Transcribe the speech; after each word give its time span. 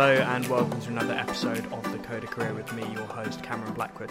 Hello, 0.00 0.14
and 0.14 0.46
welcome 0.46 0.80
to 0.80 0.88
another 0.88 1.12
episode 1.12 1.70
of 1.74 1.82
The 1.92 1.98
Coder 1.98 2.24
Career 2.24 2.54
with 2.54 2.72
me, 2.72 2.82
your 2.94 3.04
host, 3.04 3.42
Cameron 3.42 3.74
Blackwood. 3.74 4.10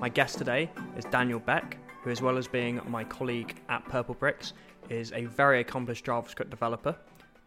My 0.00 0.08
guest 0.08 0.38
today 0.38 0.70
is 0.96 1.04
Daniel 1.04 1.38
Beck, 1.38 1.76
who, 2.02 2.08
as 2.08 2.22
well 2.22 2.38
as 2.38 2.48
being 2.48 2.80
my 2.88 3.04
colleague 3.04 3.60
at 3.68 3.84
Purplebricks, 3.84 4.54
is 4.88 5.12
a 5.12 5.26
very 5.26 5.60
accomplished 5.60 6.06
JavaScript 6.06 6.48
developer. 6.48 6.96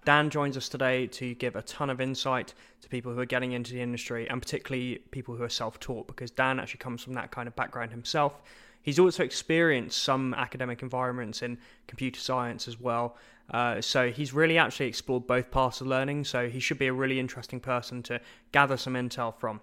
Dan 0.06 0.30
joins 0.30 0.58
us 0.58 0.70
today 0.70 1.08
to 1.08 1.34
give 1.34 1.56
a 1.56 1.64
ton 1.64 1.90
of 1.90 2.00
insight 2.00 2.54
to 2.82 2.88
people 2.88 3.14
who 3.16 3.20
are 3.20 3.26
getting 3.26 3.54
into 3.54 3.74
the 3.74 3.82
industry 3.82 4.30
and 4.30 4.40
particularly 4.40 5.00
people 5.10 5.36
who 5.36 5.42
are 5.42 5.50
self 5.50 5.80
taught 5.80 6.06
because 6.06 6.30
Dan 6.30 6.60
actually 6.60 6.78
comes 6.78 7.02
from 7.02 7.14
that 7.14 7.32
kind 7.32 7.48
of 7.48 7.56
background 7.56 7.90
himself. 7.90 8.44
He's 8.84 9.00
also 9.00 9.24
experienced 9.24 10.04
some 10.04 10.36
academic 10.36 10.84
environments 10.84 11.42
in 11.42 11.58
computer 11.88 12.20
science 12.20 12.68
as 12.68 12.80
well. 12.80 13.18
Uh, 13.52 13.82
so 13.82 14.10
he's 14.10 14.34
really 14.34 14.58
actually 14.58 14.88
explored 14.88 15.28
both 15.28 15.52
paths 15.52 15.82
of 15.82 15.88
learning. 15.88 16.24
So 16.24 16.50
he 16.50 16.60
should 16.60 16.80
be 16.80 16.88
a 16.88 16.94
really 16.94 17.20
interesting 17.20 17.60
person 17.60 18.02
to 18.04 18.22
gather 18.52 18.78
some 18.78 18.94
intel 18.94 19.36
from. 19.38 19.62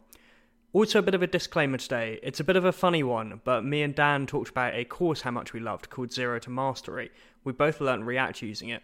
Also, 0.74 0.98
a 0.98 1.02
bit 1.02 1.14
of 1.14 1.23
a 1.23 1.27
disclaimer 1.27 1.78
today. 1.78 2.20
It's 2.23 2.41
a 2.41 2.45
bit 2.45 2.55
of 2.55 2.64
a 2.66 2.73
funny 2.73 3.02
one, 3.02 3.41
but 3.42 3.64
me 3.64 3.80
and 3.80 3.95
Dan 3.95 4.27
talked 4.27 4.51
about 4.51 4.74
a 4.74 4.84
course 4.84 5.23
how 5.23 5.30
much 5.30 5.55
we 5.55 5.61
loved 5.61 5.88
called 5.88 6.12
Zero 6.12 6.38
to 6.41 6.51
Mastery. 6.51 7.11
We 7.42 7.52
both 7.52 7.80
learned 7.80 8.06
React 8.06 8.42
using 8.42 8.69
it. 8.69 8.83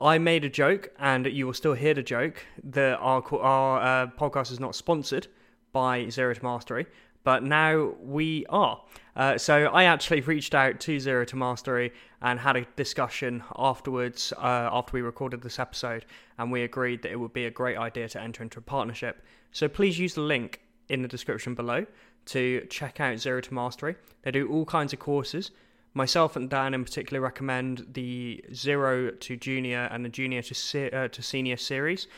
I 0.00 0.18
made 0.18 0.44
a 0.44 0.50
joke, 0.50 0.90
and 0.98 1.26
you 1.26 1.46
will 1.46 1.54
still 1.54 1.74
hear 1.74 1.94
the 1.94 2.02
joke 2.02 2.44
that 2.64 2.98
our 2.98 3.22
our 3.40 3.80
uh, 3.80 4.06
podcast 4.18 4.50
is 4.50 4.58
not 4.58 4.74
sponsored 4.74 5.28
by 5.72 6.08
Zero 6.08 6.34
to 6.34 6.42
Mastery, 6.42 6.86
but 7.24 7.42
now 7.42 7.94
we 8.00 8.46
are. 8.48 8.82
Uh, 9.14 9.38
so 9.38 9.66
I 9.66 9.84
actually 9.84 10.20
reached 10.32 10.54
out 10.54 10.80
to 10.80 10.98
Zero 10.98 11.24
to 11.26 11.36
Mastery 11.36 11.92
and 12.20 12.38
had 12.38 12.56
a 12.56 12.66
discussion 12.76 13.42
afterwards 13.56 14.32
uh, 14.38 14.68
after 14.72 14.92
we 14.94 15.02
recorded 15.02 15.42
this 15.42 15.58
episode, 15.58 16.04
and 16.38 16.50
we 16.50 16.62
agreed 16.62 17.02
that 17.02 17.12
it 17.12 17.20
would 17.20 17.32
be 17.32 17.46
a 17.46 17.50
great 17.50 17.76
idea 17.76 18.08
to 18.10 18.20
enter 18.20 18.42
into 18.42 18.58
a 18.58 18.62
partnership. 18.62 19.22
So 19.52 19.68
please 19.68 19.98
use 19.98 20.14
the 20.14 20.22
link 20.22 20.60
in 20.88 21.02
the 21.02 21.08
description 21.08 21.54
below 21.54 21.86
to 22.26 22.66
check 22.70 23.00
out 23.00 23.18
Zero 23.18 23.40
to 23.40 23.54
Mastery. 23.54 23.96
They 24.22 24.30
do 24.30 24.48
all 24.48 24.64
kinds 24.64 24.92
of 24.92 24.98
courses 24.98 25.50
myself 25.94 26.36
and 26.36 26.48
Dan 26.48 26.74
in 26.74 26.84
particular 26.84 27.20
recommend 27.20 27.86
the 27.92 28.42
zero 28.54 29.10
to 29.10 29.36
junior 29.36 29.88
and 29.90 30.04
the 30.04 30.08
junior 30.08 30.42
to 30.42 30.54
se- 30.54 30.90
uh, 30.90 31.08
to 31.08 31.22
senior 31.22 31.56
series. 31.56 32.08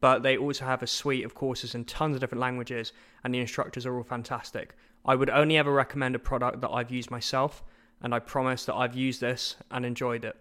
But 0.00 0.22
they 0.22 0.36
also 0.36 0.64
have 0.64 0.82
a 0.82 0.86
suite 0.86 1.24
of 1.24 1.34
courses 1.34 1.74
in 1.74 1.84
tons 1.84 2.14
of 2.14 2.20
different 2.20 2.40
languages, 2.40 2.92
and 3.22 3.34
the 3.34 3.38
instructors 3.38 3.86
are 3.86 3.96
all 3.96 4.02
fantastic. 4.02 4.74
I 5.04 5.14
would 5.14 5.30
only 5.30 5.56
ever 5.56 5.72
recommend 5.72 6.14
a 6.14 6.18
product 6.18 6.60
that 6.62 6.70
I've 6.70 6.90
used 6.90 7.10
myself, 7.10 7.62
and 8.02 8.14
I 8.14 8.18
promise 8.18 8.64
that 8.64 8.74
I've 8.74 8.94
used 8.94 9.20
this 9.20 9.56
and 9.70 9.84
enjoyed 9.84 10.24
it. 10.24 10.36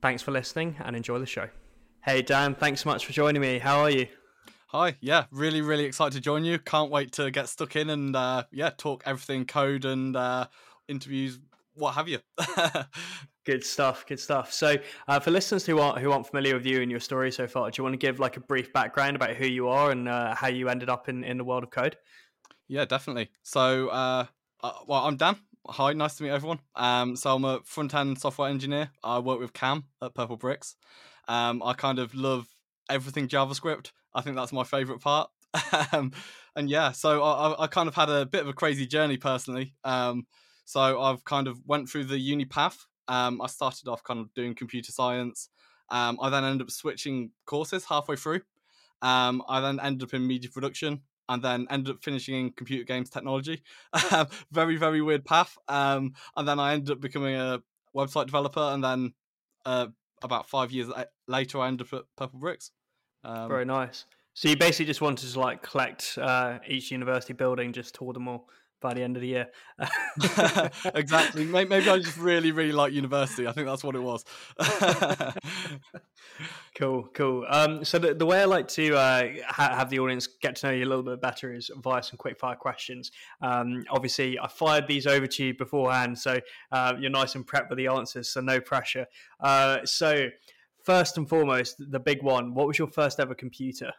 Thanks 0.00 0.22
for 0.22 0.30
listening 0.30 0.76
and 0.84 0.96
enjoy 0.96 1.18
the 1.18 1.26
show. 1.26 1.48
Hey, 2.02 2.22
Dan, 2.22 2.54
thanks 2.54 2.82
so 2.82 2.90
much 2.90 3.06
for 3.06 3.12
joining 3.12 3.40
me. 3.40 3.58
How 3.58 3.80
are 3.80 3.90
you? 3.90 4.06
Hi, 4.68 4.96
yeah, 5.00 5.26
really, 5.30 5.62
really 5.62 5.84
excited 5.84 6.14
to 6.14 6.20
join 6.20 6.44
you. 6.44 6.58
Can't 6.58 6.90
wait 6.90 7.12
to 7.12 7.30
get 7.30 7.48
stuck 7.48 7.76
in 7.76 7.90
and 7.90 8.16
uh, 8.16 8.44
yeah, 8.50 8.70
talk 8.76 9.02
everything 9.06 9.46
code 9.46 9.84
and 9.84 10.16
uh, 10.16 10.48
interviews 10.88 11.38
what 11.74 11.94
have 11.94 12.08
you. 12.08 12.18
good 13.44 13.64
stuff, 13.64 14.06
good 14.06 14.20
stuff. 14.20 14.52
So, 14.52 14.76
uh, 15.08 15.20
for 15.20 15.30
listeners 15.30 15.66
who 15.66 15.78
aren't 15.78 15.98
who 15.98 16.12
aren't 16.12 16.26
familiar 16.26 16.54
with 16.54 16.66
you 16.66 16.82
and 16.82 16.90
your 16.90 17.00
story 17.00 17.30
so 17.30 17.46
far, 17.46 17.70
do 17.70 17.78
you 17.78 17.84
want 17.84 17.94
to 17.94 17.98
give 17.98 18.18
like 18.18 18.36
a 18.36 18.40
brief 18.40 18.72
background 18.72 19.16
about 19.16 19.30
who 19.30 19.46
you 19.46 19.68
are 19.68 19.90
and 19.90 20.08
uh, 20.08 20.34
how 20.34 20.48
you 20.48 20.68
ended 20.68 20.88
up 20.88 21.08
in 21.08 21.24
in 21.24 21.38
the 21.38 21.44
world 21.44 21.62
of 21.62 21.70
code? 21.70 21.96
Yeah, 22.68 22.84
definitely. 22.84 23.30
So, 23.42 23.88
uh, 23.88 24.26
uh 24.62 24.72
well, 24.86 25.04
I'm 25.04 25.16
Dan. 25.16 25.36
Hi, 25.66 25.92
nice 25.94 26.16
to 26.16 26.22
meet 26.24 26.30
everyone. 26.30 26.60
Um, 26.74 27.16
so 27.16 27.34
I'm 27.34 27.44
a 27.44 27.60
front 27.64 27.94
end 27.94 28.18
software 28.18 28.50
engineer. 28.50 28.90
I 29.02 29.18
work 29.18 29.40
with 29.40 29.54
Cam 29.54 29.84
at 30.02 30.14
Purplebricks. 30.14 30.74
Um, 31.26 31.62
I 31.62 31.72
kind 31.72 31.98
of 31.98 32.14
love 32.14 32.46
everything 32.90 33.28
JavaScript. 33.28 33.92
I 34.14 34.20
think 34.20 34.36
that's 34.36 34.52
my 34.52 34.64
favorite 34.64 35.00
part. 35.00 35.30
um, 35.92 36.12
and 36.54 36.68
yeah, 36.68 36.92
so 36.92 37.22
I, 37.22 37.64
I 37.64 37.66
kind 37.66 37.88
of 37.88 37.94
had 37.94 38.10
a 38.10 38.26
bit 38.26 38.42
of 38.42 38.48
a 38.48 38.52
crazy 38.52 38.86
journey 38.86 39.16
personally. 39.16 39.74
Um, 39.84 40.26
so 40.64 41.00
I've 41.00 41.24
kind 41.24 41.46
of 41.46 41.60
went 41.66 41.88
through 41.88 42.04
the 42.04 42.18
uni 42.18 42.44
path. 42.44 42.86
Um, 43.08 43.40
I 43.42 43.46
started 43.46 43.88
off 43.88 44.02
kind 44.02 44.20
of 44.20 44.32
doing 44.34 44.54
computer 44.54 44.92
science. 44.92 45.50
Um, 45.90 46.18
I 46.20 46.30
then 46.30 46.44
ended 46.44 46.66
up 46.66 46.70
switching 46.70 47.30
courses 47.46 47.84
halfway 47.84 48.16
through. 48.16 48.40
Um, 49.02 49.42
I 49.48 49.60
then 49.60 49.78
ended 49.80 50.08
up 50.08 50.14
in 50.14 50.26
media 50.26 50.50
production 50.50 51.02
and 51.28 51.42
then 51.42 51.66
ended 51.70 51.94
up 51.94 52.02
finishing 52.02 52.34
in 52.34 52.52
computer 52.52 52.84
games 52.84 53.10
technology. 53.10 53.62
very, 54.52 54.76
very 54.76 55.02
weird 55.02 55.24
path. 55.24 55.56
Um, 55.68 56.14
and 56.36 56.48
then 56.48 56.58
I 56.58 56.72
ended 56.72 56.92
up 56.92 57.00
becoming 57.00 57.34
a 57.34 57.62
website 57.94 58.26
developer. 58.26 58.60
And 58.60 58.82
then 58.82 59.12
uh, 59.66 59.88
about 60.22 60.48
five 60.48 60.72
years 60.72 60.88
later, 61.28 61.60
I 61.60 61.68
ended 61.68 61.86
up 61.92 62.00
at 62.00 62.30
Purplebricks. 62.30 62.70
Um, 63.24 63.48
very 63.48 63.64
nice. 63.64 64.06
So 64.34 64.48
you 64.48 64.56
basically 64.56 64.86
just 64.86 65.00
wanted 65.00 65.30
to 65.30 65.40
like 65.40 65.62
collect 65.62 66.18
uh, 66.20 66.58
each 66.66 66.90
university 66.90 67.34
building, 67.34 67.72
just 67.72 67.94
tour 67.94 68.12
them 68.12 68.28
all 68.28 68.48
by 68.84 68.92
the 68.92 69.02
end 69.02 69.16
of 69.16 69.22
the 69.22 69.28
year. 69.28 69.48
exactly. 70.94 71.46
Maybe 71.46 71.88
I 71.88 71.98
just 71.98 72.18
really, 72.18 72.52
really 72.52 72.70
like 72.70 72.92
university. 72.92 73.46
I 73.46 73.52
think 73.52 73.66
that's 73.66 73.82
what 73.82 73.96
it 73.96 74.02
was. 74.02 74.26
cool, 76.78 77.08
cool. 77.14 77.46
Um, 77.48 77.82
so 77.82 77.98
the, 77.98 78.12
the 78.12 78.26
way 78.26 78.42
I 78.42 78.44
like 78.44 78.68
to 78.68 78.94
uh, 78.94 79.28
ha- 79.48 79.74
have 79.74 79.88
the 79.88 80.00
audience 80.00 80.26
get 80.26 80.56
to 80.56 80.66
know 80.66 80.72
you 80.74 80.84
a 80.84 80.90
little 80.90 81.02
bit 81.02 81.22
better 81.22 81.54
is 81.54 81.70
via 81.78 82.02
some 82.02 82.18
quick 82.18 82.38
fire 82.38 82.56
questions. 82.56 83.10
Um, 83.40 83.84
obviously, 83.88 84.38
I 84.38 84.48
fired 84.48 84.86
these 84.86 85.06
over 85.06 85.26
to 85.26 85.44
you 85.46 85.54
beforehand, 85.54 86.18
so 86.18 86.38
uh, 86.70 86.92
you're 87.00 87.10
nice 87.10 87.34
and 87.36 87.46
prepped 87.46 87.70
with 87.70 87.78
the 87.78 87.86
answers, 87.86 88.28
so 88.28 88.42
no 88.42 88.60
pressure. 88.60 89.06
Uh, 89.40 89.78
so 89.86 90.28
first 90.82 91.16
and 91.16 91.26
foremost, 91.26 91.76
the 91.78 92.00
big 92.00 92.22
one. 92.22 92.52
What 92.52 92.66
was 92.66 92.78
your 92.78 92.88
first 92.88 93.18
ever 93.18 93.34
computer? 93.34 93.92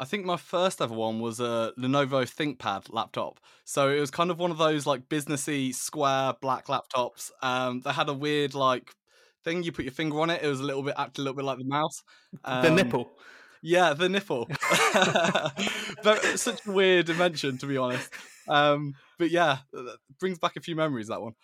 I 0.00 0.04
think 0.06 0.24
my 0.24 0.38
first 0.38 0.80
ever 0.80 0.94
one 0.94 1.20
was 1.20 1.40
a 1.40 1.74
Lenovo 1.78 2.24
ThinkPad 2.24 2.90
laptop. 2.90 3.38
So 3.66 3.90
it 3.90 4.00
was 4.00 4.10
kind 4.10 4.30
of 4.30 4.38
one 4.38 4.50
of 4.50 4.56
those 4.56 4.86
like 4.86 5.10
businessy 5.10 5.74
square 5.74 6.32
black 6.40 6.68
laptops. 6.68 7.30
Um, 7.42 7.82
they 7.82 7.92
had 7.92 8.08
a 8.08 8.14
weird 8.14 8.54
like 8.54 8.94
thing. 9.44 9.62
You 9.62 9.72
put 9.72 9.84
your 9.84 9.92
finger 9.92 10.18
on 10.20 10.30
it. 10.30 10.42
It 10.42 10.48
was 10.48 10.60
a 10.60 10.62
little 10.62 10.82
bit 10.82 10.94
acted 10.96 11.20
a 11.20 11.24
little 11.24 11.36
bit 11.36 11.44
like 11.44 11.58
the 11.58 11.66
mouse. 11.66 12.02
Um, 12.44 12.62
the 12.62 12.70
nipple. 12.70 13.10
Yeah, 13.60 13.92
the 13.92 14.08
nipple. 14.08 14.48
such 16.36 16.66
a 16.66 16.72
weird 16.72 17.10
invention, 17.10 17.58
to 17.58 17.66
be 17.66 17.76
honest. 17.76 18.10
Um, 18.48 18.94
but 19.18 19.30
yeah, 19.30 19.58
brings 20.18 20.38
back 20.38 20.56
a 20.56 20.62
few 20.62 20.76
memories. 20.76 21.08
That 21.08 21.20
one. 21.20 21.34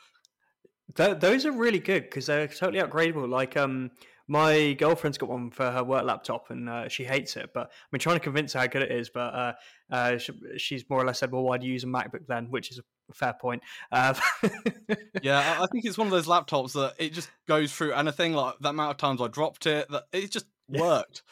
Th- 0.94 1.18
those 1.18 1.44
are 1.44 1.52
really 1.52 1.80
good 1.80 2.04
because 2.04 2.24
they're 2.24 2.48
totally 2.48 2.82
upgradable. 2.82 3.28
Like 3.28 3.54
um, 3.58 3.90
my 4.28 4.72
girlfriend's 4.74 5.18
got 5.18 5.28
one 5.28 5.50
for 5.50 5.70
her 5.70 5.84
work 5.84 6.04
laptop 6.04 6.50
and 6.50 6.68
uh, 6.68 6.88
she 6.88 7.04
hates 7.04 7.36
it. 7.36 7.50
But 7.54 7.66
I've 7.66 7.90
been 7.90 8.00
trying 8.00 8.16
to 8.16 8.20
convince 8.20 8.52
her 8.54 8.60
how 8.60 8.66
good 8.66 8.82
it 8.82 8.90
is. 8.90 9.10
But 9.10 9.34
uh, 9.34 9.52
uh, 9.90 10.18
she, 10.18 10.32
she's 10.58 10.84
more 10.90 11.00
or 11.00 11.04
less 11.04 11.20
said, 11.20 11.32
"Well, 11.32 11.42
why 11.42 11.58
do 11.58 11.66
you 11.66 11.72
use 11.72 11.84
a 11.84 11.88
MacBook 11.88 12.26
then?" 12.26 12.50
Which 12.50 12.70
is 12.70 12.78
a 12.78 13.14
fair 13.14 13.34
point. 13.40 13.62
Uh, 13.92 14.14
yeah, 15.22 15.58
I 15.60 15.66
think 15.70 15.84
it's 15.84 15.98
one 15.98 16.08
of 16.08 16.12
those 16.12 16.26
laptops 16.26 16.72
that 16.72 16.94
it 16.98 17.12
just 17.12 17.30
goes 17.46 17.72
through 17.72 17.92
anything. 17.92 18.32
Like 18.32 18.54
that 18.60 18.70
amount 18.70 18.90
of 18.90 18.96
times 18.96 19.20
I 19.20 19.28
dropped 19.28 19.66
it, 19.66 19.88
that 19.90 20.04
it 20.12 20.30
just 20.30 20.46
worked. 20.68 21.22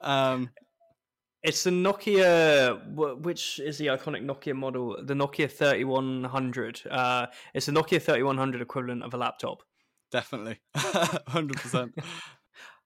Um, 0.00 0.50
it's 1.42 1.62
the 1.64 1.70
Nokia, 1.70 3.20
which 3.20 3.58
is 3.58 3.76
the 3.76 3.88
iconic 3.88 4.24
Nokia 4.24 4.54
model, 4.54 4.96
the 5.02 5.12
Nokia 5.12 5.50
3100. 5.50 6.82
Uh, 6.90 7.26
it's 7.52 7.66
the 7.66 7.72
Nokia 7.72 8.00
3100 8.00 8.62
equivalent 8.62 9.02
of 9.02 9.12
a 9.12 9.18
laptop. 9.18 9.62
Definitely, 10.10 10.60
hundred 10.76 11.56
percent. 11.60 11.92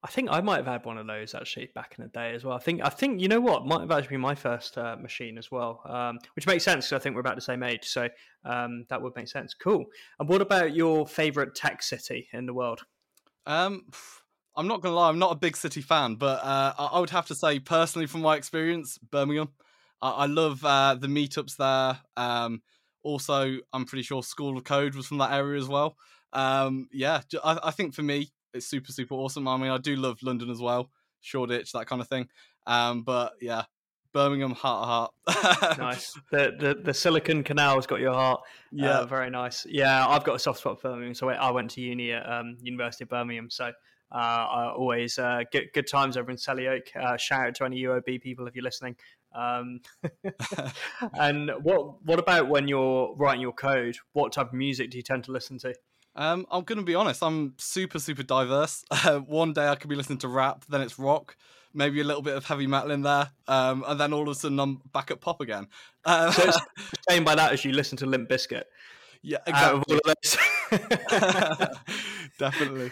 I 0.03 0.09
think 0.09 0.29
I 0.31 0.41
might 0.41 0.59
have 0.59 0.67
had 0.67 0.85
one 0.85 0.97
of 0.97 1.09
those 1.09 1.35
actually 1.35 1.71
back 1.75 1.97
in 1.99 2.05
the 2.05 2.11
day 2.11 2.33
as 2.33 2.45
well. 2.45 2.57
I 2.57 2.61
think 2.61 2.81
I 2.85 2.89
think 2.89 3.21
you 3.21 3.27
know 3.27 3.41
what 3.41 3.67
might 3.67 3.81
have 3.81 3.91
actually 3.91 4.15
been 4.15 4.21
my 4.21 4.35
first 4.35 4.79
uh, 4.79 4.97
machine 4.97 5.37
as 5.39 5.51
well, 5.51 5.81
um, 5.87 6.19
which 6.37 6.47
makes 6.47 6.63
sense 6.63 6.87
because 6.87 7.01
I 7.01 7.03
think 7.03 7.15
we're 7.15 7.21
about 7.21 7.35
the 7.35 7.41
same 7.41 7.65
age, 7.65 7.85
so 7.85 8.09
um, 8.45 8.85
that 8.91 9.03
would 9.03 9.17
make 9.17 9.29
sense. 9.29 9.55
Cool. 9.55 9.85
And 10.21 10.29
what 10.29 10.41
about 10.41 10.75
your 10.75 11.05
favorite 11.07 11.57
tech 11.57 11.83
city 11.83 12.29
in 12.33 12.47
the 12.47 12.55
world? 12.55 12.83
Um, 13.45 13.87
I'm 14.55 14.69
not 14.69 14.83
gonna 14.83 14.95
lie, 14.95 15.09
I'm 15.09 15.19
not 15.19 15.33
a 15.33 15.39
big 15.39 15.57
city 15.57 15.81
fan, 15.81 16.15
but 16.15 16.45
uh, 16.45 16.75
I 16.79 17.01
would 17.01 17.11
have 17.11 17.27
to 17.27 17.35
say 17.35 17.59
personally, 17.59 18.07
from 18.07 18.21
my 18.21 18.37
experience, 18.37 18.99
Birmingham. 18.99 19.49
I, 20.01 20.11
I 20.11 20.27
love 20.27 20.65
uh, 20.65 20.95
the 20.95 21.09
meetups 21.09 21.57
there. 21.57 22.01
Um, 22.17 22.63
also, 23.03 23.57
I'm 23.73 23.85
pretty 23.85 24.03
sure 24.03 24.23
School 24.23 24.57
of 24.57 24.63
Code 24.65 24.95
was 24.95 25.07
from 25.07 25.19
that 25.19 25.33
area 25.33 25.61
as 25.61 25.69
well. 25.69 25.97
Um, 26.33 26.89
yeah, 26.93 27.23
I, 27.43 27.59
I 27.65 27.71
think 27.73 27.95
for 27.95 28.03
me, 28.03 28.31
it's 28.59 28.67
super 28.67 28.93
super 28.93 29.15
awesome. 29.15 29.49
I 29.49 29.57
mean, 29.57 29.71
I 29.71 29.79
do 29.79 29.97
love 29.97 30.23
London 30.23 30.51
as 30.51 30.61
well, 30.61 30.91
Shoreditch, 31.21 31.73
that 31.73 31.87
kind 31.87 32.03
of 32.03 32.09
thing. 32.09 32.29
Um, 32.67 33.03
but 33.03 33.33
yeah, 33.41 33.65
Birmingham, 34.13 34.53
heart 34.53 35.13
heart. 35.27 35.79
nice. 35.79 36.13
The, 36.31 36.53
the 36.59 36.81
the 36.83 36.95
Silicon 36.95 37.43
Canal's 37.43 37.87
got 37.87 38.01
your 38.01 38.13
heart. 38.13 38.41
Yeah, 38.73 38.99
uh, 38.99 39.07
very 39.07 39.31
nice. 39.31 39.67
Yeah, 39.69 40.07
I've 40.07 40.25
got 40.25 40.37
a 40.37 40.39
soft 40.39 40.61
spot 40.61 40.81
for 40.81 40.91
Birmingham. 40.91 41.15
So 41.15 41.29
I 41.29 41.51
went 41.51 41.71
to 41.73 41.81
uni 41.81 42.13
at 42.13 42.31
um, 42.31 42.57
University 42.63 43.05
of 43.05 43.11
Birmingham. 43.11 43.51
So 43.51 43.67
uh, 44.11 44.15
I 44.15 44.73
always 44.73 45.19
uh, 45.19 45.43
get 45.53 45.73
good 45.75 45.87
times 45.87 46.17
over 46.17 46.31
in 46.31 46.37
Selly 46.37 46.69
Oak. 46.69 46.85
Uh, 46.97 47.17
shout 47.17 47.49
out 47.49 47.55
to 47.57 47.65
any 47.65 47.83
UOB 47.83 48.21
people 48.23 48.47
if 48.47 48.55
you're 48.55 48.65
listening. 48.65 48.97
Um, 49.35 49.81
and 51.21 51.51
what 51.63 52.03
what 52.05 52.19
about 52.19 52.49
when 52.49 52.67
you're 52.67 53.15
writing 53.17 53.43
your 53.43 53.53
code? 53.53 53.97
What 54.13 54.33
type 54.33 54.49
of 54.49 54.55
music 54.55 54.91
do 54.91 54.97
you 54.97 55.03
tend 55.03 55.25
to 55.25 55.33
listen 55.33 55.59
to? 55.59 55.75
Um, 56.19 56.47
I'm 56.51 56.65
going 56.65 56.79
to 56.79 56.85
be 56.85 56.97
honest. 56.97 57.23
I'm 57.23 57.55
super, 57.59 57.99
super 57.99 58.25
diverse. 58.25 58.85
Uh, 59.09 59.21
one 59.21 59.53
day 59.53 59.69
I 59.69 59.77
could 59.77 59.89
be 59.89 59.95
listening 59.95 60.19
to 60.19 60.29
rap, 60.29 60.65
then 60.69 60.81
it's 60.81 60.99
rock. 60.99 61.37
maybe 61.73 62.01
a 62.01 62.05
little 62.05 62.21
bit 62.21 62.37
of 62.37 62.45
heavy 62.45 62.67
metal 62.67 62.91
in 62.91 63.03
there, 63.03 63.31
um, 63.47 63.85
and 63.87 63.99
then 63.99 64.13
all 64.13 64.23
of 64.23 64.29
a 64.29 64.35
sudden 64.35 64.59
I'm 64.59 64.83
back 64.93 65.13
at 65.13 65.21
pop 65.21 65.41
again. 65.41 65.69
Um, 66.05 66.33
so 66.33 66.49
it's 66.49 66.59
saying 67.09 67.23
by 67.23 67.37
that 67.37 67.53
as 67.53 67.65
you 67.65 67.73
listen 67.73 67.97
to 67.99 68.07
Limp 68.07 68.29
Bizkit. 68.29 68.65
Yeah, 69.23 69.39
exactly. 69.47 70.01
Definitely. 72.39 72.91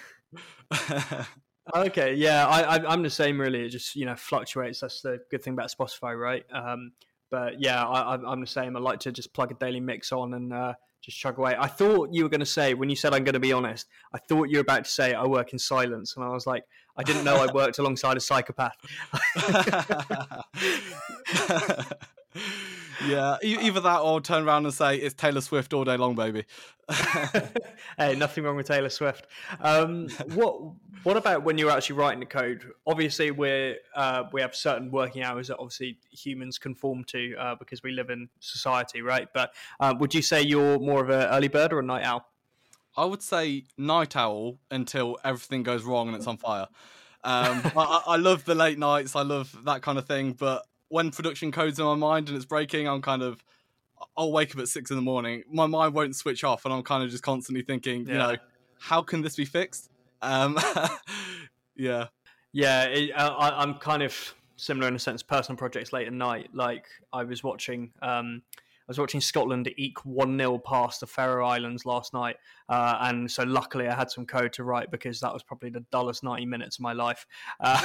okay, 1.75 2.14
yeah, 2.14 2.46
I, 2.46 2.76
I, 2.76 2.93
am 2.93 3.02
the 3.02 3.11
same. 3.11 3.40
Really, 3.40 3.67
it 3.67 3.70
just 3.70 3.96
you 3.96 4.06
know 4.06 4.14
fluctuates. 4.14 4.81
That's 4.81 5.00
the 5.00 5.19
good 5.31 5.43
thing 5.43 5.55
about 5.55 5.75
Spotify, 5.76 6.17
right? 6.17 6.44
Um, 6.52 6.93
but 7.31 7.61
yeah, 7.61 7.84
I, 7.84 8.14
I'm 8.14 8.40
the 8.40 8.46
same. 8.46 8.76
I 8.76 8.81
like 8.81 9.00
to 9.00 9.12
just 9.12 9.34
plug 9.34 9.50
a 9.50 9.55
daily 9.55 9.81
mix 9.81 10.12
on 10.12 10.34
and 10.34 10.52
uh, 10.52 10.75
just 11.02 11.19
chug 11.19 11.38
away. 11.38 11.56
I 11.58 11.69
thought 11.69 12.10
you 12.12 12.25
were 12.25 12.28
going 12.28 12.40
to 12.40 12.46
say 12.46 12.75
when 12.75 12.90
you 12.90 12.96
said 12.96 13.14
I'm 13.14 13.25
going 13.25 13.34
to 13.34 13.40
be 13.40 13.52
honest. 13.52 13.87
I 14.12 14.19
thought 14.19 14.48
you 14.48 14.58
were 14.58 14.62
about 14.62 14.84
to 14.84 14.90
say 14.90 15.14
I 15.14 15.25
work 15.25 15.52
in 15.52 15.58
silence, 15.58 16.16
and 16.16 16.25
I 16.25 16.28
was 16.28 16.46
like, 16.46 16.64
I 16.96 17.02
didn't 17.02 17.25
know 17.25 17.37
I 17.37 17.52
worked 17.52 17.78
alongside 17.78 18.16
a 18.16 18.20
psychopath. 18.20 18.76
yeah, 23.06 23.37
either 23.43 23.81
that 23.81 23.99
or 23.99 24.21
turn 24.21 24.44
around 24.44 24.65
and 24.65 24.75
say 24.75 24.97
it's 24.97 25.15
Taylor 25.15 25.41
Swift 25.41 25.73
all 25.73 25.85
day 25.85 25.97
long, 25.97 26.15
baby. 26.15 26.44
hey, 27.99 28.15
nothing 28.17 28.44
wrong 28.44 28.56
with 28.56 28.67
Taylor 28.67 28.88
Swift. 28.88 29.27
Um, 29.61 30.09
what 30.35 30.61
What 31.03 31.17
about 31.17 31.43
when 31.43 31.59
you're 31.59 31.71
actually 31.71 31.97
writing 31.97 32.21
the 32.21 32.27
code? 32.27 32.65
Obviously, 32.87 33.31
we're 33.31 33.77
uh, 33.94 34.25
we 34.33 34.41
have 34.41 34.55
certain 34.55 34.91
working 34.91 35.23
hours 35.23 35.49
that 35.49 35.59
obviously 35.59 35.99
humans 36.11 36.59
conform 36.59 37.05
to 37.05 37.35
uh, 37.37 37.55
because 37.55 37.83
we 37.83 37.93
live 37.93 38.11
in 38.11 38.29
society, 38.41 39.03
right? 39.03 39.29
But 39.32 39.53
uh, 39.81 39.94
would 39.99 40.15
you 40.15 40.23
say 40.23 40.43
you're 40.43 40.79
more 40.79 41.03
of 41.03 41.11
an 41.11 41.29
early 41.29 41.49
bird 41.49 41.73
or 41.73 41.81
a 41.81 41.82
night 41.82 42.05
owl? 42.05 42.27
I 42.97 43.05
would 43.05 43.23
say 43.23 43.65
night 43.77 44.17
owl 44.17 44.59
until 44.71 45.19
everything 45.23 45.62
goes 45.62 45.85
wrong 45.85 46.09
and 46.09 46.17
it's 46.17 46.27
on 46.27 46.39
fire. 46.39 46.69
Um, 47.23 47.61
I, 47.77 48.03
I, 48.06 48.17
love 48.17 48.44
the 48.44 48.55
late 48.55 48.79
nights. 48.79 49.17
I 49.17 49.23
love 49.23 49.55
that 49.65 49.82
kind 49.82 49.99
of 49.99 50.06
thing. 50.06 50.32
But 50.32 50.65
when 50.88 51.11
production 51.11 51.53
code's 51.53 51.79
in 51.79 51.85
my 51.85 51.94
mind 51.94 52.29
and 52.29 52.37
it's 52.37 52.47
breaking, 52.47 52.88
I'm 52.88 53.03
kind 53.03 53.23
of 53.23 53.43
I'll 54.17 54.33
wake 54.33 54.55
up 54.55 54.61
at 54.61 54.69
six 54.69 54.91
in 54.91 54.97
the 54.97 55.03
morning. 55.03 55.43
My 55.50 55.67
mind 55.67 55.94
won't 55.94 56.17
switch 56.17 56.44
off, 56.44 56.65
and 56.65 56.75
I'm 56.75 56.83
kind 56.83 57.03
of 57.03 57.11
just 57.11 57.23
constantly 57.23 57.62
thinking, 57.62 58.06
yeah. 58.06 58.12
you 58.12 58.19
know, 58.19 58.37
how 58.79 59.03
can 59.03 59.23
this 59.23 59.37
be 59.37 59.44
fixed? 59.44 59.91
Um, 60.23 60.59
yeah, 61.77 62.06
yeah. 62.53 62.85
It, 62.85 63.12
I, 63.17 63.50
I'm 63.56 63.75
kind 63.75 64.03
of 64.03 64.35
similar 64.56 64.88
in 64.88 64.94
a 64.94 64.99
sense. 64.99 65.23
Personal 65.23 65.56
projects 65.56 65.93
late 65.93 66.06
at 66.06 66.12
night. 66.12 66.50
Like 66.53 66.87
I 67.12 67.25
was 67.25 67.43
watching. 67.43 67.93
Um, 68.03 68.43
was 68.88 68.99
watching 68.99 69.21
Scotland 69.21 69.73
eke 69.77 70.05
1 70.05 70.38
0 70.38 70.59
past 70.59 71.00
the 71.00 71.06
Faroe 71.06 71.47
Islands 71.47 71.85
last 71.85 72.12
night. 72.12 72.37
Uh, 72.69 72.99
and 73.03 73.31
so 73.31 73.43
luckily 73.44 73.88
I 73.88 73.94
had 73.94 74.11
some 74.11 74.27
code 74.27 74.53
to 74.55 74.65
write 74.65 74.91
because 74.91 75.21
that 75.21 75.33
was 75.33 75.43
probably 75.43 75.71
the 75.71 75.85
dullest 75.93 76.23
90 76.23 76.47
minutes 76.47 76.79
of 76.79 76.83
my 76.83 76.93
life. 76.93 77.27
Uh, 77.61 77.83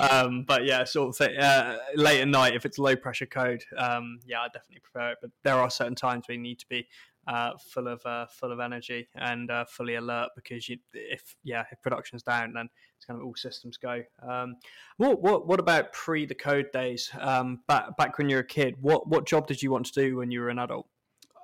um, 0.10 0.44
but 0.46 0.64
yeah, 0.64 0.84
sort 0.84 1.08
of 1.10 1.16
thing, 1.16 1.36
uh, 1.36 1.78
late 1.96 2.20
at 2.20 2.28
night, 2.28 2.54
if 2.54 2.66
it's 2.66 2.78
low 2.78 2.96
pressure 2.96 3.26
code, 3.26 3.64
um, 3.76 4.18
yeah, 4.26 4.40
I 4.40 4.46
definitely 4.46 4.80
prefer 4.80 5.12
it. 5.12 5.18
But 5.20 5.30
there 5.42 5.56
are 5.56 5.70
certain 5.70 5.94
times 5.94 6.24
where 6.26 6.36
you 6.36 6.42
need 6.42 6.58
to 6.60 6.66
be 6.68 6.86
uh, 7.26 7.52
full 7.58 7.88
of 7.88 8.04
uh, 8.06 8.26
full 8.26 8.52
of 8.52 8.60
energy 8.60 9.08
and 9.14 9.50
uh, 9.50 9.64
fully 9.64 9.94
alert 9.94 10.30
because 10.34 10.68
you, 10.68 10.78
if 10.92 11.36
yeah 11.42 11.64
if 11.70 11.80
production's 11.82 12.22
down 12.22 12.52
then 12.54 12.68
it's 12.96 13.04
kind 13.04 13.20
of 13.20 13.26
all 13.26 13.34
systems 13.34 13.76
go. 13.76 14.02
Um, 14.26 14.56
what 14.96 15.20
what 15.20 15.46
what 15.46 15.60
about 15.60 15.92
pre 15.92 16.26
the 16.26 16.34
code 16.34 16.70
days? 16.72 17.10
Um, 17.18 17.60
back 17.68 17.96
back 17.96 18.18
when 18.18 18.28
you 18.28 18.36
were 18.36 18.42
a 18.42 18.46
kid, 18.46 18.76
what 18.80 19.08
what 19.08 19.26
job 19.26 19.46
did 19.46 19.62
you 19.62 19.70
want 19.70 19.86
to 19.86 19.92
do 19.92 20.16
when 20.16 20.30
you 20.30 20.40
were 20.40 20.50
an 20.50 20.58
adult? 20.58 20.86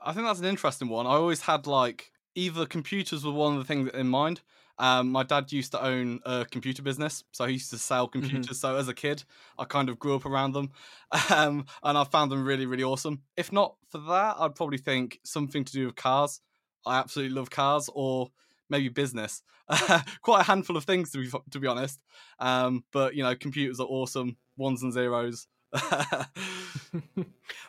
I 0.04 0.12
think 0.12 0.26
that's 0.26 0.40
an 0.40 0.46
interesting 0.46 0.88
one. 0.88 1.06
I 1.06 1.10
always 1.10 1.42
had 1.42 1.66
like 1.66 2.12
either 2.34 2.66
computers 2.66 3.24
were 3.24 3.32
one 3.32 3.52
of 3.52 3.58
the 3.58 3.64
things 3.64 3.90
in 3.92 4.08
mind. 4.08 4.40
Um, 4.80 5.12
my 5.12 5.22
dad 5.24 5.52
used 5.52 5.72
to 5.72 5.84
own 5.84 6.20
a 6.24 6.46
computer 6.50 6.82
business, 6.82 7.22
so 7.32 7.44
he 7.44 7.52
used 7.52 7.68
to 7.70 7.76
sell 7.78 8.08
mm-hmm. 8.08 8.20
computers. 8.20 8.46
Mm-hmm. 8.46 8.54
So 8.54 8.76
as 8.76 8.88
a 8.88 8.94
kid, 8.94 9.22
I 9.58 9.64
kind 9.64 9.90
of 9.90 9.98
grew 9.98 10.16
up 10.16 10.24
around 10.24 10.52
them, 10.52 10.70
um, 11.30 11.66
and 11.82 11.98
I 11.98 12.04
found 12.04 12.32
them 12.32 12.44
really, 12.44 12.64
really 12.64 12.82
awesome. 12.82 13.20
If 13.36 13.52
not 13.52 13.76
for 13.90 13.98
that, 13.98 14.36
I'd 14.38 14.54
probably 14.54 14.78
think 14.78 15.20
something 15.22 15.64
to 15.64 15.72
do 15.72 15.86
with 15.86 15.96
cars. 15.96 16.40
I 16.86 16.98
absolutely 16.98 17.34
love 17.36 17.50
cars, 17.50 17.90
or 17.94 18.30
maybe 18.70 18.88
business. 18.88 19.42
Quite 20.22 20.40
a 20.40 20.44
handful 20.44 20.78
of 20.78 20.84
things 20.84 21.12
to 21.12 21.18
be 21.18 21.30
to 21.50 21.60
be 21.60 21.66
honest. 21.66 22.00
Um, 22.38 22.84
but 22.90 23.14
you 23.14 23.22
know, 23.22 23.34
computers 23.34 23.80
are 23.80 23.86
awesome, 23.86 24.38
ones 24.56 24.82
and 24.82 24.94
zeros. 24.94 25.46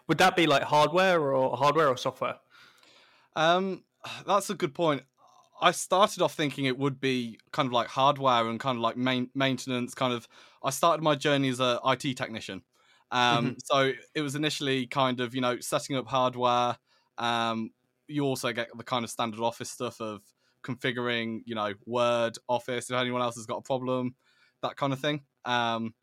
Would 0.08 0.18
that 0.18 0.38
be 0.38 0.48
like 0.48 0.64
hardware 0.64 1.34
or 1.34 1.58
hardware 1.58 1.90
or 1.90 1.98
software? 1.98 2.38
Um, 3.36 3.84
that's 4.26 4.50
a 4.50 4.56
good 4.56 4.74
point. 4.74 5.04
I 5.62 5.72
started 5.72 6.22
off 6.22 6.34
thinking 6.34 6.66
it 6.66 6.78
would 6.78 7.00
be 7.00 7.40
kind 7.52 7.68
of 7.68 7.74
like 7.74 7.88
hardware 7.88 8.50
and 8.50 8.60
kind 8.60 8.78
of 8.78 8.82
like 8.82 8.98
main, 8.98 9.30
maintenance. 9.36 9.94
Kind 9.94 10.14
of, 10.14 10.28
I 10.64 10.72
started 10.72 11.04
my 11.04 11.16
journey 11.16 11.50
as 11.50 11.60
a 11.60 11.80
IT 11.86 12.18
technician. 12.18 12.64
Um, 13.12 13.46
mm-hmm. 13.46 13.54
So 13.66 13.94
it 14.16 14.22
was 14.22 14.36
initially 14.36 14.88
kind 14.88 15.20
of 15.20 15.36
you 15.36 15.42
know 15.42 15.60
setting 15.60 15.96
up 15.96 16.08
hardware. 16.08 16.78
Um, 17.18 17.72
you 18.08 18.24
also 18.24 18.52
get 18.52 18.70
the 18.76 18.84
kind 18.84 19.04
of 19.06 19.12
standard 19.12 19.40
office 19.40 19.70
stuff 19.70 20.02
of 20.02 20.22
configuring, 20.64 21.42
you 21.46 21.56
know, 21.56 21.74
Word, 21.86 22.38
Office. 22.48 22.90
If 22.90 22.96
anyone 22.96 23.22
else 23.22 23.36
has 23.36 23.46
got 23.46 23.58
a 23.58 23.62
problem, 23.62 24.16
that 24.62 24.76
kind 24.76 24.94
of 24.94 25.00
thing. 25.00 25.22
Um, 25.46 25.94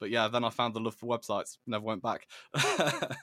but 0.00 0.10
yeah, 0.10 0.28
then 0.28 0.44
I 0.44 0.50
found 0.50 0.74
the 0.74 0.80
love 0.80 0.94
for 0.94 1.06
websites. 1.06 1.56
Never 1.66 1.84
went 1.84 2.02
back. 2.02 2.26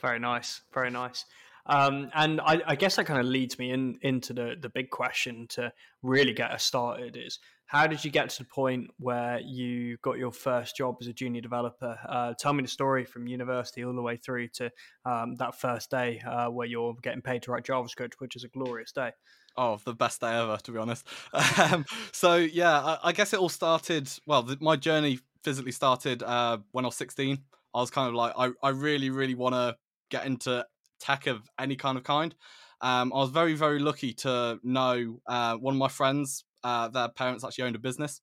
very 0.00 0.18
nice, 0.18 0.62
very 0.72 0.90
nice. 0.90 1.24
Um, 1.68 2.10
and 2.14 2.40
I, 2.40 2.62
I, 2.66 2.76
guess 2.76 2.96
that 2.96 3.04
kind 3.04 3.20
of 3.20 3.26
leads 3.26 3.58
me 3.58 3.70
in 3.70 3.98
into 4.00 4.32
the 4.32 4.56
the 4.58 4.70
big 4.70 4.90
question 4.90 5.46
to 5.50 5.72
really 6.02 6.32
get 6.32 6.50
us 6.50 6.64
started 6.64 7.16
is 7.16 7.38
how 7.68 7.86
did 7.86 8.02
you 8.02 8.10
get 8.10 8.30
to 8.30 8.38
the 8.38 8.48
point 8.48 8.90
where 8.98 9.40
you 9.40 9.98
got 9.98 10.16
your 10.16 10.32
first 10.32 10.74
job 10.74 10.96
as 11.02 11.06
a 11.06 11.12
junior 11.12 11.42
developer? 11.42 11.98
Uh, 12.08 12.32
tell 12.38 12.54
me 12.54 12.62
the 12.62 12.68
story 12.68 13.04
from 13.04 13.28
university 13.28 13.84
all 13.84 13.92
the 13.92 14.00
way 14.00 14.16
through 14.16 14.48
to 14.48 14.70
um, 15.04 15.34
that 15.34 15.60
first 15.60 15.90
day 15.90 16.22
uh, 16.26 16.46
where 16.46 16.66
you're 16.66 16.94
getting 17.02 17.20
paid 17.20 17.42
to 17.42 17.50
write 17.50 17.64
JavaScript, 17.64 18.14
which 18.20 18.36
is 18.36 18.44
a 18.44 18.48
glorious 18.48 18.90
day. 18.90 19.10
Oh, 19.54 19.78
the 19.84 19.92
best 19.92 20.22
day 20.22 20.32
ever, 20.32 20.56
to 20.56 20.72
be 20.72 20.78
honest. 20.78 21.06
Um, 21.58 21.84
so 22.12 22.36
yeah, 22.36 22.78
I, 22.78 22.98
I, 23.04 23.12
guess 23.12 23.34
it 23.34 23.40
all 23.40 23.48
started. 23.48 24.08
Well, 24.26 24.42
the, 24.42 24.56
my 24.60 24.76
journey 24.76 25.18
physically 25.42 25.72
started 25.72 26.22
uh, 26.22 26.58
when 26.72 26.84
I 26.84 26.88
was 26.88 26.96
16. 26.96 27.36
I 27.74 27.80
was 27.80 27.90
kind 27.90 28.08
of 28.08 28.14
like, 28.14 28.32
I, 28.38 28.50
I 28.62 28.70
really, 28.70 29.10
really 29.10 29.34
want 29.34 29.54
to 29.54 29.76
get 30.10 30.24
into 30.24 30.64
tech 30.98 31.26
of 31.26 31.48
any 31.58 31.76
kind 31.76 31.98
of 31.98 32.04
kind. 32.04 32.34
Um, 32.80 33.12
I 33.12 33.16
was 33.16 33.30
very, 33.30 33.54
very 33.54 33.78
lucky 33.80 34.12
to 34.14 34.60
know 34.62 35.20
uh, 35.26 35.56
one 35.56 35.74
of 35.74 35.78
my 35.78 35.88
friends. 35.88 36.44
Uh, 36.62 36.88
their 36.88 37.08
parents 37.08 37.44
actually 37.44 37.64
owned 37.64 37.76
a 37.76 37.80
business, 37.80 38.20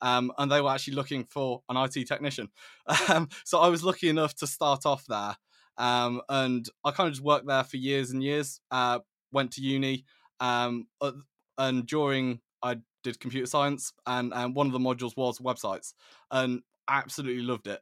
um, 0.00 0.32
and 0.38 0.50
they 0.50 0.60
were 0.60 0.70
actually 0.70 0.94
looking 0.94 1.24
for 1.24 1.62
an 1.68 1.76
IT 1.76 2.04
technician. 2.04 2.48
Um, 3.08 3.28
so 3.44 3.60
I 3.60 3.68
was 3.68 3.82
lucky 3.84 4.08
enough 4.08 4.34
to 4.36 4.46
start 4.46 4.86
off 4.86 5.04
there, 5.06 5.36
um, 5.78 6.20
and 6.28 6.68
I 6.84 6.90
kind 6.90 7.08
of 7.08 7.14
just 7.14 7.24
worked 7.24 7.46
there 7.46 7.64
for 7.64 7.76
years 7.76 8.10
and 8.10 8.22
years. 8.22 8.60
Uh, 8.70 9.00
went 9.32 9.52
to 9.52 9.62
uni, 9.62 10.04
um, 10.40 10.86
uh, 11.00 11.12
and 11.58 11.86
during 11.86 12.40
I 12.62 12.76
did 13.02 13.20
computer 13.20 13.46
science, 13.46 13.92
and 14.06 14.32
and 14.34 14.54
one 14.54 14.66
of 14.66 14.72
the 14.72 14.78
modules 14.78 15.16
was 15.16 15.38
websites, 15.38 15.94
and 16.30 16.62
absolutely 16.88 17.42
loved 17.42 17.66
it. 17.66 17.80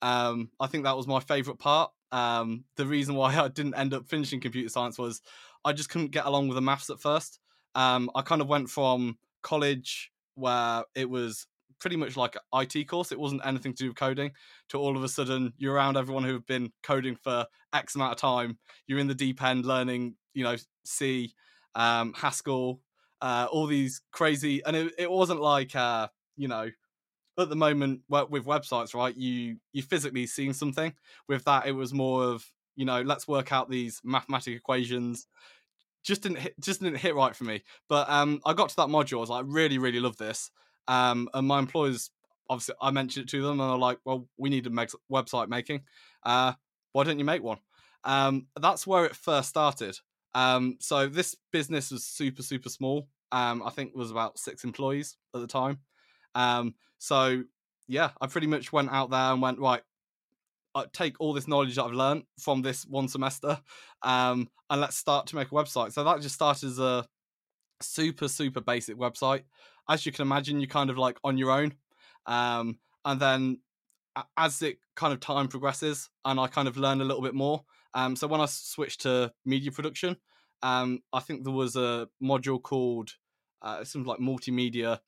Um, 0.00 0.50
I 0.60 0.66
think 0.66 0.84
that 0.84 0.96
was 0.96 1.06
my 1.06 1.20
favorite 1.20 1.58
part. 1.58 1.90
Um, 2.12 2.64
the 2.76 2.86
reason 2.86 3.14
why 3.14 3.34
I 3.40 3.48
didn't 3.48 3.74
end 3.74 3.94
up 3.94 4.08
finishing 4.08 4.40
computer 4.40 4.68
science 4.68 4.98
was 4.98 5.22
I 5.64 5.72
just 5.72 5.90
couldn't 5.90 6.10
get 6.10 6.26
along 6.26 6.48
with 6.48 6.56
the 6.56 6.62
maths 6.62 6.90
at 6.90 7.00
first. 7.00 7.40
Um, 7.74 8.10
I 8.14 8.22
kind 8.22 8.40
of 8.40 8.48
went 8.48 8.70
from 8.70 9.18
college 9.42 10.10
where 10.34 10.84
it 10.94 11.08
was 11.08 11.46
pretty 11.80 11.96
much 11.96 12.16
like 12.16 12.36
an 12.36 12.60
IT 12.74 12.88
course. 12.88 13.12
It 13.12 13.20
wasn't 13.20 13.42
anything 13.44 13.72
to 13.74 13.84
do 13.84 13.88
with 13.88 13.96
coding. 13.96 14.32
To 14.70 14.78
all 14.78 14.96
of 14.96 15.04
a 15.04 15.08
sudden, 15.08 15.52
you're 15.58 15.74
around 15.74 15.96
everyone 15.96 16.24
who've 16.24 16.46
been 16.46 16.72
coding 16.82 17.16
for 17.16 17.46
X 17.72 17.94
amount 17.94 18.12
of 18.12 18.18
time. 18.18 18.58
You're 18.86 18.98
in 18.98 19.06
the 19.06 19.14
deep 19.14 19.42
end 19.42 19.64
learning, 19.64 20.14
you 20.34 20.44
know, 20.44 20.56
C, 20.84 21.34
um, 21.74 22.12
Haskell, 22.14 22.80
uh, 23.20 23.46
all 23.50 23.66
these 23.66 24.00
crazy, 24.12 24.64
and 24.64 24.76
it, 24.76 24.92
it 24.98 25.10
wasn't 25.10 25.40
like 25.40 25.74
uh, 25.74 26.08
you 26.36 26.48
know, 26.48 26.70
at 27.38 27.48
the 27.48 27.56
moment 27.56 28.00
with 28.08 28.44
websites, 28.44 28.94
right? 28.94 29.16
You 29.16 29.56
you 29.72 29.82
physically 29.82 30.26
seeing 30.26 30.52
something. 30.52 30.92
With 31.28 31.44
that, 31.44 31.66
it 31.66 31.72
was 31.72 31.92
more 31.94 32.24
of 32.24 32.44
you 32.78 32.84
know, 32.84 33.02
let's 33.02 33.26
work 33.26 33.50
out 33.52 33.68
these 33.68 34.00
mathematical 34.04 34.56
equations. 34.56 35.26
Just 36.04 36.22
didn't 36.22 36.38
hit, 36.38 36.54
just 36.60 36.80
didn't 36.80 36.98
hit 36.98 37.16
right 37.16 37.34
for 37.34 37.42
me. 37.42 37.64
But 37.88 38.08
um, 38.08 38.40
I 38.46 38.54
got 38.54 38.68
to 38.68 38.76
that 38.76 38.86
module. 38.86 39.16
I 39.16 39.20
was 39.20 39.30
like, 39.30 39.44
really, 39.48 39.78
really 39.78 39.98
love 39.98 40.16
this. 40.16 40.52
Um, 40.86 41.28
and 41.34 41.46
my 41.48 41.58
employers, 41.58 42.10
obviously, 42.48 42.76
I 42.80 42.92
mentioned 42.92 43.24
it 43.24 43.30
to 43.30 43.42
them, 43.42 43.60
and 43.60 43.68
they're 43.68 43.76
like, 43.76 43.98
well, 44.04 44.28
we 44.38 44.48
need 44.48 44.62
to 44.64 44.70
make 44.70 44.90
website 45.10 45.48
making. 45.48 45.82
Uh, 46.22 46.52
why 46.92 47.02
don't 47.02 47.18
you 47.18 47.24
make 47.24 47.42
one? 47.42 47.58
Um, 48.04 48.46
that's 48.60 48.86
where 48.86 49.04
it 49.06 49.16
first 49.16 49.48
started. 49.48 49.98
Um, 50.36 50.76
so 50.78 51.08
this 51.08 51.34
business 51.50 51.90
was 51.90 52.04
super, 52.04 52.44
super 52.44 52.68
small. 52.68 53.08
Um, 53.32 53.60
I 53.64 53.70
think 53.70 53.92
was 53.92 54.12
about 54.12 54.38
six 54.38 54.62
employees 54.62 55.16
at 55.34 55.40
the 55.40 55.48
time. 55.48 55.80
Um, 56.36 56.76
so 56.98 57.44
yeah, 57.86 58.10
I 58.20 58.26
pretty 58.26 58.46
much 58.46 58.72
went 58.72 58.90
out 58.90 59.10
there 59.10 59.32
and 59.32 59.42
went 59.42 59.58
right. 59.58 59.82
I 60.74 60.84
take 60.92 61.16
all 61.18 61.32
this 61.32 61.48
knowledge 61.48 61.76
that 61.76 61.84
I've 61.84 61.92
learned 61.92 62.24
from 62.38 62.62
this 62.62 62.84
one 62.84 63.08
semester, 63.08 63.60
um, 64.02 64.48
and 64.70 64.80
let's 64.80 64.96
start 64.96 65.26
to 65.28 65.36
make 65.36 65.48
a 65.48 65.54
website. 65.54 65.92
So 65.92 66.04
that 66.04 66.20
just 66.20 66.34
started 66.34 66.66
as 66.66 66.78
a 66.78 67.06
super, 67.80 68.28
super 68.28 68.60
basic 68.60 68.96
website. 68.96 69.42
As 69.88 70.04
you 70.04 70.12
can 70.12 70.22
imagine, 70.22 70.60
you're 70.60 70.68
kind 70.68 70.90
of 70.90 70.98
like 70.98 71.18
on 71.24 71.38
your 71.38 71.50
own. 71.50 71.74
Um, 72.26 72.78
and 73.04 73.20
then 73.20 73.60
as 74.36 74.62
it 74.62 74.78
kind 74.96 75.12
of 75.12 75.20
time 75.20 75.48
progresses 75.48 76.10
and 76.24 76.38
I 76.38 76.46
kind 76.46 76.68
of 76.68 76.76
learn 76.76 77.00
a 77.00 77.04
little 77.04 77.22
bit 77.22 77.34
more. 77.34 77.64
Um, 77.94 78.16
so 78.16 78.26
when 78.26 78.40
I 78.40 78.46
switched 78.46 79.02
to 79.02 79.32
media 79.44 79.72
production, 79.72 80.16
um, 80.62 81.00
I 81.12 81.20
think 81.20 81.44
there 81.44 81.52
was 81.52 81.76
a 81.76 82.08
module 82.22 82.62
called 82.62 83.14
uh, 83.62 83.84
something 83.84 84.08
like 84.08 84.18
multimedia 84.18 84.98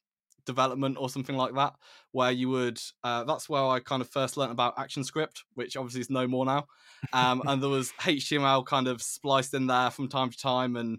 development 0.45 0.97
or 0.99 1.09
something 1.09 1.37
like 1.37 1.55
that, 1.55 1.75
where 2.13 2.31
you 2.31 2.49
would. 2.49 2.81
Uh, 3.05 3.25
that's 3.25 3.49
where 3.49 3.63
I 3.63 3.81
kind 3.81 4.03
of 4.03 4.09
first 4.09 4.37
learned 4.37 4.53
about 4.53 4.77
ActionScript, 4.77 5.43
which 5.55 5.77
obviously 5.77 6.01
is 6.01 6.11
no 6.11 6.27
more 6.27 6.45
now. 6.45 6.67
Um, 7.13 7.43
and 7.47 7.63
there 7.63 7.71
was 7.71 7.93
HTML 8.01 8.65
kind 8.67 8.89
of 8.89 9.01
spliced 9.03 9.55
in 9.55 9.67
there 9.67 9.91
from 9.91 10.09
time 10.09 10.31
to 10.31 10.37
time, 10.37 10.77
and 10.77 10.99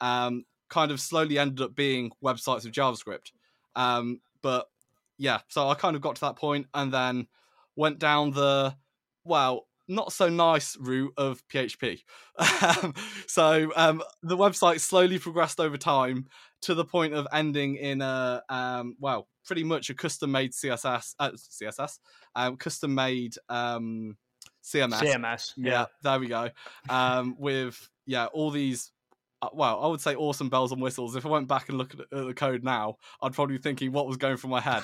um, 0.00 0.44
kind 0.68 0.90
of 0.90 1.00
slowly 1.00 1.38
ended 1.38 1.60
up 1.60 1.74
being 1.74 2.10
websites 2.22 2.66
of 2.66 2.72
JavaScript. 2.72 3.32
Um, 3.76 4.20
but 4.42 4.66
yeah, 5.16 5.40
so 5.48 5.68
I 5.68 5.74
kind 5.74 5.96
of 5.96 6.02
got 6.02 6.16
to 6.16 6.20
that 6.22 6.36
point, 6.36 6.66
and 6.74 6.92
then 6.92 7.28
went 7.76 7.98
down 7.98 8.32
the 8.32 8.74
well 9.24 9.67
not 9.88 10.12
so 10.12 10.28
nice 10.28 10.76
route 10.78 11.12
of 11.16 11.42
PHP. 11.48 12.02
so 13.26 13.72
um, 13.74 14.02
the 14.22 14.36
website 14.36 14.80
slowly 14.80 15.18
progressed 15.18 15.58
over 15.58 15.76
time 15.76 16.26
to 16.62 16.74
the 16.74 16.84
point 16.84 17.14
of 17.14 17.26
ending 17.32 17.76
in 17.76 18.02
a 18.02 18.42
um, 18.48 18.96
well, 19.00 19.28
pretty 19.44 19.64
much 19.64 19.90
a 19.90 19.94
custom 19.94 20.30
made 20.30 20.52
CSS, 20.52 21.14
uh, 21.18 21.30
CSS, 21.30 21.98
um, 22.36 22.56
custom 22.56 22.94
made 22.94 23.34
um, 23.48 24.16
CMS. 24.62 25.00
CMS. 25.00 25.52
Yeah, 25.56 25.72
yeah 25.72 25.84
there 26.02 26.20
we 26.20 26.28
go. 26.28 26.50
Um, 26.88 27.36
with 27.38 27.88
yeah, 28.06 28.26
all 28.26 28.50
these 28.50 28.92
uh, 29.40 29.48
well, 29.52 29.82
I 29.82 29.86
would 29.86 30.00
say 30.00 30.16
awesome 30.16 30.48
bells 30.48 30.72
and 30.72 30.82
whistles. 30.82 31.14
If 31.14 31.24
I 31.24 31.28
went 31.28 31.46
back 31.46 31.68
and 31.68 31.78
looked 31.78 31.94
at 31.94 32.10
the 32.10 32.34
code 32.34 32.64
now, 32.64 32.96
I'd 33.22 33.34
probably 33.34 33.56
be 33.56 33.62
thinking 33.62 33.92
what 33.92 34.06
was 34.06 34.16
going 34.16 34.36
through 34.36 34.50
my 34.50 34.60
head. 34.60 34.82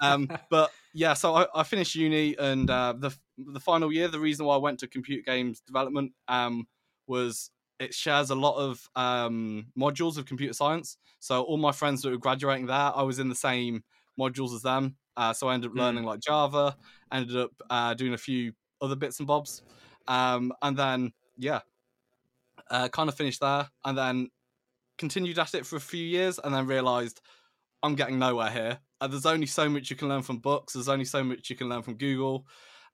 um, 0.00 0.30
but 0.50 0.70
yeah, 0.94 1.14
so 1.14 1.34
I, 1.34 1.46
I 1.54 1.62
finished 1.64 1.94
uni, 1.94 2.36
and 2.38 2.70
uh, 2.70 2.94
the 2.96 3.10
the 3.38 3.60
final 3.60 3.92
year, 3.92 4.08
the 4.08 4.20
reason 4.20 4.46
why 4.46 4.54
I 4.54 4.58
went 4.58 4.80
to 4.80 4.88
computer 4.88 5.22
games 5.22 5.60
development 5.60 6.12
um, 6.26 6.66
was 7.06 7.50
it 7.78 7.94
shares 7.94 8.30
a 8.30 8.34
lot 8.34 8.56
of 8.56 8.88
um, 8.96 9.66
modules 9.78 10.18
of 10.18 10.26
computer 10.26 10.52
science. 10.52 10.96
So 11.20 11.42
all 11.42 11.56
my 11.56 11.72
friends 11.72 12.02
that 12.02 12.10
were 12.10 12.18
graduating 12.18 12.66
there, 12.66 12.92
I 12.94 13.02
was 13.02 13.18
in 13.18 13.28
the 13.28 13.34
same 13.34 13.84
modules 14.18 14.54
as 14.54 14.62
them. 14.62 14.96
Uh, 15.16 15.32
so 15.32 15.48
I 15.48 15.54
ended 15.54 15.70
up 15.70 15.72
hmm. 15.72 15.80
learning 15.80 16.04
mm. 16.04 16.06
like 16.06 16.20
Java, 16.20 16.76
ended 17.12 17.36
up 17.36 17.50
uh, 17.70 17.94
doing 17.94 18.14
a 18.14 18.18
few 18.18 18.52
other 18.80 18.94
bits 18.94 19.18
and 19.18 19.26
bobs, 19.26 19.62
um, 20.06 20.52
and 20.62 20.76
then 20.76 21.12
yeah, 21.36 21.60
uh, 22.70 22.88
kind 22.88 23.08
of 23.08 23.16
finished 23.16 23.40
there, 23.40 23.68
and 23.84 23.98
then 23.98 24.28
continued 24.96 25.40
at 25.40 25.54
it 25.54 25.66
for 25.66 25.74
a 25.74 25.80
few 25.80 26.04
years, 26.04 26.38
and 26.38 26.54
then 26.54 26.68
realized 26.68 27.20
I'm 27.82 27.96
getting 27.96 28.20
nowhere 28.20 28.50
here. 28.50 28.78
Uh, 29.00 29.08
there's 29.08 29.26
only 29.26 29.46
so 29.46 29.68
much 29.68 29.90
you 29.90 29.96
can 29.96 30.08
learn 30.08 30.22
from 30.22 30.38
books. 30.38 30.74
There's 30.74 30.88
only 30.88 31.04
so 31.04 31.24
much 31.24 31.50
you 31.50 31.56
can 31.56 31.68
learn 31.68 31.82
from 31.82 31.96
Google. 31.96 32.46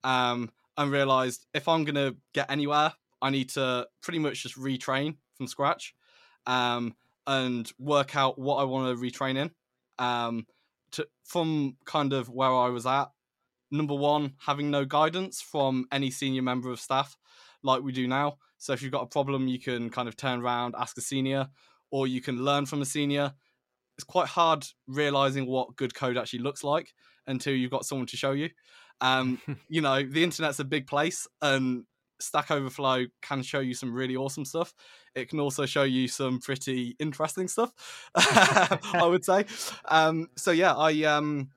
Um, 0.05 0.51
and 0.77 0.91
realized 0.93 1.47
if 1.55 1.67
I'm 1.69 1.85
gonna 1.85 2.15
get 2.33 2.51
anywhere, 2.51 2.93
I 3.23 3.31
need 3.31 3.49
to 3.51 3.89
pretty 4.03 4.19
much 4.19 4.43
just 4.43 4.57
retrain 4.57 5.17
from 5.37 5.47
scratch, 5.47 5.95
um, 6.47 6.95
and 7.27 7.71
work 7.79 8.15
out 8.15 8.39
what 8.39 8.57
I 8.57 8.65
want 8.65 8.97
to 8.97 9.03
retrain 9.03 9.37
in. 9.37 9.51
Um, 9.99 10.47
to 10.95 11.07
from 11.25 11.77
kind 11.85 12.13
of 12.13 12.29
where 12.29 12.53
I 12.53 12.69
was 12.69 12.87
at. 12.87 13.09
Number 13.71 13.95
one, 13.95 14.35
having 14.39 14.71
no 14.71 14.85
guidance 14.85 15.41
from 15.41 15.87
any 15.91 16.11
senior 16.11 16.43
member 16.43 16.71
of 16.71 16.79
staff, 16.79 17.17
like 17.63 17.83
we 17.83 17.93
do 17.93 18.07
now. 18.07 18.39
So 18.59 18.73
if 18.73 18.83
you've 18.83 18.93
got 18.93 19.03
a 19.03 19.07
problem, 19.07 19.49
you 19.49 19.59
can 19.59 19.91
kind 19.91 20.09
of 20.09 20.17
turn 20.17 20.41
around, 20.41 20.75
ask 20.79 20.97
a 20.97 21.01
senior, 21.01 21.49
or 21.91 22.07
you 22.07 22.21
can 22.21 22.45
learn 22.45 22.67
from 22.67 22.83
a 22.83 22.87
senior. 22.87 23.33
It's 23.97 24.05
quite 24.05 24.29
hard 24.29 24.67
realizing 24.87 25.47
what 25.47 25.77
good 25.77 25.95
code 25.95 26.17
actually 26.17 26.41
looks 26.41 26.63
like 26.63 26.93
until 27.27 27.55
you've 27.55 27.71
got 27.71 27.85
someone 27.85 28.07
to 28.09 28.17
show 28.17 28.33
you. 28.33 28.51
Um, 29.05 29.41
you 29.69 29.81
know, 29.81 30.03
the 30.03 30.25
internet's 30.25 30.59
a 30.59 30.65
big 30.65 30.87
place, 30.87 31.29
and 31.43 31.85
Stack 32.19 32.51
Overflow 32.51 33.07
can 33.23 33.43
show 33.43 33.61
you 33.61 33.75
some 33.75 33.93
really 33.93 34.17
awesome 34.17 34.45
stuff. 34.45 34.75
It 35.15 35.29
can 35.29 35.39
also 35.39 35.67
show 35.67 35.83
you 35.83 36.09
some 36.09 36.41
pretty 36.41 36.97
interesting 36.99 37.49
stuff, 37.49 37.73
I 38.15 39.07
would 39.07 39.25
say. 39.25 39.45
Um, 39.85 40.29
so 40.37 40.51
yeah, 40.51 40.75
I 40.75 41.03
um, 41.05 41.51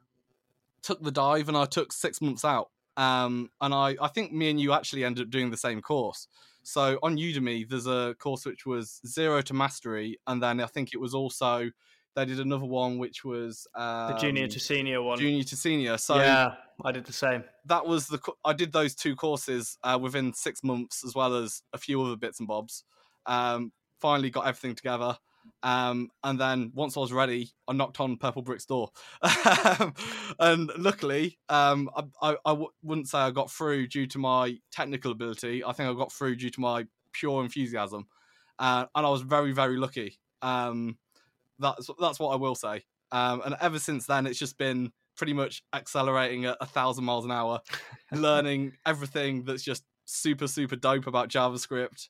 took 0.83 1.01
the 1.01 1.11
dive 1.11 1.47
and 1.47 1.57
I 1.57 1.65
took 1.65 1.91
six 1.91 2.21
months 2.21 2.45
out. 2.45 2.69
Um, 2.97 3.51
and 3.61 3.73
I, 3.73 3.95
I 4.01 4.07
think 4.07 4.31
me 4.31 4.49
and 4.49 4.59
you 4.59 4.73
actually 4.73 5.05
ended 5.05 5.25
up 5.25 5.29
doing 5.29 5.51
the 5.51 5.57
same 5.57 5.81
course. 5.81 6.27
So 6.63 6.99
on 7.01 7.15
Udemy, 7.15 7.69
there's 7.69 7.87
a 7.87 8.15
course 8.19 8.45
which 8.45 8.65
was 8.65 8.99
zero 9.07 9.41
to 9.43 9.53
mastery, 9.53 10.19
and 10.27 10.43
then 10.43 10.59
I 10.59 10.65
think 10.65 10.93
it 10.93 10.99
was 10.99 11.13
also 11.13 11.71
they 12.17 12.25
did 12.25 12.39
another 12.39 12.65
one 12.65 12.97
which 12.97 13.23
was 13.23 13.67
um, 13.75 14.13
the 14.13 14.17
junior 14.17 14.47
to 14.47 14.59
senior 14.59 15.03
one. 15.03 15.19
Junior 15.19 15.43
to 15.43 15.55
senior. 15.55 15.99
So 15.99 16.15
yeah, 16.15 16.55
I 16.83 16.91
did 16.91 17.05
the 17.05 17.13
same. 17.13 17.43
That 17.65 17.85
was 17.85 18.07
the 18.07 18.19
I 18.43 18.53
did 18.53 18.71
those 18.71 18.95
two 18.95 19.15
courses 19.15 19.77
uh, 19.83 19.99
within 20.01 20.33
six 20.33 20.63
months, 20.63 21.03
as 21.05 21.13
well 21.13 21.35
as 21.35 21.61
a 21.73 21.77
few 21.77 22.01
other 22.01 22.15
bits 22.15 22.39
and 22.39 22.47
bobs. 22.47 22.83
Um, 23.27 23.71
finally 24.01 24.31
got 24.31 24.47
everything 24.47 24.73
together. 24.73 25.15
Um, 25.61 26.09
and 26.23 26.39
then 26.39 26.71
once 26.73 26.97
I 26.97 27.01
was 27.01 27.13
ready, 27.13 27.51
I 27.67 27.73
knocked 27.73 27.99
on 27.99 28.17
Purple 28.17 28.41
Brick's 28.41 28.65
door. 28.65 28.89
and 30.39 30.71
luckily, 30.75 31.37
um, 31.49 31.89
I, 31.95 32.03
I, 32.21 32.31
I 32.45 32.51
w- 32.51 32.71
wouldn't 32.81 33.07
say 33.07 33.19
I 33.19 33.31
got 33.31 33.51
through 33.51 33.87
due 33.87 34.07
to 34.07 34.17
my 34.17 34.57
technical 34.71 35.11
ability. 35.11 35.63
I 35.63 35.71
think 35.71 35.89
I 35.89 35.93
got 35.93 36.11
through 36.11 36.37
due 36.37 36.49
to 36.49 36.59
my 36.59 36.85
pure 37.13 37.43
enthusiasm. 37.43 38.07
Uh, 38.59 38.87
and 38.93 39.05
I 39.05 39.09
was 39.09 39.21
very, 39.21 39.51
very 39.53 39.77
lucky. 39.77 40.19
Um, 40.41 40.97
that's 41.59 41.89
that's 41.99 42.19
what 42.19 42.29
I 42.29 42.35
will 42.35 42.55
say. 42.55 42.83
Um, 43.11 43.41
and 43.45 43.55
ever 43.61 43.79
since 43.79 44.05
then, 44.05 44.27
it's 44.27 44.39
just 44.39 44.57
been 44.57 44.91
pretty 45.17 45.33
much 45.33 45.63
accelerating 45.73 46.45
at 46.45 46.57
a 46.61 46.65
thousand 46.65 47.05
miles 47.05 47.25
an 47.25 47.31
hour, 47.31 47.59
learning 48.11 48.73
everything 48.85 49.43
that's 49.43 49.63
just 49.63 49.83
super, 50.05 50.47
super 50.47 50.75
dope 50.75 51.07
about 51.07 51.29
JavaScript. 51.29 52.09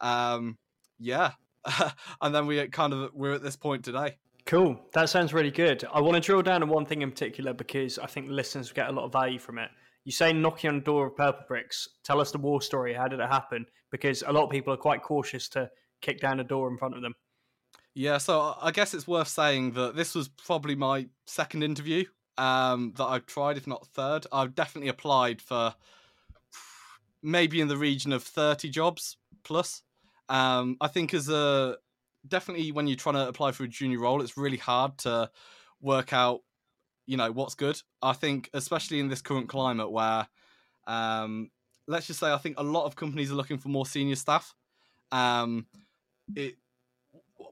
Um, 0.00 0.58
yeah, 0.98 1.32
and 2.20 2.34
then 2.34 2.46
we 2.46 2.66
kind 2.68 2.92
of 2.92 3.10
we're 3.14 3.32
at 3.32 3.42
this 3.42 3.56
point 3.56 3.84
today. 3.84 4.16
Cool. 4.44 4.80
That 4.92 5.08
sounds 5.08 5.32
really 5.32 5.50
good. 5.50 5.84
I 5.92 6.00
want 6.00 6.14
to 6.14 6.20
drill 6.20 6.42
down 6.42 6.62
on 6.62 6.68
one 6.68 6.84
thing 6.84 7.02
in 7.02 7.10
particular 7.10 7.52
because 7.52 7.98
I 7.98 8.06
think 8.06 8.28
listeners 8.28 8.72
get 8.72 8.88
a 8.88 8.92
lot 8.92 9.04
of 9.04 9.12
value 9.12 9.38
from 9.38 9.58
it. 9.58 9.70
You 10.04 10.10
say 10.10 10.32
knocking 10.32 10.68
on 10.68 10.76
the 10.76 10.84
door 10.84 11.06
of 11.06 11.14
Purplebricks. 11.14 11.86
Tell 12.02 12.20
us 12.20 12.32
the 12.32 12.38
war 12.38 12.60
story. 12.60 12.92
How 12.92 13.06
did 13.06 13.20
it 13.20 13.28
happen? 13.28 13.66
Because 13.92 14.24
a 14.26 14.32
lot 14.32 14.44
of 14.44 14.50
people 14.50 14.74
are 14.74 14.78
quite 14.78 15.02
cautious 15.02 15.48
to 15.50 15.70
kick 16.00 16.18
down 16.20 16.40
a 16.40 16.44
door 16.44 16.68
in 16.68 16.76
front 16.76 16.96
of 16.96 17.02
them. 17.02 17.14
Yeah, 17.94 18.18
so 18.18 18.54
I 18.60 18.70
guess 18.70 18.94
it's 18.94 19.06
worth 19.06 19.28
saying 19.28 19.72
that 19.72 19.96
this 19.96 20.14
was 20.14 20.28
probably 20.28 20.74
my 20.74 21.08
second 21.26 21.62
interview 21.62 22.04
um, 22.38 22.94
that 22.96 23.04
I've 23.04 23.26
tried, 23.26 23.58
if 23.58 23.66
not 23.66 23.86
third. 23.88 24.26
I've 24.32 24.54
definitely 24.54 24.88
applied 24.88 25.42
for 25.42 25.74
maybe 27.22 27.60
in 27.60 27.68
the 27.68 27.76
region 27.76 28.12
of 28.12 28.22
30 28.22 28.70
jobs 28.70 29.18
plus. 29.44 29.82
Um, 30.28 30.78
I 30.80 30.88
think 30.88 31.12
as 31.12 31.28
a 31.28 31.76
definitely 32.26 32.72
when 32.72 32.86
you're 32.86 32.96
trying 32.96 33.16
to 33.16 33.28
apply 33.28 33.52
for 33.52 33.64
a 33.64 33.68
junior 33.68 34.00
role, 34.00 34.22
it's 34.22 34.38
really 34.38 34.56
hard 34.56 34.96
to 34.98 35.30
work 35.82 36.14
out, 36.14 36.40
you 37.06 37.18
know, 37.18 37.30
what's 37.30 37.54
good. 37.54 37.78
I 38.00 38.14
think 38.14 38.48
especially 38.54 39.00
in 39.00 39.08
this 39.08 39.20
current 39.20 39.50
climate 39.50 39.90
where, 39.90 40.26
um, 40.86 41.50
let's 41.86 42.06
just 42.06 42.20
say, 42.20 42.32
I 42.32 42.38
think 42.38 42.58
a 42.58 42.62
lot 42.62 42.86
of 42.86 42.96
companies 42.96 43.30
are 43.30 43.34
looking 43.36 43.58
for 43.58 43.68
more 43.68 43.84
senior 43.84 44.14
staff. 44.16 44.54
Um, 45.10 45.66
it 46.34 46.56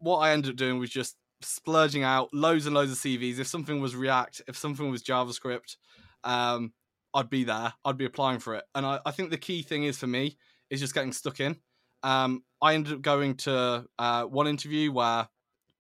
what 0.01 0.19
I 0.19 0.33
ended 0.33 0.51
up 0.51 0.57
doing 0.57 0.79
was 0.79 0.91
just 0.91 1.17
splurging 1.43 2.03
out 2.03 2.33
loads 2.33 2.67
and 2.67 2.75
loads 2.75 2.93
of 2.93 2.99
CVs. 2.99 3.39
If 3.39 3.47
something 3.47 3.81
was 3.81 3.95
React, 3.95 4.43
if 4.49 4.57
something 4.57 4.91
was 4.91 5.03
JavaScript, 5.03 5.77
um, 6.25 6.73
I'd 7.15 7.31
be 7.31 7.45
there. 7.45 7.73
I'd 7.85 7.97
be 7.97 8.05
applying 8.05 8.39
for 8.39 8.55
it. 8.57 8.65
And 8.75 8.85
I, 8.85 9.01
I, 9.05 9.11
think 9.11 9.31
the 9.31 9.39
key 9.39 9.63
thing 9.63 9.85
is 9.85 9.99
for 9.99 10.07
me 10.07 10.37
is 10.69 10.81
just 10.81 10.95
getting 10.95 11.13
stuck 11.13 11.41
in. 11.41 11.57
Um, 12.03 12.45
I 12.63 12.75
ended 12.75 12.95
up 12.95 13.03
going 13.03 13.37
to 13.39 13.87
uh, 13.99 14.25
one 14.25 14.47
interview 14.47 14.93
where 14.93 15.29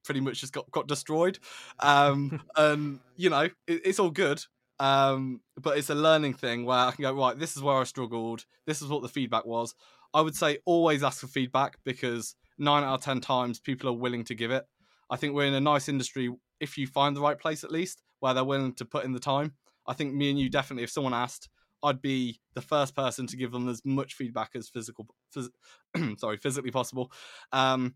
pretty 0.04 0.20
much 0.20 0.40
just 0.40 0.52
got, 0.52 0.70
got 0.70 0.88
destroyed. 0.88 1.38
Um, 1.78 2.42
and, 2.56 3.00
you 3.16 3.30
know, 3.30 3.42
it, 3.42 3.54
it's 3.66 3.98
all 3.98 4.10
good. 4.10 4.42
Um, 4.78 5.42
but 5.60 5.76
it's 5.76 5.90
a 5.90 5.94
learning 5.94 6.34
thing 6.34 6.64
where 6.64 6.78
I 6.78 6.90
can 6.90 7.02
go, 7.02 7.12
right, 7.12 7.38
this 7.38 7.56
is 7.56 7.62
where 7.62 7.76
I 7.76 7.84
struggled. 7.84 8.46
This 8.66 8.80
is 8.80 8.88
what 8.88 9.02
the 9.02 9.08
feedback 9.08 9.44
was. 9.44 9.74
I 10.12 10.22
would 10.22 10.34
say 10.34 10.58
always 10.64 11.02
ask 11.02 11.20
for 11.20 11.26
feedback 11.26 11.76
because 11.84 12.34
nine 12.60 12.84
out 12.84 12.94
of 12.94 13.00
10 13.02 13.20
times 13.20 13.58
people 13.58 13.88
are 13.88 13.94
willing 13.94 14.24
to 14.24 14.34
give 14.34 14.50
it. 14.50 14.64
I 15.10 15.16
think 15.16 15.34
we're 15.34 15.46
in 15.46 15.54
a 15.54 15.60
nice 15.60 15.88
industry 15.88 16.32
if 16.60 16.78
you 16.78 16.86
find 16.86 17.16
the 17.16 17.20
right 17.20 17.38
place 17.38 17.64
at 17.64 17.72
least 17.72 18.02
where 18.20 18.34
they're 18.34 18.44
willing 18.44 18.74
to 18.74 18.84
put 18.84 19.04
in 19.04 19.12
the 19.12 19.18
time. 19.18 19.54
I 19.86 19.94
think 19.94 20.14
me 20.14 20.30
and 20.30 20.38
you 20.38 20.50
definitely, 20.50 20.84
if 20.84 20.90
someone 20.90 21.14
asked, 21.14 21.48
I'd 21.82 22.02
be 22.02 22.38
the 22.54 22.60
first 22.60 22.94
person 22.94 23.26
to 23.26 23.36
give 23.36 23.50
them 23.50 23.68
as 23.68 23.82
much 23.84 24.14
feedback 24.14 24.50
as 24.54 24.68
physical, 24.68 25.06
phys- 25.34 25.48
sorry, 26.18 26.36
physically 26.36 26.70
possible. 26.70 27.10
Um, 27.52 27.94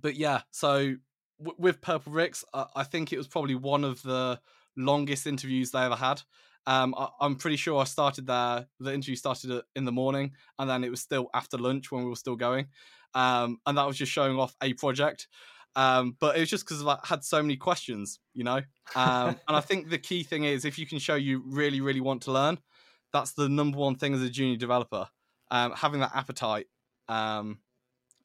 but 0.00 0.16
yeah, 0.16 0.40
so 0.50 0.94
w- 1.38 1.56
with 1.58 1.82
Purplebricks, 1.82 2.42
I-, 2.54 2.66
I 2.76 2.82
think 2.84 3.12
it 3.12 3.18
was 3.18 3.28
probably 3.28 3.54
one 3.54 3.84
of 3.84 4.02
the 4.02 4.40
longest 4.76 5.26
interviews 5.26 5.70
they 5.70 5.80
ever 5.80 5.96
had. 5.96 6.22
Um, 6.66 6.94
I- 6.96 7.10
am 7.20 7.36
pretty 7.36 7.56
sure 7.56 7.80
I 7.80 7.84
started 7.84 8.26
there. 8.26 8.66
The 8.80 8.94
interview 8.94 9.16
started 9.16 9.62
in 9.76 9.84
the 9.84 9.92
morning, 9.92 10.32
and 10.58 10.68
then 10.68 10.82
it 10.82 10.90
was 10.90 11.00
still 11.00 11.28
after 11.34 11.58
lunch 11.58 11.92
when 11.92 12.04
we 12.04 12.10
were 12.10 12.16
still 12.16 12.36
going. 12.36 12.68
Um, 13.16 13.58
and 13.66 13.78
that 13.78 13.86
was 13.86 13.96
just 13.96 14.12
showing 14.12 14.38
off 14.38 14.54
a 14.62 14.74
project. 14.74 15.26
Um, 15.74 16.16
but 16.20 16.36
it 16.36 16.40
was 16.40 16.50
just 16.50 16.66
because 16.66 16.84
I 16.84 16.98
had 17.02 17.24
so 17.24 17.42
many 17.42 17.56
questions, 17.56 18.20
you 18.34 18.44
know. 18.44 18.60
Um, 18.94 19.36
and 19.48 19.56
I 19.56 19.60
think 19.60 19.88
the 19.88 19.98
key 19.98 20.22
thing 20.22 20.44
is 20.44 20.64
if 20.64 20.78
you 20.78 20.86
can 20.86 20.98
show 20.98 21.16
you 21.16 21.42
really, 21.46 21.80
really 21.80 22.00
want 22.00 22.22
to 22.22 22.32
learn, 22.32 22.58
that's 23.12 23.32
the 23.32 23.48
number 23.48 23.78
one 23.78 23.96
thing 23.96 24.14
as 24.14 24.22
a 24.22 24.30
junior 24.30 24.56
developer. 24.56 25.08
Um, 25.50 25.72
having 25.72 26.00
that 26.00 26.12
appetite, 26.14 26.66
um, 27.08 27.58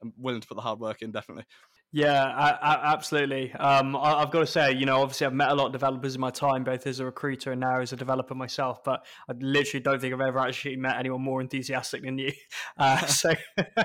I'm 0.02 0.14
willing 0.18 0.42
to 0.42 0.48
put 0.48 0.56
the 0.56 0.62
hard 0.62 0.80
work 0.80 1.02
in, 1.02 1.12
definitely. 1.12 1.46
Yeah, 1.94 2.24
I, 2.24 2.52
I, 2.52 2.94
absolutely. 2.94 3.52
Um, 3.54 3.98
I, 3.98 4.22
have 4.22 4.32
got 4.32 4.40
to 4.40 4.48
say, 4.48 4.72
you 4.72 4.86
know, 4.86 5.02
obviously 5.02 5.28
I've 5.28 5.34
met 5.34 5.52
a 5.52 5.56
lot 5.56 5.66
of 5.66 5.72
developers 5.74 6.16
in 6.16 6.22
my 6.22 6.30
time, 6.30 6.64
both 6.64 6.88
as 6.88 7.02
a 7.02 7.06
recruiter 7.06 7.52
and 7.52 7.60
now 7.60 7.82
as 7.82 7.92
a 7.92 7.98
developer 7.98 8.34
myself. 8.34 8.82
But 8.82 9.06
I 9.28 9.34
literally 9.38 9.84
don't 9.84 10.00
think 10.00 10.14
I've 10.14 10.22
ever 10.22 10.40
actually 10.40 10.78
met 10.78 10.98
anyone 10.98 11.22
more 11.22 11.42
enthusiastic 11.42 12.04
than 12.04 12.18
you. 12.18 12.32
Uh, 12.78 13.06
so 13.08 13.34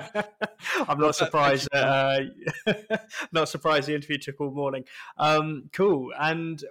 I'm 0.87 0.99
not 0.99 1.15
surprised. 1.15 1.67
Uh, 1.73 2.19
not 3.33 3.49
surprised 3.49 3.89
the 3.89 3.95
interview 3.95 4.17
took 4.19 4.39
all 4.39 4.51
morning. 4.51 4.85
Um, 5.17 5.69
cool. 5.73 6.13
And 6.17 6.63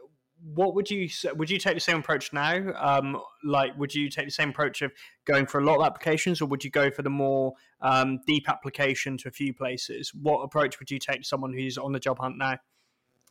what 0.54 0.74
would 0.74 0.90
you 0.90 1.08
would 1.34 1.50
you 1.50 1.58
take 1.58 1.74
the 1.74 1.80
same 1.80 1.98
approach 1.98 2.32
now? 2.32 2.72
Um, 2.76 3.20
like, 3.44 3.76
would 3.78 3.94
you 3.94 4.08
take 4.08 4.26
the 4.26 4.32
same 4.32 4.50
approach 4.50 4.82
of 4.82 4.92
going 5.24 5.46
for 5.46 5.60
a 5.60 5.64
lot 5.64 5.76
of 5.76 5.86
applications, 5.86 6.40
or 6.40 6.46
would 6.46 6.64
you 6.64 6.70
go 6.70 6.90
for 6.90 7.02
the 7.02 7.10
more 7.10 7.54
um, 7.80 8.20
deep 8.26 8.48
application 8.48 9.16
to 9.18 9.28
a 9.28 9.30
few 9.30 9.54
places? 9.54 10.12
What 10.14 10.40
approach 10.40 10.78
would 10.78 10.90
you 10.90 10.98
take 10.98 11.22
to 11.22 11.26
someone 11.26 11.52
who's 11.52 11.78
on 11.78 11.92
the 11.92 12.00
job 12.00 12.18
hunt 12.18 12.38
now? 12.38 12.58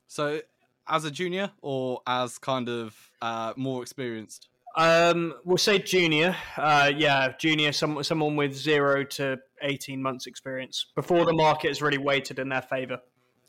So, 0.07 0.41
as 0.87 1.05
a 1.05 1.11
junior, 1.11 1.51
or 1.61 2.01
as 2.07 2.37
kind 2.37 2.69
of 2.69 2.95
uh, 3.21 3.53
more 3.55 3.81
experienced? 3.81 4.49
Um, 4.77 5.35
we'll 5.45 5.57
say 5.57 5.79
junior. 5.79 6.35
Uh, 6.57 6.91
yeah, 6.95 7.33
junior. 7.39 7.71
Some, 7.71 8.03
someone 8.03 8.35
with 8.35 8.53
zero 8.53 9.03
to 9.03 9.37
eighteen 9.61 10.01
months 10.01 10.27
experience 10.27 10.87
before 10.95 11.25
the 11.25 11.33
market 11.33 11.69
is 11.69 11.81
really 11.81 11.97
weighted 11.97 12.39
in 12.39 12.49
their 12.49 12.61
favor. 12.61 12.99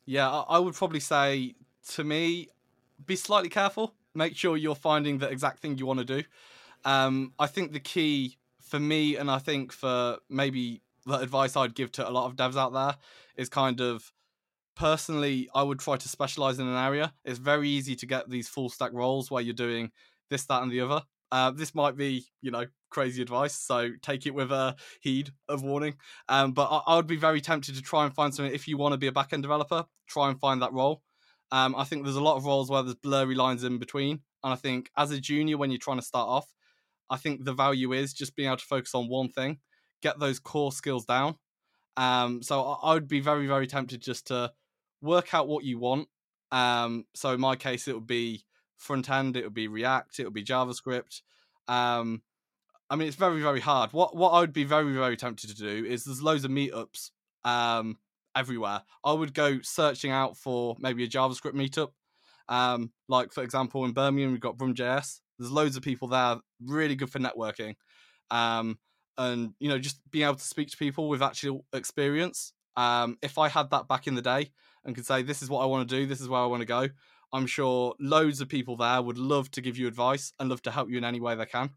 Yeah, 0.05 0.31
I 0.31 0.61
would 0.61 0.75
probably 0.75 1.01
say 1.01 1.57
to 1.95 2.05
me, 2.05 2.49
be 3.05 3.17
slightly 3.17 3.49
careful. 3.49 3.95
Make 4.15 4.37
sure 4.37 4.57
you're 4.57 4.75
finding 4.75 5.19
the 5.19 5.29
exact 5.29 5.61
thing 5.61 5.79
you 5.79 5.87
want 5.87 5.99
to 6.01 6.05
do. 6.05 6.23
Um, 6.85 7.33
I 7.39 7.47
think 7.47 7.73
the 7.73 7.81
key 7.81 8.39
for 8.61 8.79
me, 8.79 9.17
and 9.17 9.31
I 9.31 9.39
think 9.39 9.73
for 9.73 10.19
maybe 10.29 10.83
the 11.05 11.19
advice 11.19 11.57
I'd 11.57 11.75
give 11.75 11.93
to 11.93 12.09
a 12.09 12.11
lot 12.11 12.27
of 12.27 12.37
devs 12.37 12.57
out 12.57 12.73
there, 12.73 12.97
is 13.37 13.49
kind 13.49 13.81
of 13.81 14.13
personally, 14.77 15.49
I 15.55 15.63
would 15.63 15.79
try 15.79 15.97
to 15.97 16.09
specialize 16.09 16.59
in 16.59 16.67
an 16.67 16.77
area. 16.77 17.13
It's 17.25 17.39
very 17.39 17.69
easy 17.69 17.97
to 17.97 18.07
get 18.07 18.31
these 18.31 18.49
full 18.49 18.69
stack 18.69 18.93
roles 18.93 19.31
where 19.31 19.43
you're 19.43 19.55
doing 19.55 19.91
this, 20.31 20.45
that, 20.47 20.63
and 20.63 20.71
the 20.71 20.81
other. 20.81 21.03
Uh, 21.33 21.51
this 21.51 21.75
might 21.75 21.97
be, 21.97 22.25
you 22.41 22.51
know, 22.53 22.67
crazy 22.91 23.21
advice, 23.21 23.55
so 23.55 23.91
take 24.01 24.27
it 24.27 24.35
with 24.35 24.53
a 24.53 24.77
heed 25.01 25.31
of 25.49 25.63
warning. 25.63 25.97
Um, 26.29 26.53
but 26.53 26.69
I, 26.71 26.93
I, 26.93 26.97
would 26.97 27.09
be 27.09 27.17
very 27.17 27.41
tempted 27.41 27.75
to 27.75 27.83
try 27.83 28.05
and 28.05 28.15
find 28.15 28.33
something. 28.33 28.55
If 28.55 28.69
you 28.69 28.77
want 28.77 28.93
to 28.93 28.99
be 28.99 29.09
a 29.09 29.13
backend 29.13 29.43
developer, 29.43 29.85
try 30.07 30.29
and 30.29 30.39
find 30.39 30.63
that 30.63 30.73
role. 30.73 31.03
Um, 31.53 31.75
I 31.77 31.85
think 31.85 32.05
there's 32.05 32.17
a 32.17 32.23
lot 32.23 32.37
of 32.37 32.45
roles 32.45 32.71
where 32.71 32.83
there's 32.83 32.97
blurry 32.97 33.35
lines 33.35 33.65
in 33.65 33.79
between. 33.79 34.21
And 34.43 34.53
I 34.53 34.57
think 34.57 34.91
as 34.97 35.11
a 35.11 35.21
junior, 35.21 35.59
when 35.59 35.71
you're 35.71 35.79
trying 35.79 35.99
to 35.99 36.05
start 36.05 36.29
off, 36.29 36.53
I 37.09 37.17
think 37.17 37.45
the 37.45 37.53
value 37.53 37.93
is 37.93 38.13
just 38.13 38.37
being 38.37 38.49
able 38.49 38.59
to 38.59 38.65
focus 38.65 38.95
on 38.95 39.09
one 39.09 39.29
thing, 39.29 39.59
get 40.03 40.19
those 40.19 40.39
core 40.39 40.73
skills 40.73 41.05
down. 41.05 41.37
Um, 41.97 42.43
so 42.43 42.63
I, 42.63 42.91
I 42.91 42.95
would 42.95 43.09
be 43.09 43.21
very, 43.21 43.47
very 43.47 43.67
tempted 43.67 44.01
just 44.01 44.27
to 44.29 44.53
work 45.01 45.35
out 45.35 45.49
what 45.49 45.65
you 45.65 45.79
want. 45.79 46.09
Um, 46.53 47.07
so 47.15 47.33
in 47.33 47.41
my 47.41 47.57
case, 47.57 47.89
it 47.89 47.95
would 47.95 48.07
be 48.07 48.45
front 48.77 49.11
end, 49.11 49.37
it 49.37 49.45
would 49.45 49.55
be 49.55 49.69
React, 49.69 50.21
it 50.21 50.25
would 50.25 50.35
be 50.35 50.45
JavaScript. 50.45 51.23
Um, 51.69 52.23
I 52.89 52.97
mean, 52.97 53.09
it's 53.09 53.17
very, 53.17 53.41
very 53.41 53.61
hard. 53.61 53.93
What 53.93 54.15
what 54.15 54.31
I 54.31 54.41
would 54.41 54.53
be 54.53 54.65
very, 54.65 54.93
very 54.93 55.17
tempted 55.17 55.51
to 55.51 55.57
do 55.57 55.85
is 55.85 56.05
there's 56.05 56.23
loads 56.23 56.45
of 56.45 56.51
meetups 56.51 57.11
um, 57.45 57.99
everywhere. 58.37 58.83
I 59.05 59.13
would 59.13 59.35
go 59.35 59.61
searching 59.63 60.11
out 60.11 60.37
for 60.37 60.77
maybe 60.79 61.05
a 61.05 61.09
JavaScript 61.09 61.55
meetup. 61.55 61.89
Um, 62.49 62.93
like 63.09 63.33
for 63.33 63.43
example, 63.43 63.85
in 63.85 63.93
Birmingham, 63.93 64.33
we've 64.33 64.41
got 64.41 64.57
BrumJS. 64.57 65.21
There's 65.39 65.51
loads 65.51 65.77
of 65.77 65.83
people 65.83 66.09
there, 66.09 66.37
really 66.65 66.95
good 66.95 67.11
for 67.11 67.19
networking. 67.19 67.75
Um, 68.31 68.79
and 69.19 69.55
you 69.59 69.69
know, 69.69 69.79
just 69.79 70.01
being 70.11 70.25
able 70.25 70.37
to 70.37 70.45
speak 70.45 70.71
to 70.71 70.77
people 70.77 71.09
with 71.09 71.23
actual 71.23 71.65
experience. 71.73 72.53
Um, 72.77 73.17
if 73.23 73.39
I 73.39 73.49
had 73.49 73.71
that 73.71 73.89
back 73.89 74.07
in 74.07 74.15
the 74.15 74.23
day 74.23 74.51
and 74.85 74.95
could 74.95 75.07
say, 75.07 75.23
"This 75.23 75.43
is 75.43 75.49
what 75.49 75.63
I 75.63 75.67
want 75.67 75.89
to 75.89 75.97
do. 75.97 76.07
This 76.07 76.21
is 76.21 76.29
where 76.29 76.41
I 76.41 76.47
want 76.47 76.61
to 76.61 76.67
go," 76.67 76.89
I'm 77.33 77.47
sure 77.47 77.95
loads 77.99 78.41
of 78.41 78.49
people 78.49 78.77
there 78.77 79.01
would 79.01 79.19
love 79.19 79.51
to 79.53 79.63
give 79.63 79.79
you 79.79 79.89
advice 79.89 80.33
and 80.39 80.51
love 80.51 80.63
to 80.63 80.71
help 80.71 80.91
you 80.91 80.99
in 80.99 81.05
any 81.05 81.21
way 81.21 81.35
they 81.35 81.47
can. 81.47 81.71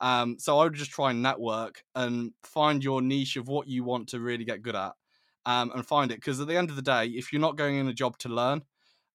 Um, 0.00 0.36
so 0.38 0.58
I 0.58 0.64
would 0.64 0.74
just 0.74 0.90
try 0.90 1.10
and 1.10 1.22
network 1.22 1.82
and 1.94 2.32
find 2.42 2.82
your 2.82 3.00
niche 3.00 3.36
of 3.36 3.48
what 3.48 3.68
you 3.68 3.84
want 3.84 4.08
to 4.10 4.20
really 4.20 4.44
get 4.44 4.62
good 4.62 4.74
at 4.74 4.92
um, 5.46 5.70
and 5.74 5.86
find 5.86 6.10
it. 6.10 6.16
Because 6.16 6.40
at 6.40 6.48
the 6.48 6.56
end 6.56 6.70
of 6.70 6.76
the 6.76 6.82
day, 6.82 7.06
if 7.06 7.32
you're 7.32 7.40
not 7.40 7.56
going 7.56 7.76
in 7.76 7.88
a 7.88 7.92
job 7.92 8.18
to 8.18 8.28
learn 8.28 8.62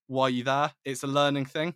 while 0.07 0.29
you're 0.29 0.45
there, 0.45 0.71
it's 0.85 1.03
a 1.03 1.07
learning 1.07 1.45
thing. 1.45 1.75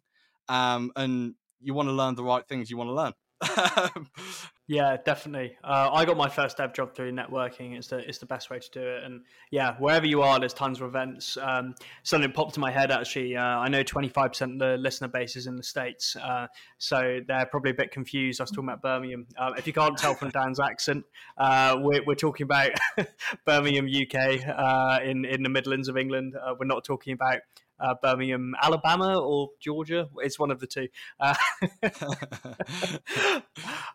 Um, 0.50 0.92
and 0.96 1.36
you 1.60 1.74
want 1.74 1.90
to 1.90 1.94
learn 1.94 2.16
the 2.16 2.24
right 2.24 2.48
things 2.48 2.70
you 2.70 2.78
want 2.78 2.90
to 2.90 2.94
learn. 2.94 3.14
yeah, 4.72 4.96
definitely. 5.04 5.58
Uh, 5.66 5.90
I 5.92 6.06
got 6.06 6.16
my 6.16 6.30
first 6.30 6.56
dev 6.56 6.74
job 6.74 6.96
through 6.96 7.12
networking. 7.12 7.76
It's 7.78 7.88
the 7.88 7.98
it's 7.98 8.20
the 8.20 8.26
best 8.26 8.50
way 8.50 8.58
to 8.58 8.72
do 8.72 8.80
it. 8.80 9.04
And 9.04 9.26
yeah, 9.52 9.76
wherever 9.80 10.08
you 10.08 10.22
are, 10.22 10.40
there's 10.40 10.54
tons 10.54 10.80
of 10.80 10.88
events. 10.88 11.36
Um, 11.36 11.76
something 12.04 12.32
popped 12.32 12.56
in 12.56 12.62
my 12.62 12.72
head 12.72 12.90
actually. 12.90 13.36
Uh, 13.36 13.44
I 13.44 13.68
know 13.68 13.84
25% 13.84 14.54
of 14.54 14.60
the 14.60 14.78
listener 14.78 15.10
base 15.10 15.36
is 15.36 15.46
in 15.46 15.58
the 15.58 15.64
states, 15.64 16.16
uh, 16.16 16.48
so 16.78 17.20
they're 17.28 17.48
probably 17.48 17.72
a 17.72 17.74
bit 17.74 17.92
confused. 17.92 18.40
I 18.40 18.46
was 18.46 18.52
talking 18.52 18.70
about 18.70 18.82
Birmingham. 18.82 19.28
Uh, 19.38 19.52
if 19.58 19.68
you 19.68 19.74
can't 19.74 19.98
tell 19.98 20.14
from 20.14 20.30
Dan's 20.30 20.60
accent, 20.64 21.04
uh, 21.38 21.76
we're, 21.82 22.06
we're 22.06 22.16
talking 22.16 22.46
about 22.46 22.72
Birmingham, 23.46 23.88
UK, 23.88 24.40
uh, 24.48 25.00
in 25.04 25.26
in 25.26 25.44
the 25.44 25.50
Midlands 25.50 25.90
of 25.90 25.98
England. 25.98 26.34
we're 26.58 26.66
not 26.66 26.86
talking 26.86 27.12
about 27.12 27.40
uh, 27.82 27.96
Birmingham, 28.02 28.56
Alabama, 28.62 29.20
or 29.20 29.50
Georgia. 29.60 30.08
It's 30.18 30.38
one 30.38 30.52
of 30.52 30.60
the 30.60 30.68
two. 30.68 30.88
Uh, 31.20 31.34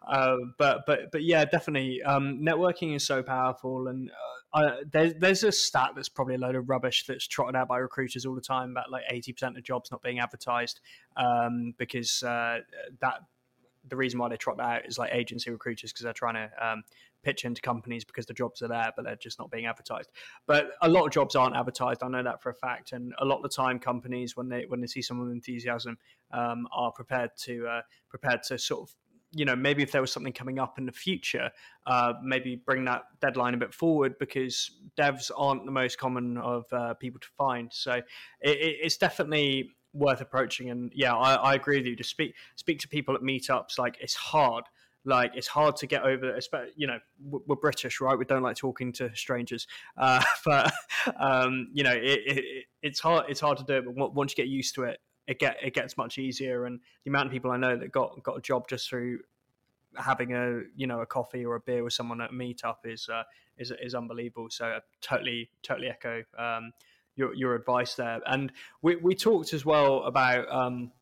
uh, 0.07 0.37
but 0.59 0.85
but 0.87 1.13
but 1.13 1.23
yeah, 1.23 1.45
definitely. 1.45 2.03
Um, 2.03 2.41
networking 2.43 2.95
is 2.95 3.07
so 3.07 3.23
powerful, 3.23 3.89
and 3.89 4.11
uh, 4.53 4.77
there's 4.91 5.15
there's 5.15 5.45
a 5.45 5.53
stat 5.53 5.91
that's 5.95 6.09
probably 6.09 6.35
a 6.35 6.39
load 6.39 6.57
of 6.57 6.69
rubbish 6.69 7.05
that's 7.07 7.27
trotted 7.27 7.57
out 7.57 7.69
by 7.69 7.79
recruiters 7.79 8.27
all 8.27 8.35
the 8.35 8.41
time 8.41 8.71
about 8.71 8.91
like 8.91 9.05
eighty 9.09 9.33
percent 9.33 9.57
of 9.57 9.63
jobs 9.63 9.91
not 9.91 10.03
being 10.03 10.19
advertised 10.19 10.81
um, 11.17 11.75
because 11.79 12.23
uh, 12.23 12.59
that 13.01 13.21
the 13.89 13.97
reason 13.97 14.19
why 14.19 14.29
they 14.29 14.37
trot 14.37 14.57
that 14.57 14.65
out 14.65 14.87
is 14.87 14.99
like 14.99 15.13
agency 15.13 15.51
recruiters 15.51 15.93
because 15.93 16.03
they're 16.05 16.13
trying 16.13 16.35
to 16.35 16.51
um, 16.67 16.83
pitch 17.27 17.45
into 17.45 17.61
companies 17.61 18.05
because 18.05 18.25
the 18.25 18.33
jobs 18.33 18.63
are 18.63 18.69
there, 18.69 18.93
but 18.95 19.05
they're 19.05 19.17
just 19.17 19.41
not 19.41 19.51
being 19.51 19.67
advertised. 19.67 20.13
But 20.47 20.71
a 20.81 20.89
lot 20.89 21.05
of 21.05 21.11
jobs 21.11 21.35
aren't 21.35 21.57
advertised. 21.57 22.05
I 22.05 22.09
know 22.09 22.23
that 22.23 22.41
for 22.41 22.51
a 22.51 22.55
fact. 22.55 22.93
And 22.93 23.13
a 23.19 23.25
lot 23.25 23.39
of 23.39 23.43
the 23.43 23.49
time, 23.49 23.81
companies 23.81 24.37
when 24.37 24.49
they 24.49 24.65
when 24.69 24.81
they 24.81 24.87
see 24.87 25.03
someone 25.03 25.27
with 25.27 25.35
enthusiasm 25.35 25.99
um, 26.31 26.69
are 26.73 26.93
prepared 26.93 27.31
to 27.39 27.67
uh, 27.67 27.81
prepared 28.09 28.45
to 28.45 28.59
sort 28.59 28.89
of 28.89 28.95
you 29.33 29.45
know 29.45 29.57
maybe 29.57 29.83
if 29.83 29.91
there 29.91 30.01
was 30.01 30.13
something 30.13 30.33
coming 30.33 30.61
up 30.61 30.79
in 30.79 30.87
the 30.87 30.93
future 30.93 31.51
uh, 31.87 32.13
maybe 32.23 32.55
bring 32.55 32.85
that 32.85 33.03
deadline 33.21 33.55
a 33.55 33.57
bit 33.57 33.75
forward 33.75 34.15
because 34.21 34.71
devs 34.97 35.33
aren't 35.37 35.65
the 35.67 35.73
most 35.73 35.99
common 35.99 36.39
of 36.39 36.65
uh, 36.73 36.95
people 36.95 37.19
to 37.19 37.29
find 37.37 37.73
so 37.73 37.95
it, 37.95 38.05
it's 38.41 38.97
definitely 38.97 39.73
worth 39.93 40.21
approaching 40.21 40.71
and 40.71 40.93
yeah 40.95 41.13
I, 41.13 41.35
I, 41.35 41.55
agree 41.55 41.79
with 41.79 41.87
you 41.87 41.97
to 41.97 42.05
speak 42.05 42.35
speak 42.55 42.79
to 42.81 42.89
people 42.89 43.17
at 43.17 43.21
meetups 43.21 43.79
like 43.79 43.99
it's 44.01 44.15
hard 44.15 44.65
like 45.07 45.33
it's 45.35 45.47
hard 45.47 45.77
to 45.77 45.87
get 45.87 46.03
over. 46.03 46.39
You 46.77 46.89
know, 46.89 46.99
we're 47.21 47.57
British, 47.57 48.01
right? 48.01 48.19
We 48.19 48.25
don't 48.25 48.43
like 48.43 48.57
talking 48.57 48.93
to 48.95 49.15
strangers, 49.15 49.67
uh, 49.97 50.23
but 50.45 50.73
um, 51.19 51.69
you 51.73 51.85
know, 51.85 51.93
it, 51.95 52.21
it, 52.27 52.65
it's 52.83 53.01
hard. 53.01 53.27
It's 53.29 53.41
hard 53.41 53.59
to 53.59 53.65
do 53.65 53.75
it. 53.75 53.97
But 53.97 54.15
once 54.15 54.33
you 54.33 54.37
get 54.37 54.51
used 54.51 54.75
to 54.75 54.85
it, 54.85 54.99
it 55.27 55.39
get 55.39 55.57
it 55.63 55.75
gets 55.75 55.97
much 55.97 56.19
easier. 56.19 56.67
And 56.67 56.81
the 57.05 57.11
amount 57.11 57.27
of 57.27 57.33
people 57.33 57.51
I 57.51 57.57
know 57.57 57.77
that 57.77 57.93
got 57.93 58.23
got 58.23 58.37
a 58.37 58.41
job 58.41 58.69
just 58.69 58.89
through 58.89 59.21
having 59.97 60.35
a 60.35 60.61
you 60.75 60.87
know 60.87 61.01
a 61.01 61.07
coffee 61.07 61.45
or 61.45 61.55
a 61.55 61.61
beer 61.61 61.83
with 61.83 61.93
someone 61.93 62.21
at 62.21 62.31
a 62.31 62.35
meetup 62.35 62.77
is 62.85 63.09
uh, 63.09 63.23
is 63.59 63.73
is 63.81 63.95
unbelievable. 63.95 64.49
So 64.51 64.67
I 64.67 64.81
totally 65.01 65.51
totally 65.63 65.89
echo 65.89 66.25
um, 66.37 66.73
your 67.15 67.35
your 67.35 67.55
advice 67.55 67.95
there. 67.95 68.21
And 68.27 68.53
we 68.83 68.97
we 68.97 69.15
talked 69.15 69.53
as 69.53 69.65
well 69.65 70.03
about. 70.05 70.51
Um, 70.51 70.93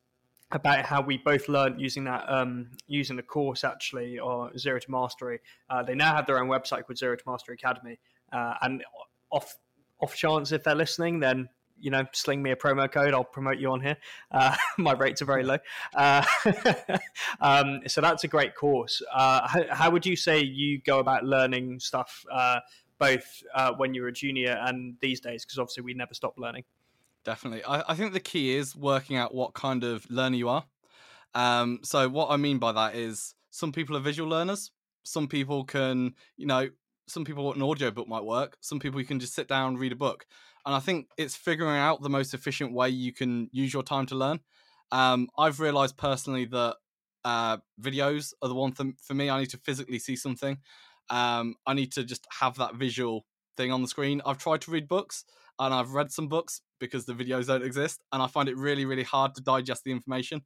about 0.55 0.87
how 0.87 1.03
we 1.03 1.19
both 1.19 1.49
learned 1.49 1.81
using 1.81 2.05
that 2.05 2.25
um, 2.29 2.71
using 2.87 3.17
the 3.17 3.23
course 3.23 3.65
actually 3.65 4.19
or 4.19 4.57
zero 4.57 4.79
to 4.79 4.91
mastery. 4.91 5.41
Uh, 5.69 5.83
they 5.83 5.95
now 5.95 6.15
have 6.15 6.27
their 6.27 6.41
own 6.41 6.49
website 6.49 6.85
called 6.87 6.97
zero 6.97 7.17
to 7.17 7.23
mastery 7.27 7.55
academy. 7.55 7.99
Uh, 8.33 8.55
and 8.63 8.85
off 9.31 9.57
off 10.01 10.15
chance 10.15 10.53
if 10.53 10.65
they're 10.65 10.75
listening 10.75 11.21
then 11.21 11.49
you 11.79 11.91
know 11.91 12.05
sling 12.13 12.43
me 12.43 12.53
a 12.53 12.57
promo 12.57 12.91
code. 12.91 13.13
I'll 13.15 13.25
promote 13.25 13.59
you 13.59 13.73
on 13.73 13.81
here. 13.81 13.97
Uh, 14.31 14.57
my 14.79 14.93
rates 14.93 15.21
are 15.23 15.27
very 15.27 15.43
low. 15.43 15.59
Uh, 15.95 16.25
um, 17.41 17.81
so 17.87 18.01
that's 18.01 18.25
a 18.25 18.29
great 18.29 18.55
course. 18.55 19.03
Uh, 19.13 19.47
how, 19.47 19.65
how, 19.71 19.91
would 19.91 20.07
you 20.07 20.17
say 20.17 20.41
you 20.41 20.81
go 20.81 21.01
about 21.01 21.25
learning 21.25 21.81
stuff 21.81 22.25
uh, 22.33 22.61
both 22.99 23.43
when 23.77 23.93
you 23.93 24.03
were 24.03 24.09
a 24.09 24.13
junior 24.13 24.57
and 24.63 24.95
these 25.01 25.21
days? 25.21 25.45
Because 25.45 25.59
obviously 25.59 25.83
we 25.83 25.95
never 25.95 26.15
stop 26.15 26.35
learning 26.39 26.65
Definitely. 27.25 27.65
I, 27.65 27.93
I 27.93 27.95
think 27.95 28.13
the 28.13 28.21
key 28.21 28.55
is 28.55 28.77
working 28.77 29.17
out 29.17 29.35
what 29.35 29.55
kind 29.55 29.83
of 29.83 30.09
learner 30.11 30.37
you 30.37 30.49
are. 30.49 30.65
Um, 31.35 31.81
so 31.83 32.09
what 32.09 32.31
I 32.31 32.37
mean 32.37 32.59
by 32.59 32.73
that 32.73 32.95
is 32.95 33.35
some 33.51 33.73
people 33.73 33.97
are 33.97 34.01
visual 34.01 34.29
learners. 34.29 34.71
Some 35.05 35.27
people 35.29 35.65
can, 35.65 36.15
you 36.37 36.47
know, 36.47 36.69
some 37.07 37.25
people 37.25 37.53
an 37.53 37.63
audio 37.63 37.91
book 37.91 38.09
might 38.09 38.25
work. 38.25 38.57
Some 38.61 38.79
people 38.79 39.01
you 39.01 39.07
can 39.07 39.21
just 39.21 39.35
sit 39.35 39.49
down 39.49 39.77
read 39.77 39.93
a 39.93 39.97
book. 39.97 40.27
And 40.67 40.75
I 40.75 40.81
think 40.81 41.09
it's 41.19 41.37
figuring 41.37 41.77
out 41.77 42.03
the 42.03 42.11
most 42.11 42.33
efficient 42.35 42.73
way 42.73 42.89
you 42.89 43.13
can 43.13 43.49
use 43.53 43.73
your 43.73 43.83
time 43.83 44.07
to 44.07 44.15
learn. 44.15 44.41
Um, 44.93 45.29
I've 45.39 45.61
realized 45.61 45.97
personally 45.97 46.47
that 46.47 46.77
uh, 47.25 47.59
videos 47.81 48.33
are 48.43 48.49
the 48.49 48.55
one 48.55 48.73
thing 48.73 48.97
for 49.03 49.15
me. 49.15 49.29
I 49.29 49.41
need 49.41 49.51
to 49.51 49.59
physically 49.59 49.99
see 49.99 50.17
something. 50.17 50.59
Um, 51.11 51.57
I 51.67 51.75
need 51.75 51.93
to 51.93 52.05
just 52.05 52.27
have 52.41 52.57
that 52.57 52.77
visual 52.77 53.27
thing 53.57 53.73
on 53.73 53.83
the 53.83 53.89
screen. 53.89 54.23
I've 54.25 54.39
tried 54.39 54.63
to 54.63 54.71
read 54.71 54.89
books 54.89 55.25
and 55.59 55.73
I've 55.75 55.93
read 55.93 56.11
some 56.11 56.29
books 56.29 56.61
because 56.85 57.07
the 57.07 57.15
videos 57.15 57.47
don't 57.47 57.65
exist, 57.65 58.01
and 58.13 58.23
I 58.23 58.27
find 58.27 58.49
it 58.49 58.57
really, 58.57 58.85
really 58.85 59.03
hard 59.03 59.35
to 59.35 59.43
digest 59.43 59.85
the 59.85 59.93
information. 59.93 60.43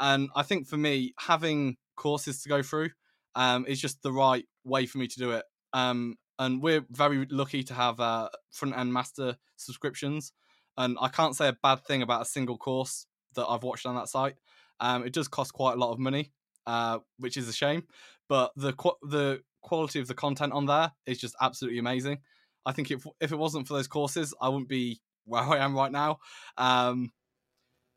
And 0.00 0.30
I 0.34 0.42
think 0.42 0.66
for 0.66 0.76
me, 0.76 1.14
having 1.18 1.76
courses 1.96 2.42
to 2.42 2.48
go 2.48 2.62
through 2.62 2.90
um, 3.34 3.66
is 3.66 3.80
just 3.80 4.02
the 4.02 4.12
right 4.12 4.44
way 4.64 4.86
for 4.86 4.98
me 4.98 5.06
to 5.06 5.18
do 5.18 5.32
it. 5.32 5.44
Um, 5.72 6.16
and 6.38 6.62
we're 6.62 6.84
very 6.90 7.26
lucky 7.30 7.62
to 7.64 7.74
have 7.74 8.00
uh, 8.00 8.28
front 8.50 8.76
end 8.76 8.92
master 8.92 9.36
subscriptions. 9.56 10.32
And 10.76 10.96
I 11.00 11.08
can't 11.08 11.36
say 11.36 11.48
a 11.48 11.56
bad 11.62 11.84
thing 11.84 12.02
about 12.02 12.22
a 12.22 12.26
single 12.26 12.56
course 12.56 13.06
that 13.34 13.46
I've 13.46 13.62
watched 13.62 13.86
on 13.86 13.94
that 13.96 14.08
site. 14.08 14.34
Um, 14.80 15.04
it 15.06 15.12
does 15.12 15.28
cost 15.28 15.52
quite 15.52 15.74
a 15.74 15.78
lot 15.78 15.92
of 15.92 15.98
money, 15.98 16.32
uh, 16.66 16.98
which 17.18 17.36
is 17.36 17.48
a 17.48 17.52
shame. 17.52 17.84
But 18.28 18.52
the 18.56 18.72
qu- 18.72 18.98
the 19.02 19.42
quality 19.60 20.00
of 20.00 20.08
the 20.08 20.14
content 20.14 20.52
on 20.52 20.66
there 20.66 20.92
is 21.06 21.18
just 21.18 21.36
absolutely 21.40 21.78
amazing. 21.78 22.18
I 22.64 22.72
think 22.72 22.90
if 22.90 23.06
if 23.20 23.32
it 23.32 23.38
wasn't 23.38 23.68
for 23.68 23.74
those 23.74 23.88
courses, 23.88 24.34
I 24.40 24.48
wouldn't 24.48 24.68
be 24.68 25.00
where 25.24 25.42
I 25.42 25.58
am 25.58 25.74
right 25.74 25.92
now. 25.92 26.18
Um, 26.56 27.12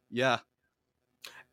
yeah, 0.09 0.39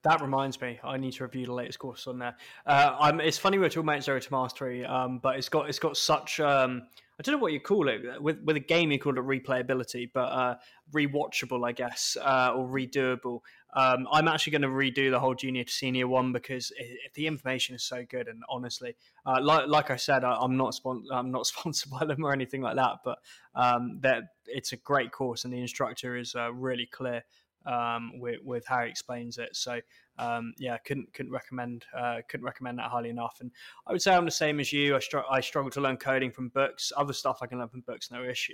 that 0.02 0.20
reminds 0.20 0.61
me, 0.61 0.80
I 0.82 0.96
need 0.96 1.12
to 1.14 1.24
review 1.24 1.46
the 1.46 1.54
latest 1.54 1.78
course 1.78 2.06
on 2.06 2.18
there. 2.18 2.37
Uh, 2.66 3.12
it's 3.20 3.38
funny 3.38 3.58
we're 3.58 3.68
talking 3.68 3.88
about 3.88 4.02
Zero 4.02 4.18
to 4.18 4.32
Mastery, 4.32 4.85
um, 4.85 5.20
but 5.22 5.37
it's 5.37 5.48
got 5.48 5.68
it's 5.68 5.78
got 5.78 5.96
such 5.96 6.40
um, 6.40 6.82
I 7.18 7.22
don't 7.22 7.37
know 7.37 7.42
what 7.42 7.52
you 7.52 7.61
call 7.61 7.88
it 7.88 8.20
with 8.20 8.42
with 8.42 8.56
a 8.56 8.61
game 8.61 8.90
you 8.90 8.98
call 8.98 9.16
it 9.16 9.24
replayability, 9.24 10.11
but 10.12 10.24
uh, 10.24 10.56
rewatchable, 10.92 11.64
I 11.66 11.70
guess, 11.70 12.16
uh, 12.20 12.52
or 12.56 12.66
redoable. 12.66 13.40
Um, 13.74 14.06
I'm 14.12 14.28
actually 14.28 14.52
going 14.52 14.62
to 14.62 14.68
redo 14.68 15.11
the 15.11 15.18
whole 15.18 15.35
junior 15.35 15.64
to 15.64 15.72
senior 15.72 16.06
one 16.06 16.32
because 16.32 16.70
it, 16.72 16.98
it, 17.04 17.14
the 17.14 17.26
information 17.26 17.74
is 17.74 17.82
so 17.82 18.04
good, 18.08 18.28
and 18.28 18.42
honestly, 18.48 18.94
uh, 19.24 19.40
like, 19.42 19.66
like 19.68 19.90
I 19.90 19.96
said, 19.96 20.24
I, 20.24 20.42
am 20.42 20.56
not 20.56 20.74
spon- 20.74 21.06
I'm 21.11 21.30
not 21.30 21.46
sponsored 21.52 21.90
by 21.90 22.04
them 22.04 22.24
or 22.24 22.32
anything 22.32 22.61
like 22.61 22.76
that, 22.76 22.98
but 23.04 23.18
um, 23.54 23.98
that 24.02 24.24
it's 24.46 24.72
a 24.72 24.76
great 24.76 25.11
course, 25.11 25.44
and 25.44 25.52
the 25.52 25.61
instructor 25.61 26.16
is 26.16 26.35
uh, 26.35 26.52
really 26.52 26.87
clear 26.87 27.24
um, 27.66 28.18
with, 28.18 28.40
with 28.44 28.66
how 28.66 28.82
he 28.82 28.90
explains 28.90 29.38
it. 29.38 29.56
So 29.56 29.80
um, 30.18 30.52
yeah, 30.58 30.76
couldn't 30.78 31.12
couldn't 31.14 31.32
recommend 31.32 31.85
uh, 31.96 32.18
couldn't 32.28 32.44
recommend 32.44 32.78
that 32.78 32.90
highly 32.90 33.11
enough. 33.11 33.38
And 33.40 33.50
I 33.87 33.92
would 33.92 34.02
say 34.02 34.14
I'm 34.14 34.24
the 34.24 34.30
same 34.30 34.61
as 34.61 34.72
you. 34.72 34.96
I, 34.96 34.98
str- 34.98 35.18
I 35.30 35.40
struggle 35.40 35.70
to 35.70 35.80
learn 35.80 35.96
coding 35.96 36.30
from 36.30 36.48
books. 36.48 36.92
Other 36.96 37.12
stuff 37.12 37.38
I 37.40 37.46
can 37.46 37.58
learn 37.58 37.68
from 37.68 37.82
books, 37.87 38.11
no 38.11 38.24
issue. 38.24 38.52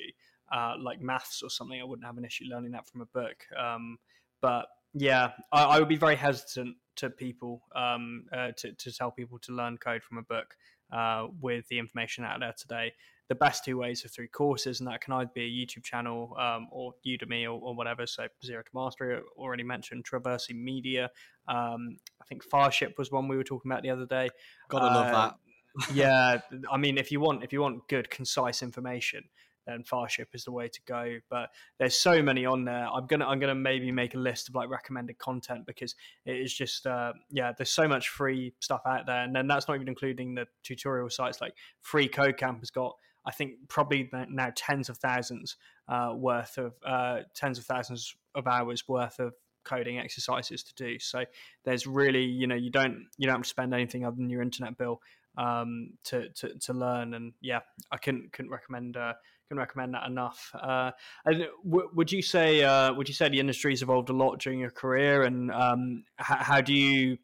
Uh, 0.51 0.75
like 0.81 1.01
maths 1.01 1.43
or 1.43 1.51
something, 1.51 1.79
I 1.79 1.85
wouldn't 1.85 2.07
have 2.07 2.17
an 2.17 2.25
issue 2.25 2.45
learning 2.49 2.71
that 2.73 2.89
from 2.89 3.03
a 3.03 3.07
book. 3.07 3.45
Um, 3.59 3.99
but 4.41 4.67
yeah, 4.95 5.33
I, 5.53 5.65
I, 5.65 5.79
would 5.79 5.89
be 5.89 5.97
very 5.97 6.17
hesitant 6.17 6.77
to 6.97 7.11
people 7.11 7.63
um, 7.75 8.25
uh, 8.33 8.53
to 8.59 8.73
to 8.73 8.93
tell 8.93 9.11
people 9.11 9.39
to 9.41 9.53
learn 9.53 9.79
code 9.79 10.03
from 10.03 10.19
a 10.19 10.23
book 10.23 10.55
uh, 10.93 11.27
with 11.41 11.69
the 11.69 11.79
information 11.79 12.25
out 12.25 12.41
there 12.41 12.55
today 12.57 12.93
the 13.29 13.35
best 13.35 13.65
two 13.65 13.77
ways 13.77 14.05
are 14.05 14.09
through 14.09 14.29
courses, 14.29 14.81
and 14.81 14.89
that 14.89 15.03
can 15.03 15.13
either 15.13 15.31
be 15.35 15.43
a 15.43 15.45
YouTube 15.45 15.85
channel 15.85 16.35
um, 16.39 16.67
or 16.71 16.95
Udemy 17.07 17.45
or, 17.45 17.61
or, 17.61 17.75
whatever. 17.75 18.07
So 18.07 18.27
Zero 18.45 18.63
to 18.63 18.71
Mastery, 18.75 19.21
already 19.37 19.63
mentioned, 19.63 20.05
Traversy 20.05 20.55
Media. 20.55 21.11
Um, 21.47 21.99
I 22.23 22.25
think 22.27 22.43
Fireship 22.43 22.97
was 22.97 23.11
one 23.11 23.29
we 23.29 23.37
were 23.37 23.45
talking 23.45 23.71
about 23.71 23.83
the 23.83 23.91
other 23.91 24.07
day. 24.07 24.31
Gotta 24.69 24.87
uh, 24.87 24.95
love 24.95 25.13
that. 25.13 25.95
yeah, 25.95 26.41
I 26.73 26.79
mean, 26.79 26.97
if 26.97 27.13
you 27.13 27.21
want 27.21 27.45
if 27.45 27.53
you 27.53 27.61
want 27.61 27.87
good, 27.89 28.09
concise 28.09 28.63
information, 28.63 29.25
then 29.69 29.85
Fireship 29.85 30.29
is 30.35 30.45
the 30.45 30.53
way 30.53 30.69
to 30.69 30.81
go. 30.87 31.19
But 31.29 31.51
there's 31.79 31.95
so 31.95 32.23
many 32.23 32.47
on 32.47 32.65
there. 32.65 32.89
I'm 32.89 33.07
gonna 33.07 33.27
I'm 33.27 33.39
gonna 33.39 33.55
maybe 33.55 33.93
make 33.93 34.15
a 34.15 34.19
list 34.19 34.49
of 34.49 34.55
like 34.55 34.71
recommended 34.71 35.19
content 35.19 35.67
because 35.67 35.95
it 36.25 36.37
is 36.37 36.53
just 36.53 36.87
uh, 36.87 37.13
yeah, 37.31 37.53
there's 37.57 37.71
so 37.71 37.87
much 37.87 38.09
free 38.09 38.55
stuff 38.61 38.83
out 38.87 39.07
there, 39.07 39.23
and 39.23 39.35
then 39.35 39.47
that's 39.47 39.69
not 39.69 39.75
even 39.75 39.89
including 39.89 40.35
the 40.35 40.47
tutorial 40.63 41.11
sites 41.11 41.41
like 41.41 41.55
Free 41.81 42.09
Code 42.09 42.37
Camp 42.37 42.61
has 42.61 42.71
got 42.71 42.97
I 43.29 43.31
think 43.31 43.69
probably 43.69 44.11
now 44.31 44.53
tens 44.57 44.89
of 44.89 44.97
thousands 44.97 45.57
uh, 45.87 46.15
worth 46.17 46.57
of 46.57 46.75
uh, 46.85 47.21
tens 47.35 47.59
of 47.59 47.67
thousands 47.67 48.17
of 48.35 48.47
hours 48.47 48.89
worth 48.89 49.19
of 49.19 49.35
coding 49.65 49.99
exercises 49.99 50.63
to 50.63 50.75
do. 50.75 50.99
So 50.99 51.25
there's 51.65 51.87
really 51.87 52.25
you 52.25 52.47
know 52.47 52.55
you 52.55 52.71
don't 52.71 53.07
you 53.19 53.27
don't 53.27 53.37
have 53.37 53.43
to 53.43 53.49
spend 53.49 53.75
anything 53.75 54.07
other 54.07 54.17
than 54.17 54.31
your 54.31 54.41
internet 54.41 54.79
bill 54.79 55.03
um, 55.37 55.91
to, 56.05 56.31
to 56.31 56.59
to 56.59 56.73
learn. 56.73 57.13
And 57.13 57.35
yeah, 57.43 57.61
I 57.93 57.99
couldn't 57.99 58.33
couldn't 58.33 58.51
recommend. 58.51 58.97
Uh, 58.97 59.13
can 59.49 59.59
recommend 59.59 59.95
that 59.95 60.07
enough. 60.07 60.51
Uh, 60.55 60.93
and 61.25 61.47
w- 61.65 61.91
would 61.95 62.13
you 62.13 62.23
say 62.23 62.63
uh, 62.63 62.93
would 62.95 63.09
you 63.09 63.15
say 63.15 63.29
the 63.29 63.41
industry's 63.41 63.83
evolved 63.83 64.11
a 64.11 64.13
lot 64.13 64.39
during 64.39 64.61
your 64.61 64.71
career, 64.71 65.23
and 65.23 65.51
um, 65.51 66.05
h- 66.21 66.27
how 66.41 66.61
do 66.61 66.73
you 66.75 67.19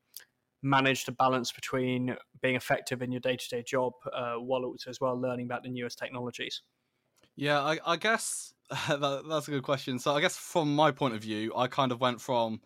manage 0.62 1.04
the 1.04 1.12
balance 1.12 1.52
between 1.52 2.16
being 2.40 2.56
effective 2.56 3.02
in 3.02 3.12
your 3.12 3.20
day-to-day 3.20 3.62
job 3.62 3.92
uh, 4.12 4.36
while 4.36 4.64
also 4.64 4.90
as 4.90 5.00
well 5.00 5.20
learning 5.20 5.46
about 5.46 5.62
the 5.62 5.68
newest 5.68 5.98
technologies? 5.98 6.62
Yeah 7.36 7.60
i, 7.62 7.78
I 7.84 7.96
guess 7.96 8.54
that, 8.88 9.24
that's 9.28 9.48
a 9.48 9.50
good 9.50 9.62
question. 9.62 9.98
So 9.98 10.14
i 10.14 10.20
guess 10.20 10.36
from 10.36 10.74
my 10.74 10.90
point 10.90 11.14
of 11.14 11.20
view 11.22 11.52
i 11.56 11.66
kind 11.66 11.92
of 11.92 12.00
went 12.00 12.20
from 12.20 12.60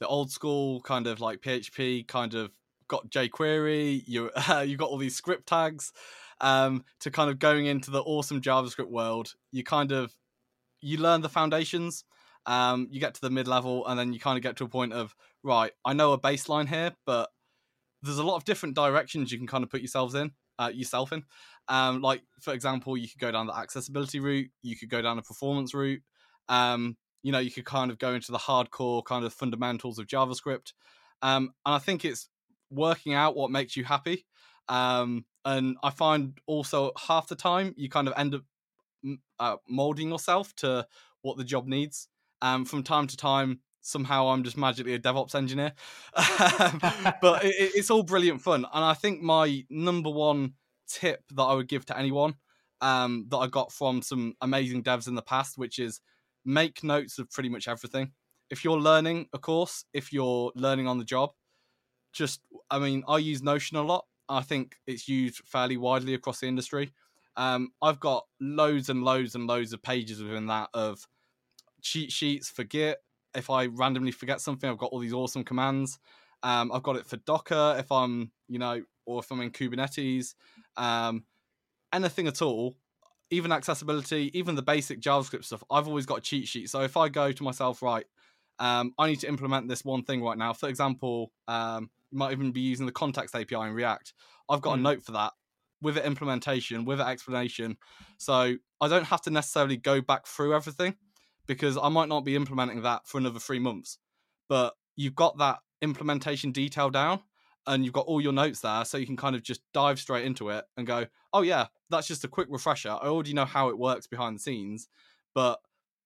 the 0.00 0.06
old 0.06 0.30
school 0.30 0.80
kind 0.82 1.06
of 1.06 1.20
like 1.20 1.40
php 1.40 2.06
kind 2.08 2.34
of 2.34 2.50
got 2.88 3.10
jquery 3.10 4.02
you 4.06 4.30
you 4.64 4.76
got 4.76 4.88
all 4.88 4.98
these 4.98 5.16
script 5.16 5.46
tags 5.46 5.92
um, 6.40 6.84
to 7.00 7.10
kind 7.10 7.30
of 7.30 7.38
going 7.38 7.66
into 7.66 7.90
the 7.90 8.02
awesome 8.02 8.40
javascript 8.40 8.90
world 8.90 9.34
you 9.52 9.64
kind 9.64 9.92
of 9.92 10.12
you 10.80 10.98
learn 10.98 11.20
the 11.20 11.28
foundations 11.28 12.04
um, 12.48 12.88
you 12.90 12.98
get 12.98 13.14
to 13.14 13.20
the 13.20 13.30
mid 13.30 13.46
level, 13.46 13.86
and 13.86 13.98
then 13.98 14.14
you 14.14 14.18
kind 14.18 14.38
of 14.38 14.42
get 14.42 14.56
to 14.56 14.64
a 14.64 14.68
point 14.68 14.94
of 14.94 15.14
right. 15.42 15.70
I 15.84 15.92
know 15.92 16.12
a 16.12 16.18
baseline 16.18 16.66
here, 16.66 16.94
but 17.04 17.28
there's 18.02 18.18
a 18.18 18.24
lot 18.24 18.36
of 18.36 18.44
different 18.44 18.74
directions 18.74 19.30
you 19.30 19.36
can 19.36 19.46
kind 19.46 19.62
of 19.62 19.68
put 19.68 19.82
yourselves 19.82 20.14
in, 20.14 20.32
uh, 20.58 20.70
yourself 20.72 21.12
in. 21.12 21.24
Um, 21.68 22.00
like 22.00 22.22
for 22.40 22.54
example, 22.54 22.96
you 22.96 23.06
could 23.06 23.20
go 23.20 23.30
down 23.30 23.46
the 23.46 23.56
accessibility 23.56 24.18
route, 24.18 24.50
you 24.62 24.76
could 24.78 24.88
go 24.88 25.02
down 25.02 25.18
a 25.18 25.22
performance 25.22 25.74
route. 25.74 26.00
Um, 26.48 26.96
you 27.22 27.32
know, 27.32 27.38
you 27.38 27.50
could 27.50 27.66
kind 27.66 27.90
of 27.90 27.98
go 27.98 28.14
into 28.14 28.32
the 28.32 28.38
hardcore 28.38 29.04
kind 29.04 29.26
of 29.26 29.34
fundamentals 29.34 29.98
of 29.98 30.06
JavaScript. 30.06 30.72
Um, 31.20 31.52
and 31.66 31.74
I 31.74 31.78
think 31.78 32.06
it's 32.06 32.30
working 32.70 33.12
out 33.12 33.36
what 33.36 33.50
makes 33.50 33.76
you 33.76 33.84
happy. 33.84 34.24
Um, 34.70 35.26
and 35.44 35.76
I 35.82 35.90
find 35.90 36.38
also 36.46 36.92
half 36.96 37.28
the 37.28 37.36
time 37.36 37.74
you 37.76 37.88
kind 37.88 38.08
of 38.08 38.14
end 38.16 38.34
up 38.34 38.42
uh, 39.38 39.56
molding 39.68 40.08
yourself 40.10 40.54
to 40.56 40.86
what 41.22 41.36
the 41.36 41.44
job 41.44 41.66
needs. 41.66 42.08
Um, 42.40 42.64
from 42.64 42.82
time 42.82 43.06
to 43.08 43.16
time, 43.16 43.60
somehow 43.80 44.28
I'm 44.28 44.44
just 44.44 44.56
magically 44.56 44.94
a 44.94 44.98
DevOps 44.98 45.34
engineer. 45.34 45.72
But 47.20 47.44
it, 47.44 47.72
it's 47.74 47.90
all 47.90 48.02
brilliant 48.02 48.42
fun. 48.42 48.66
And 48.72 48.84
I 48.84 48.94
think 48.94 49.22
my 49.22 49.64
number 49.70 50.10
one 50.10 50.54
tip 50.88 51.22
that 51.34 51.42
I 51.42 51.54
would 51.54 51.68
give 51.68 51.86
to 51.86 51.98
anyone 51.98 52.34
um, 52.80 53.26
that 53.30 53.36
I 53.36 53.46
got 53.46 53.72
from 53.72 54.02
some 54.02 54.34
amazing 54.40 54.82
devs 54.82 55.08
in 55.08 55.14
the 55.14 55.22
past, 55.22 55.58
which 55.58 55.78
is 55.78 56.00
make 56.44 56.84
notes 56.84 57.18
of 57.18 57.30
pretty 57.30 57.48
much 57.48 57.68
everything. 57.68 58.12
If 58.50 58.64
you're 58.64 58.78
learning 58.78 59.26
a 59.32 59.38
course, 59.38 59.84
if 59.92 60.12
you're 60.12 60.52
learning 60.54 60.86
on 60.86 60.98
the 60.98 61.04
job, 61.04 61.30
just, 62.12 62.40
I 62.70 62.78
mean, 62.78 63.04
I 63.06 63.18
use 63.18 63.42
Notion 63.42 63.76
a 63.76 63.82
lot. 63.82 64.06
I 64.28 64.42
think 64.42 64.76
it's 64.86 65.08
used 65.08 65.42
fairly 65.44 65.76
widely 65.76 66.14
across 66.14 66.40
the 66.40 66.46
industry. 66.46 66.92
Um, 67.36 67.70
I've 67.80 68.00
got 68.00 68.26
loads 68.40 68.88
and 68.88 69.04
loads 69.04 69.34
and 69.34 69.46
loads 69.46 69.72
of 69.72 69.82
pages 69.82 70.22
within 70.22 70.46
that 70.46 70.70
of 70.74 71.06
cheat 71.82 72.10
sheets 72.10 72.50
for 72.50 72.64
Git. 72.64 72.98
If 73.34 73.50
I 73.50 73.66
randomly 73.66 74.10
forget 74.10 74.40
something, 74.40 74.68
I've 74.68 74.78
got 74.78 74.90
all 74.90 74.98
these 74.98 75.12
awesome 75.12 75.44
commands. 75.44 75.98
Um, 76.42 76.72
I've 76.72 76.82
got 76.82 76.96
it 76.96 77.06
for 77.06 77.16
Docker 77.18 77.76
if 77.78 77.90
I'm, 77.92 78.32
you 78.48 78.58
know, 78.58 78.82
or 79.06 79.20
if 79.20 79.30
I'm 79.30 79.40
in 79.40 79.50
Kubernetes. 79.50 80.34
Um, 80.76 81.24
anything 81.92 82.26
at 82.26 82.42
all, 82.42 82.76
even 83.30 83.52
accessibility, 83.52 84.30
even 84.34 84.54
the 84.54 84.62
basic 84.62 85.00
JavaScript 85.00 85.44
stuff, 85.44 85.62
I've 85.70 85.86
always 85.86 86.06
got 86.06 86.18
a 86.18 86.22
cheat 86.22 86.48
sheet. 86.48 86.70
So 86.70 86.80
if 86.80 86.96
I 86.96 87.08
go 87.08 87.32
to 87.32 87.42
myself, 87.42 87.82
right, 87.82 88.06
um, 88.58 88.94
I 88.98 89.08
need 89.08 89.20
to 89.20 89.28
implement 89.28 89.68
this 89.68 89.84
one 89.84 90.02
thing 90.02 90.22
right 90.22 90.38
now. 90.38 90.52
For 90.52 90.68
example, 90.68 91.32
um, 91.46 91.90
you 92.10 92.18
might 92.18 92.32
even 92.32 92.52
be 92.52 92.60
using 92.60 92.86
the 92.86 92.92
context 92.92 93.34
API 93.34 93.56
in 93.56 93.72
React. 93.72 94.12
I've 94.48 94.60
got 94.60 94.76
mm. 94.76 94.80
a 94.80 94.82
note 94.82 95.02
for 95.02 95.12
that 95.12 95.32
with 95.80 95.96
an 95.96 96.04
implementation, 96.04 96.84
with 96.84 97.00
an 97.00 97.08
explanation. 97.08 97.76
So 98.18 98.56
I 98.80 98.88
don't 98.88 99.04
have 99.04 99.22
to 99.22 99.30
necessarily 99.30 99.76
go 99.76 100.00
back 100.00 100.26
through 100.26 100.54
everything 100.54 100.96
because 101.46 101.78
I 101.78 101.88
might 101.88 102.08
not 102.08 102.24
be 102.24 102.36
implementing 102.36 102.82
that 102.82 103.06
for 103.06 103.18
another 103.18 103.38
three 103.38 103.58
months. 103.58 103.98
But 104.48 104.74
you've 104.96 105.14
got 105.14 105.38
that 105.38 105.58
implementation 105.80 106.52
detail 106.52 106.90
down 106.90 107.20
and 107.66 107.84
you've 107.84 107.94
got 107.94 108.06
all 108.06 108.20
your 108.20 108.32
notes 108.32 108.60
there 108.60 108.84
so 108.84 108.98
you 108.98 109.06
can 109.06 109.16
kind 109.16 109.36
of 109.36 109.42
just 109.42 109.60
dive 109.72 109.98
straight 109.98 110.24
into 110.24 110.48
it 110.50 110.64
and 110.76 110.86
go, 110.86 111.06
oh, 111.32 111.42
yeah, 111.42 111.66
that's 111.90 112.08
just 112.08 112.24
a 112.24 112.28
quick 112.28 112.48
refresher. 112.50 112.90
I 112.90 113.06
already 113.06 113.34
know 113.34 113.44
how 113.44 113.68
it 113.68 113.78
works 113.78 114.06
behind 114.06 114.36
the 114.36 114.40
scenes, 114.40 114.88
but 115.34 115.60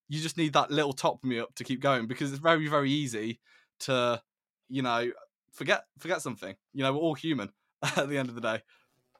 you 0.09 0.21
just 0.21 0.37
need 0.37 0.53
that 0.53 0.71
little 0.71 0.93
top 0.93 1.25
me 1.25 1.38
up 1.38 1.55
to 1.55 1.65
keep 1.65 1.81
going 1.81 2.07
because 2.07 2.33
it's 2.33 2.41
very, 2.41 2.69
very 2.69 2.91
easy 2.91 3.41
to, 3.81 4.21
you 4.69 4.83
know, 4.83 5.11
forget 5.53 5.85
forget 5.99 6.23
something. 6.23 6.55
You 6.73 6.83
know, 6.83 6.93
we're 6.93 6.99
all 6.99 7.15
human 7.15 7.51
at 7.83 8.09
the 8.09 8.19
end 8.19 8.29
of 8.29 8.35
the 8.35 8.41
day. 8.41 8.62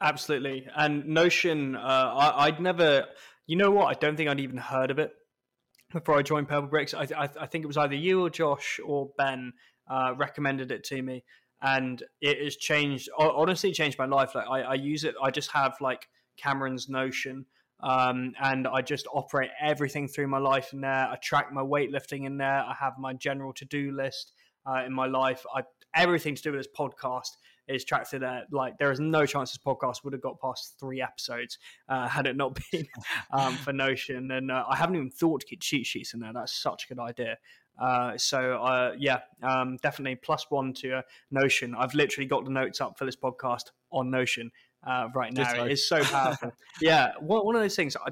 Absolutely. 0.03 0.66
And 0.77 1.07
Notion, 1.07 1.77
uh, 1.77 1.79
I, 1.81 2.51
would 2.51 2.59
never, 2.59 3.07
you 3.47 3.55
know 3.55 3.71
what? 3.71 3.87
I 3.87 3.95
don't 3.95 4.16
think 4.16 4.29
I'd 4.29 4.40
even 4.40 4.57
heard 4.57 4.90
of 4.90 4.99
it 4.99 5.12
before 5.92 6.18
I 6.18 6.23
joined 6.23 6.49
Purplebricks. 6.49 6.92
I, 6.92 7.23
I, 7.23 7.29
I 7.40 7.47
think 7.47 7.62
it 7.62 7.68
was 7.68 7.77
either 7.77 7.95
you 7.95 8.21
or 8.21 8.29
Josh 8.29 8.81
or 8.85 9.11
Ben 9.16 9.53
uh, 9.88 10.14
recommended 10.16 10.73
it 10.73 10.83
to 10.85 11.01
me. 11.01 11.23
And 11.62 12.03
it 12.21 12.42
has 12.42 12.57
changed, 12.57 13.11
honestly, 13.16 13.71
changed 13.71 13.97
my 13.97 14.07
life. 14.07 14.35
Like 14.35 14.49
I, 14.49 14.62
I 14.62 14.75
use 14.75 15.05
it, 15.05 15.14
I 15.23 15.31
just 15.31 15.53
have 15.53 15.77
like 15.81 16.09
Cameron's 16.37 16.88
Notion. 16.88 17.47
Um, 17.79 18.33
and 18.42 18.66
I 18.66 18.83
just 18.83 19.07
operate 19.12 19.51
everything 19.61 20.09
through 20.09 20.27
my 20.27 20.38
life 20.38 20.73
in 20.73 20.81
there. 20.81 21.09
I 21.09 21.16
track 21.23 21.53
my 21.53 21.62
weightlifting 21.62 22.27
in 22.27 22.38
there. 22.38 22.64
I 22.64 22.75
have 22.79 22.95
my 22.99 23.12
general 23.12 23.53
to 23.55 23.64
do 23.64 23.92
list 23.92 24.33
uh, 24.66 24.85
in 24.85 24.92
my 24.92 25.07
life. 25.07 25.45
I 25.55 25.62
everything 25.94 26.35
to 26.35 26.42
do 26.42 26.52
with 26.52 26.61
this 26.61 26.68
podcast 26.76 27.37
is 27.68 27.85
tracked 27.85 28.11
to 28.11 28.18
there. 28.18 28.44
Like 28.50 28.78
there 28.78 28.90
is 28.90 29.00
no 29.00 29.26
chance 29.26 29.50
this 29.50 29.59
podcast 29.59 30.05
would 30.05 30.12
have 30.12 30.22
got 30.22 30.40
past 30.40 30.76
three 30.78 31.00
episodes 31.00 31.59
uh, 31.88 32.09
had 32.09 32.26
it 32.26 32.37
not 32.37 32.59
been 32.72 32.87
um, 33.33 33.55
for 33.57 33.72
Notion. 33.72 34.31
And 34.31 34.50
uh, 34.50 34.64
I 34.68 34.76
haven't 34.76 34.96
even 34.96 35.11
thought 35.11 35.40
to 35.40 35.46
keep 35.46 35.61
cheat 35.61 35.87
sheets 35.87 36.14
in 36.14 36.20
there. 36.20 36.33
That's 36.33 36.52
such 36.52 36.85
a 36.85 36.94
good 36.94 37.00
idea. 37.00 37.38
Uh, 37.81 38.16
so 38.18 38.62
uh, 38.62 38.92
yeah, 38.98 39.20
um, 39.42 39.78
definitely 39.83 40.16
plus 40.16 40.46
one 40.50 40.74
to 40.74 40.98
uh, 40.98 41.02
Notion. 41.31 41.74
I've 41.74 41.94
literally 41.94 42.26
got 42.26 42.44
the 42.44 42.50
notes 42.50 42.81
up 42.81 42.98
for 42.98 43.05
this 43.05 43.16
podcast 43.16 43.70
on 43.90 44.11
Notion 44.11 44.50
uh, 44.87 45.09
right 45.14 45.33
now. 45.33 45.64
It 45.64 45.72
is 45.72 45.88
so 45.88 46.02
powerful. 46.02 46.52
yeah, 46.81 47.12
one, 47.20 47.46
one 47.46 47.55
of 47.57 47.62
those 47.62 47.76
things. 47.76 47.96
I, 47.96 48.11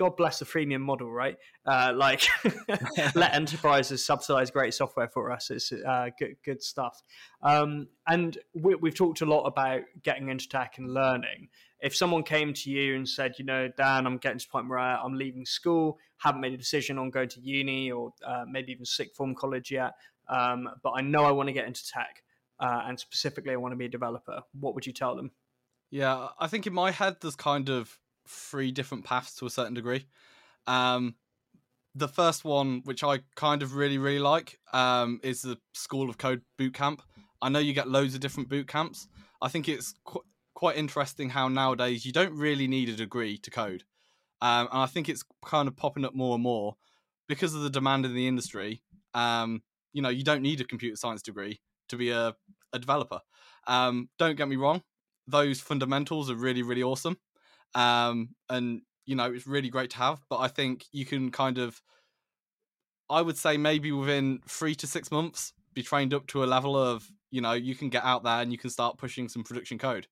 God 0.00 0.16
bless 0.16 0.38
the 0.38 0.46
freemium 0.46 0.80
model, 0.80 1.12
right? 1.12 1.36
Uh, 1.66 1.92
like, 1.94 2.26
let 3.14 3.34
enterprises 3.34 4.02
subsidize 4.02 4.50
great 4.50 4.72
software 4.72 5.08
for 5.08 5.30
us. 5.30 5.50
It's 5.50 5.70
uh, 5.72 6.08
good, 6.18 6.36
good 6.42 6.62
stuff. 6.62 7.02
Um, 7.42 7.86
and 8.08 8.38
we, 8.54 8.76
we've 8.76 8.94
talked 8.94 9.20
a 9.20 9.26
lot 9.26 9.42
about 9.42 9.82
getting 10.02 10.30
into 10.30 10.48
tech 10.48 10.78
and 10.78 10.94
learning. 10.94 11.50
If 11.80 11.94
someone 11.94 12.22
came 12.22 12.54
to 12.54 12.70
you 12.70 12.96
and 12.96 13.06
said, 13.06 13.34
you 13.36 13.44
know, 13.44 13.68
Dan, 13.76 14.06
I'm 14.06 14.16
getting 14.16 14.38
to 14.38 14.46
the 14.46 14.50
point 14.50 14.70
where 14.70 14.78
I'm 14.78 15.18
leaving 15.18 15.44
school, 15.44 15.98
haven't 16.16 16.40
made 16.40 16.54
a 16.54 16.56
decision 16.56 16.96
on 16.96 17.10
going 17.10 17.28
to 17.28 17.40
uni 17.42 17.92
or 17.92 18.14
uh, 18.26 18.44
maybe 18.50 18.72
even 18.72 18.86
sixth 18.86 19.16
form 19.16 19.34
college 19.34 19.70
yet, 19.70 19.92
um, 20.30 20.66
but 20.82 20.92
I 20.92 21.02
know 21.02 21.24
I 21.24 21.30
want 21.32 21.50
to 21.50 21.52
get 21.52 21.66
into 21.66 21.86
tech, 21.86 22.22
uh, 22.58 22.84
and 22.86 22.98
specifically 22.98 23.52
I 23.52 23.56
want 23.56 23.72
to 23.72 23.76
be 23.76 23.84
a 23.84 23.90
developer, 23.90 24.40
what 24.58 24.74
would 24.74 24.86
you 24.86 24.94
tell 24.94 25.14
them? 25.14 25.30
Yeah, 25.90 26.28
I 26.38 26.46
think 26.46 26.66
in 26.66 26.72
my 26.72 26.90
head 26.90 27.16
there's 27.20 27.36
kind 27.36 27.68
of 27.68 27.98
three 28.30 28.72
different 28.72 29.04
paths 29.04 29.34
to 29.36 29.46
a 29.46 29.50
certain 29.50 29.74
degree. 29.74 30.06
Um, 30.66 31.16
the 31.94 32.08
first 32.08 32.44
one, 32.44 32.82
which 32.84 33.02
I 33.02 33.20
kind 33.34 33.62
of 33.62 33.74
really 33.74 33.98
really 33.98 34.20
like, 34.20 34.58
um, 34.72 35.20
is 35.22 35.42
the 35.42 35.58
School 35.74 36.08
of 36.08 36.18
Code 36.18 36.42
boot 36.56 36.74
camp. 36.74 37.02
I 37.42 37.48
know 37.48 37.58
you 37.58 37.72
get 37.72 37.88
loads 37.88 38.14
of 38.14 38.20
different 38.20 38.48
boot 38.48 38.68
camps. 38.68 39.08
I 39.42 39.48
think 39.48 39.68
it's 39.68 39.94
qu- 40.04 40.24
quite 40.54 40.76
interesting 40.76 41.30
how 41.30 41.48
nowadays 41.48 42.04
you 42.04 42.12
don't 42.12 42.36
really 42.36 42.68
need 42.68 42.88
a 42.88 42.96
degree 42.96 43.38
to 43.38 43.50
code, 43.50 43.84
um, 44.40 44.68
and 44.70 44.80
I 44.80 44.86
think 44.86 45.08
it's 45.08 45.24
kind 45.44 45.68
of 45.68 45.76
popping 45.76 46.04
up 46.04 46.14
more 46.14 46.34
and 46.34 46.42
more 46.42 46.76
because 47.28 47.54
of 47.54 47.62
the 47.62 47.70
demand 47.70 48.04
in 48.04 48.14
the 48.14 48.28
industry. 48.28 48.82
Um, 49.14 49.62
you 49.92 50.02
know, 50.02 50.08
you 50.08 50.22
don't 50.22 50.42
need 50.42 50.60
a 50.60 50.64
computer 50.64 50.96
science 50.96 51.22
degree 51.22 51.60
to 51.88 51.96
be 51.96 52.10
a, 52.10 52.36
a 52.72 52.78
developer. 52.78 53.20
Um, 53.66 54.08
don't 54.18 54.36
get 54.36 54.48
me 54.48 54.56
wrong; 54.56 54.82
those 55.26 55.60
fundamentals 55.60 56.30
are 56.30 56.36
really 56.36 56.62
really 56.62 56.84
awesome 56.84 57.16
um, 57.74 58.30
and 58.48 58.82
you 59.06 59.16
know 59.16 59.32
it's 59.32 59.46
really 59.46 59.68
great 59.68 59.90
to 59.90 59.98
have. 59.98 60.20
But 60.28 60.38
I 60.38 60.48
think 60.48 60.86
you 60.92 61.04
can 61.04 61.30
kind 61.30 61.58
of, 61.58 61.80
I 63.08 63.22
would 63.22 63.38
say 63.38 63.56
maybe 63.56 63.92
within 63.92 64.40
three 64.48 64.74
to 64.76 64.86
six 64.86 65.10
months, 65.10 65.52
be 65.74 65.82
trained 65.82 66.14
up 66.14 66.26
to 66.28 66.44
a 66.44 66.46
level 66.46 66.76
of 66.76 67.10
you 67.30 67.40
know 67.40 67.52
you 67.52 67.74
can 67.74 67.88
get 67.88 68.04
out 68.04 68.24
there 68.24 68.40
and 68.40 68.52
you 68.52 68.58
can 68.58 68.70
start 68.70 68.98
pushing 68.98 69.28
some 69.28 69.44
production 69.44 69.78
code. 69.78 70.06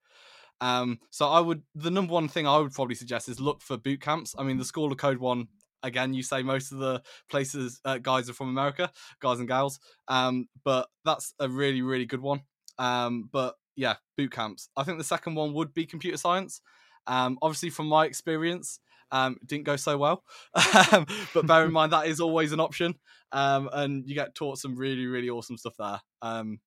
Um, 0.61 0.99
so 1.11 1.29
I 1.29 1.41
would 1.41 1.63
the 1.75 1.91
number 1.91 2.13
one 2.13 2.29
thing 2.29 2.47
I 2.47 2.59
would 2.59 2.73
probably 2.73 2.97
suggest 2.97 3.29
is 3.29 3.41
look 3.41 3.63
for 3.63 3.77
boot 3.77 4.01
camps. 4.01 4.35
I 4.39 4.43
mean, 4.43 4.59
the 4.59 4.65
School 4.65 4.91
of 4.91 4.99
Code 4.99 5.19
one 5.19 5.49
again 5.83 6.15
you 6.15 6.23
say 6.23 6.43
most 6.43 6.73
of 6.73 6.79
the 6.79 7.03
places 7.31 7.81
uh, 7.85 7.99
guys 7.99 8.29
are 8.29 8.33
from 8.33 8.49
america 8.49 8.91
guys 9.21 9.39
and 9.39 9.49
gals 9.49 9.79
um, 10.09 10.49
but 10.65 10.89
that's 11.05 11.35
a 11.39 11.49
really 11.49 11.83
really 11.83 12.07
good 12.07 12.21
one 12.21 12.41
um, 12.79 13.29
but 13.33 13.55
yeah 13.77 13.95
boot 14.17 14.33
camps 14.33 14.69
i 14.77 14.83
think 14.83 14.99
the 14.99 15.05
second 15.05 15.35
one 15.35 15.53
would 15.53 15.73
be 15.73 15.87
computer 15.87 16.17
science 16.17 16.61
um, 17.09 17.39
obviously, 17.43 17.71
from 17.71 17.87
my 17.87 18.05
experience, 18.05 18.79
um, 19.11 19.39
didn't 19.45 19.65
go 19.65 19.77
so 19.77 19.99
well. 19.99 20.23
But 21.35 21.47
bear 21.47 21.65
in 21.65 21.73
mind 21.79 21.93
that 21.93 22.07
is 22.07 22.21
always 22.21 22.53
an 22.53 22.61
option, 22.61 22.95
um, 23.33 23.69
and 23.73 24.07
you 24.07 24.15
get 24.15 24.35
taught 24.35 24.59
some 24.59 24.77
really, 24.77 25.07
really 25.07 25.31
awesome 25.31 25.57
stuff 25.57 25.75
there. 25.79 26.01
Um, 26.23 26.61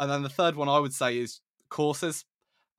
and 0.00 0.10
then 0.10 0.22
the 0.22 0.28
third 0.28 0.56
one 0.56 0.68
I 0.68 0.78
would 0.78 0.92
say 0.92 1.18
is 1.18 1.40
courses. 1.68 2.24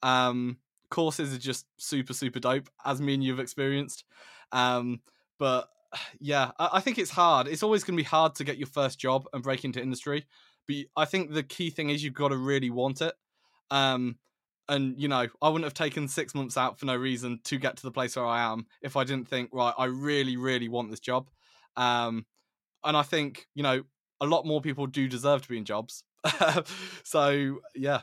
Um, 0.03 0.57
courses 0.89 1.33
are 1.33 1.39
just 1.39 1.65
super, 1.77 2.13
super 2.13 2.39
dope, 2.39 2.69
as 2.83 2.99
me 2.99 3.13
and 3.13 3.23
you've 3.23 3.39
experienced. 3.39 4.03
Um, 4.51 5.01
but 5.39 5.69
yeah, 6.19 6.51
I, 6.59 6.69
I 6.73 6.79
think 6.81 6.97
it's 6.97 7.11
hard. 7.11 7.47
It's 7.47 7.63
always 7.63 7.83
going 7.83 7.97
to 7.97 8.03
be 8.03 8.07
hard 8.07 8.35
to 8.35 8.43
get 8.43 8.57
your 8.57 8.67
first 8.67 8.99
job 8.99 9.27
and 9.33 9.43
break 9.43 9.65
into 9.65 9.81
industry. 9.81 10.25
But 10.67 10.75
I 10.95 11.05
think 11.05 11.31
the 11.31 11.43
key 11.43 11.69
thing 11.69 11.89
is 11.89 12.03
you've 12.03 12.13
got 12.13 12.29
to 12.29 12.37
really 12.37 12.69
want 12.69 13.01
it. 13.01 13.13
Um, 13.71 14.17
and 14.69 14.99
you 14.99 15.07
know 15.07 15.27
i 15.41 15.49
wouldn't 15.49 15.65
have 15.65 15.73
taken 15.73 16.07
six 16.07 16.35
months 16.35 16.57
out 16.57 16.79
for 16.79 16.85
no 16.85 16.95
reason 16.95 17.39
to 17.43 17.57
get 17.57 17.77
to 17.77 17.83
the 17.83 17.91
place 17.91 18.15
where 18.15 18.25
i 18.25 18.41
am 18.51 18.65
if 18.81 18.95
i 18.95 19.03
didn't 19.03 19.27
think 19.27 19.49
right 19.53 19.73
i 19.77 19.85
really 19.85 20.37
really 20.37 20.67
want 20.67 20.89
this 20.89 20.99
job. 20.99 21.29
Um 21.75 22.25
and 22.83 22.97
i 22.97 23.03
think 23.03 23.47
you 23.53 23.63
know 23.63 23.83
a 24.19 24.25
lot 24.25 24.45
more 24.45 24.61
people 24.61 24.87
do 24.87 25.07
deserve 25.07 25.43
to 25.43 25.49
be 25.49 25.57
in 25.57 25.65
jobs. 25.65 26.03
So 27.03 27.59
yeah. 27.75 28.01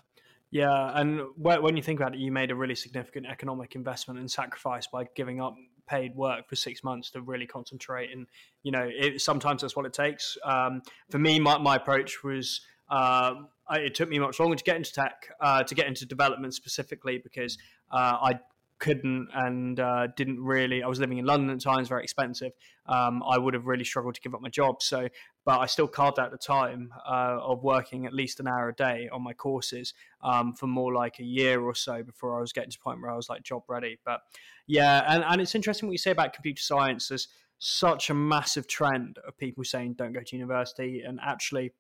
Yeah 0.51 0.93
and 0.95 1.23
when 1.37 1.77
you 1.77 1.83
think 1.83 2.01
about 2.01 2.15
it 2.15 2.21
you 2.21 2.31
made 2.31 2.51
a 2.51 2.55
really 2.55 2.77
significant 2.77 3.27
economic 3.27 3.75
investment 3.75 4.21
and 4.21 4.31
sacrifice 4.31 4.87
by 4.87 5.07
giving 5.17 5.41
up 5.41 5.57
paid 5.87 6.15
work 6.15 6.49
for 6.49 6.57
six 6.57 6.83
months 6.83 7.11
to 7.11 7.21
really 7.21 7.47
concentrate 7.47 8.11
and 8.13 8.27
you 8.63 8.73
know 8.73 8.89
it, 8.91 9.21
sometimes 9.21 9.61
that's 9.61 9.77
what 9.77 9.85
it 9.85 9.93
takes. 9.93 10.39
Um, 10.45 10.81
for 11.11 11.19
me 11.19 11.41
my, 11.41 11.59
my 11.59 11.77
approach 11.77 12.23
was 12.23 12.61
uh, 12.89 13.35
it 13.73 13.95
took 13.95 14.09
me 14.09 14.19
much 14.19 14.39
longer 14.39 14.57
to 14.57 14.65
get 14.65 14.77
into 14.77 14.93
tech, 14.93 15.29
uh, 15.41 15.63
to 15.63 15.75
get 15.75 15.87
into 15.87 16.07
development 16.07 16.55
specifically, 16.55 17.19
because 17.19 17.59
uh, 17.91 18.19
I 18.23 18.41
couldn't 18.79 19.29
and 19.33 19.81
uh, 19.81 20.09
didn't 20.17 20.43
really. 20.43 20.83
I 20.83 20.89
was 20.89 21.01
living 21.01 21.19
in 21.19 21.25
London 21.25 21.51
at 21.51 21.61
times, 21.61 21.89
very 21.89 22.03
expensive. 22.03 22.53
Um, 22.87 23.23
I 23.27 23.39
would 23.39 23.55
have 23.55 23.67
really 23.67 23.85
struggled 23.85 24.15
to 24.17 24.21
give 24.21 24.35
up 24.35 24.43
my 24.43 24.49
job. 24.49 24.83
So, 24.83 25.09
but 25.45 25.61
I 25.61 25.67
still 25.67 25.89
carved 25.89 26.19
out 26.19 26.31
the 26.31 26.39
time 26.39 26.93
uh, 27.07 27.39
of 27.41 27.63
working 27.63 28.05
at 28.05 28.13
least 28.13 28.41
an 28.41 28.49
hour 28.49 28.69
a 28.69 28.75
day 28.75 29.09
on 29.13 29.23
my 29.23 29.33
courses 29.33 29.95
um, 30.23 30.53
for 30.53 30.67
more 30.67 30.93
like 30.93 31.19
a 31.19 31.25
year 31.25 31.63
or 31.63 31.75
so 31.75 32.03
before 32.03 32.37
I 32.37 32.41
was 32.41 32.53
getting 32.53 32.71
to 32.71 32.79
the 32.79 32.83
point 32.83 33.01
where 33.01 33.11
I 33.11 33.17
was 33.17 33.29
like 33.29 33.43
job 33.43 33.63
ready. 33.69 33.99
But 34.05 34.21
yeah, 34.67 35.05
and, 35.09 35.25
and 35.25 35.41
it's 35.41 35.55
interesting 35.55 35.89
what 35.89 35.93
you 35.93 35.99
say 35.99 36.11
about 36.11 36.33
computer 36.33 36.63
science. 36.63 37.09
There's 37.09 37.29
such 37.59 38.11
a 38.11 38.15
massive 38.15 38.67
trend 38.67 39.19
of 39.27 39.39
people 39.39 39.65
saying 39.65 39.95
don't 39.95 40.13
go 40.13 40.21
to 40.21 40.37
university, 40.37 41.03
and 41.07 41.19
actually, 41.25 41.73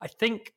I 0.00 0.08
think 0.08 0.52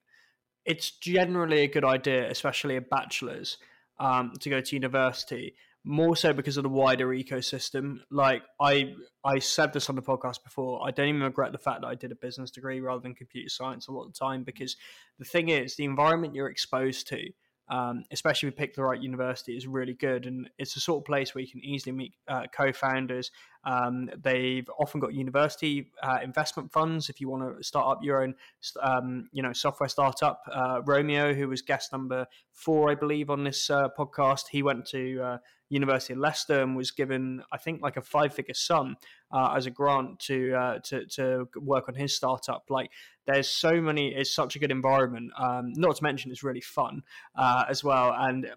it's 0.66 0.92
generally 0.92 1.62
a 1.62 1.68
good 1.68 1.86
idea, 1.86 2.30
especially 2.30 2.76
a 2.76 2.82
bachelor's, 2.82 3.58
um, 4.00 4.34
to 4.40 4.50
go 4.50 4.62
to 4.62 4.76
university. 4.76 5.56
More 5.88 6.16
so 6.16 6.34
because 6.34 6.58
of 6.58 6.64
the 6.64 6.70
wider 6.70 7.10
ecosystem. 7.10 8.00
Like 8.10 8.42
I, 8.60 8.96
I 9.24 9.38
said 9.38 9.72
this 9.72 9.88
on 9.88 9.96
the 9.96 10.02
podcast 10.02 10.44
before. 10.44 10.86
I 10.86 10.90
don't 10.90 11.10
even 11.10 11.22
regret 11.22 11.52
the 11.52 11.60
fact 11.60 11.82
that 11.82 11.88
I 11.88 11.94
did 11.94 12.12
a 12.12 12.16
business 12.16 12.50
degree 12.50 12.80
rather 12.80 13.02
than 13.02 13.14
computer 13.14 13.50
science 13.50 13.88
a 13.88 13.92
lot 13.92 14.06
of 14.06 14.14
the 14.14 14.18
time 14.18 14.44
because 14.44 14.76
the 15.20 15.26
thing 15.26 15.50
is, 15.50 15.76
the 15.76 15.86
environment 15.86 16.34
you're 16.34 16.50
exposed 16.50 17.08
to 17.10 17.30
um, 17.70 18.04
especially 18.12 18.48
if 18.48 18.54
you 18.54 18.58
pick 18.58 18.76
the 18.76 18.84
right 18.84 19.02
university, 19.02 19.58
is 19.58 19.68
really 19.68 19.94
good. 19.94 20.26
And 20.26 20.50
it's 20.58 20.74
the 20.74 20.80
sort 20.80 21.02
of 21.02 21.06
place 21.06 21.34
where 21.34 21.42
you 21.42 21.50
can 21.50 21.64
easily 21.64 21.92
meet 21.92 22.14
uh, 22.28 22.44
co-founders. 22.56 23.32
Um, 23.64 24.10
they've 24.22 24.70
often 24.80 25.00
got 25.00 25.14
university 25.14 25.90
uh, 26.04 26.20
investment 26.24 26.72
funds 26.72 27.10
if 27.10 27.20
you 27.20 27.30
want 27.30 27.58
to 27.58 27.64
start 27.64 27.88
up 27.88 28.04
your 28.04 28.22
own, 28.22 28.36
um, 28.82 29.28
you 29.32 29.42
know, 29.42 29.54
software 29.54 29.90
startup. 29.90 30.42
Uh, 30.52 30.82
Romeo, 30.86 31.34
who 31.34 31.48
was 31.48 31.62
guest 31.62 31.92
number 31.92 32.28
four, 32.54 32.92
I 32.92 32.96
believe, 32.96 33.30
on 33.30 33.44
this 33.44 33.70
uh, 33.70 33.90
podcast, 33.98 34.50
he 34.52 34.62
went 34.62 34.86
to 34.88 35.22
uh, 35.22 35.38
University 35.76 36.14
of 36.14 36.20
Leicester 36.20 36.62
and 36.62 36.76
was 36.76 36.92
given, 36.92 37.44
I 37.52 37.58
think, 37.58 37.82
like 37.82 37.98
a 37.98 38.02
five-figure 38.02 38.56
sum 38.56 38.96
uh, 39.32 39.54
as 39.56 39.66
a 39.68 39.72
grant 39.72 40.20
to 40.22 40.54
uh, 40.56 40.80
to 40.80 41.06
to 41.06 41.48
work 41.58 41.88
on 41.88 41.96
his 41.96 42.16
startup. 42.16 42.64
Like, 42.70 42.90
there's 43.28 43.50
so 43.50 43.80
many. 43.82 44.16
It's 44.16 44.34
such 44.34 44.56
a 44.56 44.60
good 44.60 44.72
environment. 44.72 45.32
Um, 45.38 45.74
not 45.76 45.98
to 45.98 46.04
mention, 46.04 46.32
it's 46.32 46.44
really 46.44 46.62
fun 46.62 47.04
uh, 47.36 47.66
as 47.70 47.84
well. 47.84 48.16
And 48.18 48.48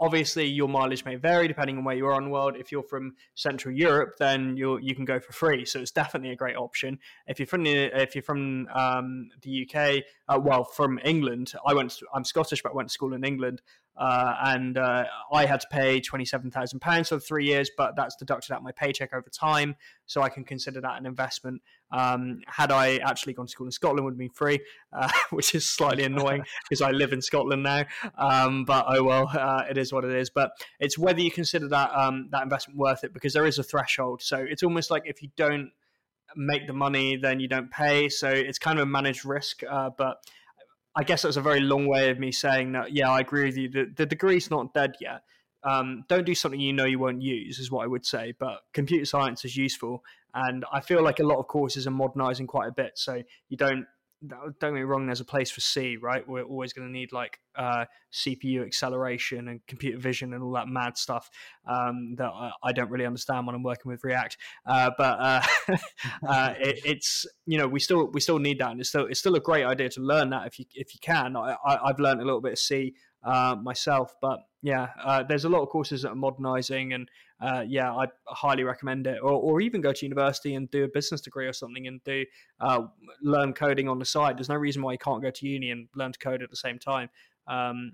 obviously, 0.00 0.46
your 0.46 0.68
mileage 0.68 1.04
may 1.04 1.16
vary 1.16 1.48
depending 1.48 1.78
on 1.78 1.84
where 1.84 1.96
you 1.96 2.06
are 2.06 2.18
in 2.18 2.24
the 2.24 2.30
world. 2.30 2.56
If 2.56 2.70
you're 2.70 2.82
from 2.82 3.14
Central 3.34 3.74
Europe, 3.74 4.16
then 4.18 4.56
you 4.56 4.78
you 4.78 4.94
can 4.94 5.04
go 5.04 5.18
for 5.18 5.32
free. 5.32 5.64
So 5.64 5.80
it's 5.80 5.90
definitely 5.90 6.30
a 6.30 6.36
great 6.36 6.56
option. 6.56 6.98
If 7.26 7.38
you're 7.38 7.46
from 7.46 7.64
the 7.64 7.86
if 8.00 8.14
you're 8.14 8.22
from 8.22 8.68
um, 8.68 9.30
the 9.42 9.68
UK, 9.68 10.04
uh, 10.28 10.38
well, 10.40 10.64
from 10.64 10.98
England, 11.04 11.52
I 11.66 11.74
went. 11.74 11.90
To, 11.92 12.06
I'm 12.14 12.24
Scottish, 12.24 12.62
but 12.62 12.72
I 12.72 12.74
went 12.74 12.88
to 12.88 12.92
school 12.92 13.14
in 13.14 13.24
England. 13.24 13.62
Uh, 13.98 14.34
and 14.44 14.78
uh, 14.78 15.04
I 15.32 15.46
had 15.46 15.60
to 15.60 15.66
pay 15.70 16.00
twenty 16.00 16.24
seven 16.24 16.50
thousand 16.50 16.80
pounds 16.80 17.08
for 17.08 17.18
three 17.18 17.46
years, 17.46 17.70
but 17.76 17.96
that's 17.96 18.14
deducted 18.16 18.52
out 18.52 18.62
my 18.62 18.72
paycheck 18.72 19.12
over 19.12 19.28
time, 19.28 19.74
so 20.06 20.22
I 20.22 20.28
can 20.28 20.44
consider 20.44 20.80
that 20.80 20.98
an 20.98 21.06
investment. 21.06 21.62
Um, 21.90 22.40
had 22.46 22.70
I 22.70 22.98
actually 22.98 23.32
gone 23.32 23.46
to 23.46 23.50
school 23.50 23.66
in 23.66 23.72
Scotland, 23.72 24.04
would 24.04 24.12
have 24.12 24.18
been 24.18 24.30
free, 24.30 24.60
uh, 24.92 25.10
which 25.30 25.54
is 25.54 25.66
slightly 25.66 26.04
annoying 26.04 26.44
because 26.68 26.80
I 26.80 26.92
live 26.92 27.12
in 27.12 27.20
Scotland 27.20 27.64
now. 27.64 27.84
Um, 28.16 28.64
but 28.64 28.86
oh 28.88 29.02
well, 29.02 29.30
uh, 29.32 29.64
it 29.68 29.76
is 29.76 29.92
what 29.92 30.04
it 30.04 30.14
is. 30.14 30.30
But 30.30 30.52
it's 30.78 30.96
whether 30.96 31.20
you 31.20 31.30
consider 31.30 31.68
that 31.68 31.90
um, 31.92 32.28
that 32.30 32.44
investment 32.44 32.78
worth 32.78 33.02
it 33.02 33.12
because 33.12 33.32
there 33.32 33.46
is 33.46 33.58
a 33.58 33.64
threshold. 33.64 34.22
So 34.22 34.36
it's 34.38 34.62
almost 34.62 34.90
like 34.90 35.02
if 35.06 35.22
you 35.22 35.30
don't 35.36 35.70
make 36.36 36.66
the 36.66 36.72
money, 36.72 37.16
then 37.16 37.40
you 37.40 37.48
don't 37.48 37.70
pay. 37.70 38.08
So 38.08 38.28
it's 38.28 38.58
kind 38.58 38.78
of 38.78 38.84
a 38.84 38.86
managed 38.86 39.24
risk. 39.24 39.62
Uh, 39.68 39.90
but 39.96 40.18
I 40.98 41.04
guess 41.04 41.22
that's 41.22 41.36
a 41.36 41.40
very 41.40 41.60
long 41.60 41.86
way 41.86 42.10
of 42.10 42.18
me 42.18 42.32
saying 42.32 42.72
that. 42.72 42.92
Yeah, 42.92 43.08
I 43.08 43.20
agree 43.20 43.44
with 43.44 43.56
you. 43.56 43.68
The, 43.68 43.86
the 43.94 44.04
degree's 44.04 44.50
not 44.50 44.74
dead 44.74 44.96
yet. 45.00 45.22
Um, 45.62 46.02
don't 46.08 46.26
do 46.26 46.34
something 46.34 46.58
you 46.58 46.72
know 46.72 46.86
you 46.86 46.98
won't 46.98 47.22
use, 47.22 47.60
is 47.60 47.70
what 47.70 47.84
I 47.84 47.86
would 47.86 48.04
say. 48.04 48.34
But 48.36 48.62
computer 48.72 49.04
science 49.04 49.44
is 49.44 49.56
useful, 49.56 50.02
and 50.34 50.64
I 50.72 50.80
feel 50.80 51.04
like 51.04 51.20
a 51.20 51.22
lot 51.22 51.38
of 51.38 51.46
courses 51.46 51.86
are 51.86 51.92
modernizing 51.92 52.48
quite 52.48 52.68
a 52.68 52.72
bit. 52.72 52.92
So 52.96 53.22
you 53.48 53.56
don't 53.56 53.86
don't 54.26 54.58
get 54.60 54.72
me 54.72 54.80
wrong, 54.82 55.06
there's 55.06 55.20
a 55.20 55.24
place 55.24 55.50
for 55.50 55.60
C, 55.60 55.96
right? 55.96 56.26
We're 56.26 56.42
always 56.42 56.72
going 56.72 56.88
to 56.88 56.92
need 56.92 57.12
like 57.12 57.38
uh, 57.56 57.84
CPU 58.12 58.66
acceleration 58.66 59.48
and 59.48 59.60
computer 59.66 59.98
vision 59.98 60.34
and 60.34 60.42
all 60.42 60.52
that 60.52 60.68
mad 60.68 60.98
stuff 60.98 61.30
um, 61.66 62.14
that 62.16 62.30
I, 62.32 62.50
I, 62.62 62.72
don't 62.72 62.90
really 62.90 63.06
understand 63.06 63.46
when 63.46 63.54
I'm 63.54 63.62
working 63.62 63.90
with 63.90 64.02
React. 64.02 64.36
Uh, 64.66 64.90
but 64.98 65.20
uh, 65.20 65.42
uh, 66.28 66.54
it, 66.60 66.80
it's 66.84 67.26
you 67.46 67.58
know 67.58 67.68
we 67.68 67.80
still 67.80 68.10
we 68.12 68.20
still 68.20 68.38
need 68.38 68.58
that, 68.58 68.70
and 68.70 68.80
it's 68.80 68.88
still 68.88 69.06
it's 69.06 69.20
still 69.20 69.36
a 69.36 69.40
great 69.40 69.64
idea 69.64 69.88
to 69.90 70.00
learn 70.00 70.30
that 70.30 70.46
if 70.46 70.58
you 70.58 70.64
if 70.74 70.94
you 70.94 71.00
can. 71.00 71.36
I, 71.36 71.56
I, 71.64 71.88
have 71.88 72.00
learned 72.00 72.20
a 72.20 72.24
little 72.24 72.40
bit 72.40 72.52
of 72.52 72.58
C 72.58 72.94
uh, 73.24 73.56
myself, 73.60 74.14
but 74.20 74.40
yeah, 74.62 74.88
uh, 75.02 75.22
there's 75.22 75.44
a 75.44 75.48
lot 75.48 75.62
of 75.62 75.68
courses 75.68 76.02
that 76.02 76.10
are 76.10 76.16
modernizing, 76.16 76.92
and 76.92 77.08
uh, 77.40 77.64
yeah, 77.66 77.92
I 77.92 78.06
highly 78.26 78.64
recommend 78.64 79.06
it. 79.06 79.18
Or, 79.22 79.32
or 79.32 79.60
even 79.60 79.80
go 79.80 79.92
to 79.92 80.06
university 80.06 80.54
and 80.54 80.70
do 80.70 80.84
a 80.84 80.88
business 80.88 81.20
degree 81.20 81.46
or 81.46 81.52
something, 81.52 81.86
and 81.86 82.02
do 82.04 82.24
uh, 82.60 82.82
learn 83.22 83.52
coding 83.52 83.88
on 83.88 83.98
the 83.98 84.04
side. 84.04 84.36
There's 84.36 84.48
no 84.48 84.56
reason 84.56 84.82
why 84.82 84.92
you 84.92 84.98
can't 84.98 85.22
go 85.22 85.30
to 85.30 85.46
uni 85.46 85.70
and 85.70 85.88
learn 85.94 86.12
to 86.12 86.18
code 86.18 86.42
at 86.42 86.50
the 86.50 86.56
same 86.56 86.78
time. 86.78 87.08
Um, 87.46 87.92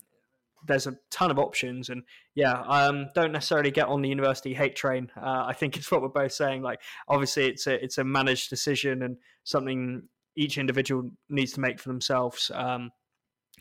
there's 0.66 0.86
a 0.86 0.96
ton 1.10 1.30
of 1.30 1.38
options, 1.38 1.90
and 1.90 2.02
yeah, 2.34 2.62
um, 2.62 3.08
don't 3.14 3.32
necessarily 3.32 3.70
get 3.70 3.88
on 3.88 4.00
the 4.00 4.08
university 4.08 4.54
hate 4.54 4.76
train. 4.76 5.10
Uh, 5.16 5.44
I 5.46 5.52
think 5.52 5.76
it's 5.76 5.90
what 5.90 6.00
we're 6.00 6.08
both 6.08 6.32
saying. 6.32 6.62
Like, 6.62 6.80
obviously, 7.08 7.46
it's 7.46 7.66
a 7.66 7.82
it's 7.84 7.98
a 7.98 8.04
managed 8.04 8.48
decision 8.48 9.02
and 9.02 9.18
something 9.42 10.08
each 10.36 10.56
individual 10.56 11.10
needs 11.28 11.52
to 11.52 11.60
make 11.60 11.78
for 11.78 11.90
themselves. 11.90 12.50
Um, 12.54 12.90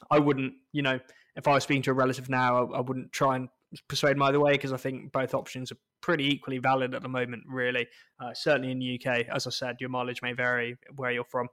I 0.09 0.19
wouldn't, 0.19 0.53
you 0.71 0.81
know 0.81 0.99
if 1.35 1.47
I 1.47 1.53
was 1.53 1.63
speaking 1.63 1.83
to 1.83 1.91
a 1.91 1.95
relative 1.95 2.29
now, 2.29 2.67
I, 2.67 2.77
I 2.77 2.81
wouldn't 2.81 3.11
try 3.11 3.35
and 3.35 3.49
persuade 3.87 4.15
them 4.15 4.21
either 4.23 4.39
way 4.39 4.51
because 4.53 4.73
I 4.73 4.77
think 4.77 5.11
both 5.11 5.33
options 5.33 5.71
are 5.71 5.77
pretty 6.01 6.31
equally 6.31 6.59
valid 6.59 6.93
at 6.93 7.01
the 7.01 7.09
moment, 7.09 7.43
really. 7.47 7.87
Uh, 8.19 8.33
certainly 8.33 8.71
in 8.71 8.79
the 8.79 8.99
UK, 8.99 9.25
as 9.33 9.47
I 9.47 9.49
said, 9.49 9.77
your 9.79 9.89
mileage 9.89 10.21
may 10.21 10.33
vary 10.33 10.77
where 10.95 11.11
you're 11.11 11.23
from. 11.23 11.47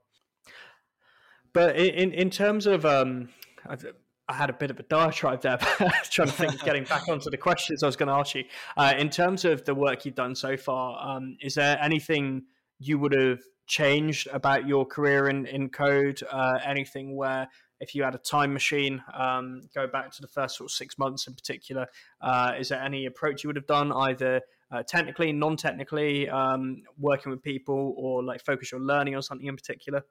But 1.53 1.75
in, 1.75 2.11
in 2.13 2.29
terms 2.29 2.65
of, 2.65 2.85
um, 2.85 3.29
i 3.67 4.33
had 4.33 4.49
a 4.49 4.53
bit 4.53 4.71
of 4.71 4.79
a 4.79 4.83
diatribe 4.83 5.41
there, 5.41 5.57
trying 6.09 6.27
to 6.27 6.33
think, 6.33 6.53
of 6.53 6.63
getting 6.63 6.83
back 6.85 7.07
onto 7.09 7.29
the 7.29 7.37
questions 7.37 7.83
I 7.83 7.87
was 7.87 7.95
going 7.95 8.07
to 8.07 8.13
ask 8.13 8.35
you. 8.35 8.45
Uh, 8.77 8.93
in 8.97 9.09
terms 9.09 9.43
of 9.43 9.65
the 9.65 9.75
work 9.75 10.05
you've 10.05 10.15
done 10.15 10.35
so 10.35 10.55
far, 10.55 10.97
um, 11.05 11.37
is 11.41 11.55
there 11.55 11.77
anything 11.81 12.43
you 12.79 12.97
would 12.99 13.13
have 13.13 13.41
changed 13.67 14.27
about 14.31 14.67
your 14.67 14.85
career 14.85 15.27
in, 15.27 15.45
in 15.45 15.69
code? 15.69 16.21
Uh, 16.31 16.59
anything 16.65 17.15
where 17.15 17.47
if 17.81 17.95
you 17.95 18.03
had 18.03 18.15
a 18.15 18.19
time 18.19 18.53
machine, 18.53 19.03
um, 19.13 19.61
go 19.75 19.87
back 19.87 20.11
to 20.11 20.21
the 20.21 20.27
first 20.27 20.55
sort 20.55 20.69
of 20.69 20.71
six 20.71 20.97
months 20.97 21.27
in 21.27 21.33
particular, 21.33 21.87
uh, 22.21 22.53
is 22.57 22.69
there 22.69 22.81
any 22.81 23.07
approach 23.07 23.43
you 23.43 23.49
would 23.49 23.55
have 23.55 23.67
done 23.67 23.91
either 23.91 24.41
uh, 24.71 24.83
technically, 24.83 25.33
non-technically, 25.33 26.29
um, 26.29 26.83
working 26.97 27.31
with 27.31 27.41
people, 27.41 27.93
or 27.97 28.23
like 28.23 28.41
focus 28.45 28.71
your 28.71 28.79
learning 28.79 29.15
on 29.15 29.21
something 29.21 29.47
in 29.47 29.55
particular? 29.55 30.03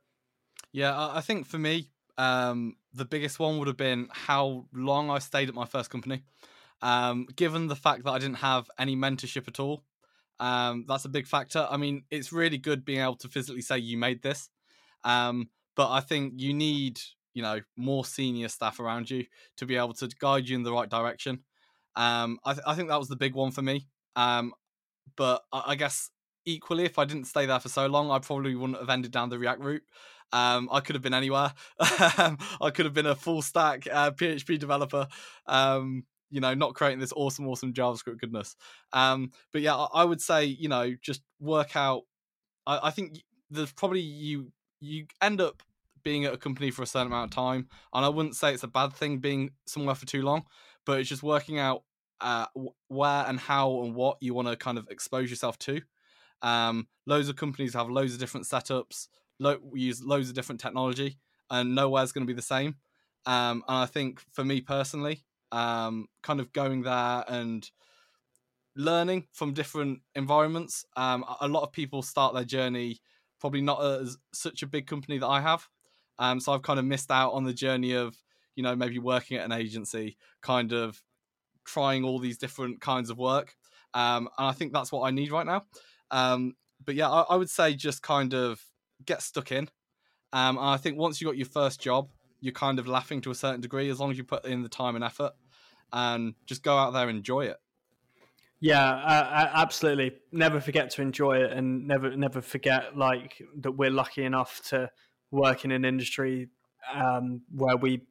Yeah, 0.73 0.95
I 0.97 1.23
think 1.23 1.47
for 1.47 1.59
me, 1.59 1.91
um, 2.19 2.77
the 2.93 3.05
biggest 3.05 3.39
one 3.39 3.59
would 3.59 3.69
have 3.69 3.79
been 3.79 4.09
how 4.11 4.67
long 4.75 5.11
I 5.11 5.19
stayed 5.19 5.49
at 5.49 5.55
my 5.55 5.65
first 5.65 5.91
company. 5.91 6.25
Um, 6.83 7.27
given 7.37 7.69
the 7.69 7.77
fact 7.77 8.05
that 8.05 8.11
I 8.11 8.19
didn't 8.19 8.37
have 8.39 8.71
any 8.79 8.97
mentorship 8.97 9.49
at 9.49 9.61
all, 9.61 9.85
um, 10.39 10.85
that's 10.89 11.05
a 11.05 11.09
big 11.09 11.27
factor. 11.27 11.67
I 11.71 11.77
mean, 11.77 12.05
it's 12.11 12.33
really 12.33 12.59
good 12.59 12.85
being 12.85 13.01
able 13.01 13.17
to 13.17 13.29
physically 13.29 13.63
say 13.63 13.79
you 13.79 13.97
made 13.97 14.23
this, 14.23 14.49
um, 15.05 15.51
but 15.77 15.91
I 15.91 16.01
think 16.01 16.35
you 16.37 16.53
need 16.53 17.01
you 17.35 17.43
know 17.43 17.61
more 17.77 18.05
senior 18.05 18.49
staff 18.49 18.81
around 18.81 19.11
you 19.11 19.25
to 19.57 19.67
be 19.67 19.77
able 19.77 19.95
to 19.95 20.09
guide 20.19 20.49
you 20.49 20.57
in 20.57 20.63
the 20.63 20.73
right 20.73 20.89
direction. 20.89 21.41
Um, 21.97 22.39
I, 22.45 22.53
th- 22.55 22.65
I 22.67 22.75
think 22.75 22.89
that 22.89 22.99
was 22.99 23.09
the 23.09 23.17
big 23.17 23.35
one 23.35 23.51
for 23.51 23.63
me. 23.63 23.87
Um, 24.17 24.53
but 25.17 25.43
I, 25.53 25.65
I, 25.69 25.75
guess 25.75 26.11
equally, 26.45 26.85
if 26.85 26.99
I 26.99 27.05
didn't 27.05 27.25
stay 27.25 27.47
there 27.47 27.61
for 27.61 27.69
so 27.69 27.87
long, 27.87 28.11
I 28.11 28.19
probably 28.19 28.55
wouldn't 28.55 28.79
have 28.79 28.89
ended 28.89 29.11
down 29.11 29.29
the 29.29 29.39
React 29.39 29.61
route. 29.61 29.83
Um, 30.33 30.69
I 30.71 30.81
could 30.81 30.95
have 30.95 31.03
been 31.03 31.15
anywhere. 31.15 31.53
I 31.81 32.71
could 32.73 32.85
have 32.85 32.95
been 32.95 33.07
a 33.07 33.17
full 33.17 33.43
stack 33.43 33.87
uh, 33.91 34.13
PHP 34.13 34.59
developer. 34.59 35.09
Um, 35.47 36.05
you 36.31 36.41
know, 36.41 36.55
not 36.55 36.75
creating 36.75 37.01
this 37.01 37.13
awesome, 37.15 37.49
awesome 37.49 37.73
JavaScript 37.73 38.21
goodness. 38.21 38.55
Um, 38.93 39.33
but 39.53 39.63
yeah, 39.63 39.75
I, 39.75 39.87
I, 39.95 40.05
would 40.05 40.21
say, 40.21 40.45
you 40.45 40.69
know, 40.69 40.95
just 41.03 41.23
work 41.41 41.75
out. 41.75 42.03
I, 42.67 42.79
I 42.85 42.91
think 42.91 43.19
there's 43.51 43.73
probably 43.73 44.01
you 44.01 44.53
you 44.81 45.07
end 45.21 45.41
up 45.41 45.63
being 46.03 46.25
at 46.25 46.35
a 46.35 46.39
company 46.39 46.71
for 46.71 46.83
a 46.83 46.87
certain 46.87 47.09
amount 47.09 47.31
of 47.31 47.35
time. 47.35 47.69
And 47.95 48.05
I 48.05 48.09
wouldn't 48.09 48.37
say 48.37 48.53
it's 48.53 48.63
a 48.63 48.69
bad 48.69 48.93
thing 48.93 49.19
being 49.19 49.51
somewhere 49.67 49.95
for 49.95 50.07
too 50.07 50.23
long, 50.23 50.45
but 50.87 50.99
it's 50.99 51.09
just 51.09 51.23
working 51.23 51.59
out 51.59 51.83
uh, 52.21 52.47
where 52.89 53.25
and 53.27 53.39
how 53.39 53.83
and 53.83 53.95
what 53.95 54.19
you 54.21 54.35
want 54.35 54.49
to 54.49 54.57
kind 54.57 54.79
of 54.79 54.89
expose 54.91 55.31
yourself 55.31 55.59
to. 55.61 55.81
Um, 56.43 56.89
loads 57.07 57.29
of 57.29 57.37
companies 57.37 57.75
have 57.75 57.89
loads 57.89 58.15
of 58.15 58.21
different 58.21 58.47
setups, 58.47 59.09
lo- 59.39 59.61
use 59.75 60.03
loads 60.03 60.29
of 60.29 60.35
different 60.35 60.61
technology, 60.61 61.19
and 61.51 61.75
nowhere's 61.75 62.13
going 62.13 62.27
to 62.27 62.31
be 62.31 62.37
the 62.37 62.43
same. 62.43 62.77
Um, 63.27 63.63
and 63.69 63.79
I 63.79 63.87
think 63.87 64.23
for 64.33 64.45
me 64.45 64.61
personally, 64.61 65.25
um, 65.53 66.07
kind 66.23 66.41
of 66.41 66.53
going 66.53 66.83
there 66.83 67.25
and 67.29 67.69
learning 68.77 69.27
from 69.33 69.53
different 69.53 70.01
environments. 70.15 70.85
Um, 70.97 71.25
a 71.41 71.49
lot 71.49 71.65
of 71.65 71.73
people 71.73 72.03
start 72.03 72.35
their 72.35 72.45
journey 72.45 73.01
probably 73.41 73.63
not 73.63 73.83
as 73.83 74.19
such 74.33 74.63
a 74.63 74.67
big 74.67 74.87
company 74.87 75.19
that 75.19 75.27
I 75.27 75.41
have. 75.41 75.67
Um, 76.21 76.39
so 76.39 76.53
I've 76.53 76.63
kind 76.63 76.79
of 76.79 76.85
missed 76.85 77.11
out 77.11 77.33
on 77.33 77.45
the 77.45 77.53
journey 77.53 77.95
of, 77.95 78.17
you 78.55 78.63
know, 78.63 78.77
maybe 78.77 78.99
working 78.99 79.39
at 79.39 79.45
an 79.45 79.53
agency, 79.53 80.17
kind 80.43 80.73
of 80.73 81.03
trying 81.65 82.05
all 82.05 82.19
these 82.19 82.39
different 82.39 82.81
kinds 82.81 83.11
of 83.11 83.19
work. 83.19 83.57
Um, 83.95 84.29
and 84.39 84.47
I 84.47 84.53
think 84.53 84.73
that's 84.73 84.93
what 84.93 85.03
I 85.03 85.11
need 85.11 85.33
right 85.33 85.47
now. 85.47 85.65
Um, 86.11 86.55
but 86.85 86.95
yeah, 86.95 87.11
I, 87.11 87.23
I, 87.23 87.37
would 87.37 87.51
say 87.51 87.75
just 87.75 88.03
kind 88.03 88.35
of 88.35 88.63
get 89.05 89.23
stuck 89.23 89.51
in. 89.51 89.69
Um, 90.33 90.59
I 90.59 90.77
think 90.77 90.99
once 90.99 91.21
you 91.21 91.27
got 91.27 91.37
your 91.37 91.47
first 91.47 91.81
job, 91.81 92.09
you're 92.41 92.53
kind 92.53 92.79
of 92.79 92.87
laughing 92.87 93.21
to 93.23 93.31
a 93.31 93.35
certain 93.35 93.61
degree 93.61 93.91
as 93.91 93.99
long 93.99 94.11
as 94.11 94.19
you 94.19 94.25
put 94.25 94.45
in 94.45 94.63
the 94.63 94.69
time 94.69 94.95
and 94.95 95.05
effort 95.05 95.33
and 95.93 96.35
just 96.47 96.63
go 96.63 96.77
out 96.77 96.93
there 96.93 97.09
and 97.09 97.19
enjoy 97.19 97.47
it. 97.47 97.57
Yeah, 98.61 98.91
uh, 98.91 99.51
absolutely. 99.55 100.13
Never 100.33 100.61
forget 100.61 100.91
to 100.91 101.03
enjoy 101.03 101.39
it, 101.39 101.53
and 101.53 101.87
never 101.87 102.15
never 102.15 102.43
forget 102.43 102.97
like 102.97 103.43
that 103.61 103.73
we're 103.73 103.91
lucky 103.91 104.23
enough 104.25 104.61
to 104.69 104.91
work 105.31 105.65
in 105.65 105.73
an 105.73 105.85
industry 105.85 106.49
um, 106.95 107.43
where 107.55 107.77
we 107.77 108.03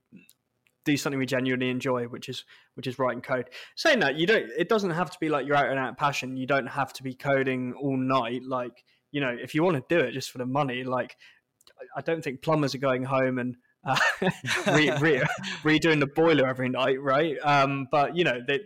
do 0.85 0.97
something 0.97 1.19
we 1.19 1.25
genuinely 1.25 1.69
enjoy, 1.69 2.05
which 2.05 2.29
is 2.29 2.45
which 2.75 2.87
is 2.87 2.97
writing 2.97 3.21
code. 3.21 3.49
Saying 3.75 3.99
that, 3.99 4.15
you 4.15 4.25
don't. 4.25 4.49
It 4.57 4.69
doesn't 4.69 4.91
have 4.91 5.11
to 5.11 5.17
be 5.19 5.29
like 5.29 5.45
your 5.45 5.55
out 5.55 5.69
and 5.69 5.79
out 5.79 5.97
passion. 5.97 6.37
You 6.37 6.47
don't 6.47 6.67
have 6.67 6.93
to 6.93 7.03
be 7.03 7.13
coding 7.13 7.73
all 7.73 7.97
night. 7.97 8.41
Like 8.43 8.83
you 9.11 9.21
know, 9.21 9.35
if 9.41 9.53
you 9.53 9.63
want 9.63 9.77
to 9.77 9.95
do 9.95 10.03
it 10.03 10.11
just 10.13 10.31
for 10.31 10.37
the 10.37 10.45
money, 10.45 10.83
like 10.83 11.15
I 11.95 12.01
don't 12.01 12.23
think 12.23 12.41
plumbers 12.41 12.75
are 12.75 12.79
going 12.79 13.03
home 13.03 13.39
and 13.39 13.55
uh, 13.85 13.97
re, 14.67 14.91
re, 14.99 15.21
redoing 15.63 15.99
the 15.99 16.07
boiler 16.07 16.47
every 16.47 16.69
night, 16.69 17.01
right? 17.01 17.37
Um, 17.43 17.87
but 17.91 18.15
you 18.15 18.23
know, 18.23 18.39
they, 18.45 18.59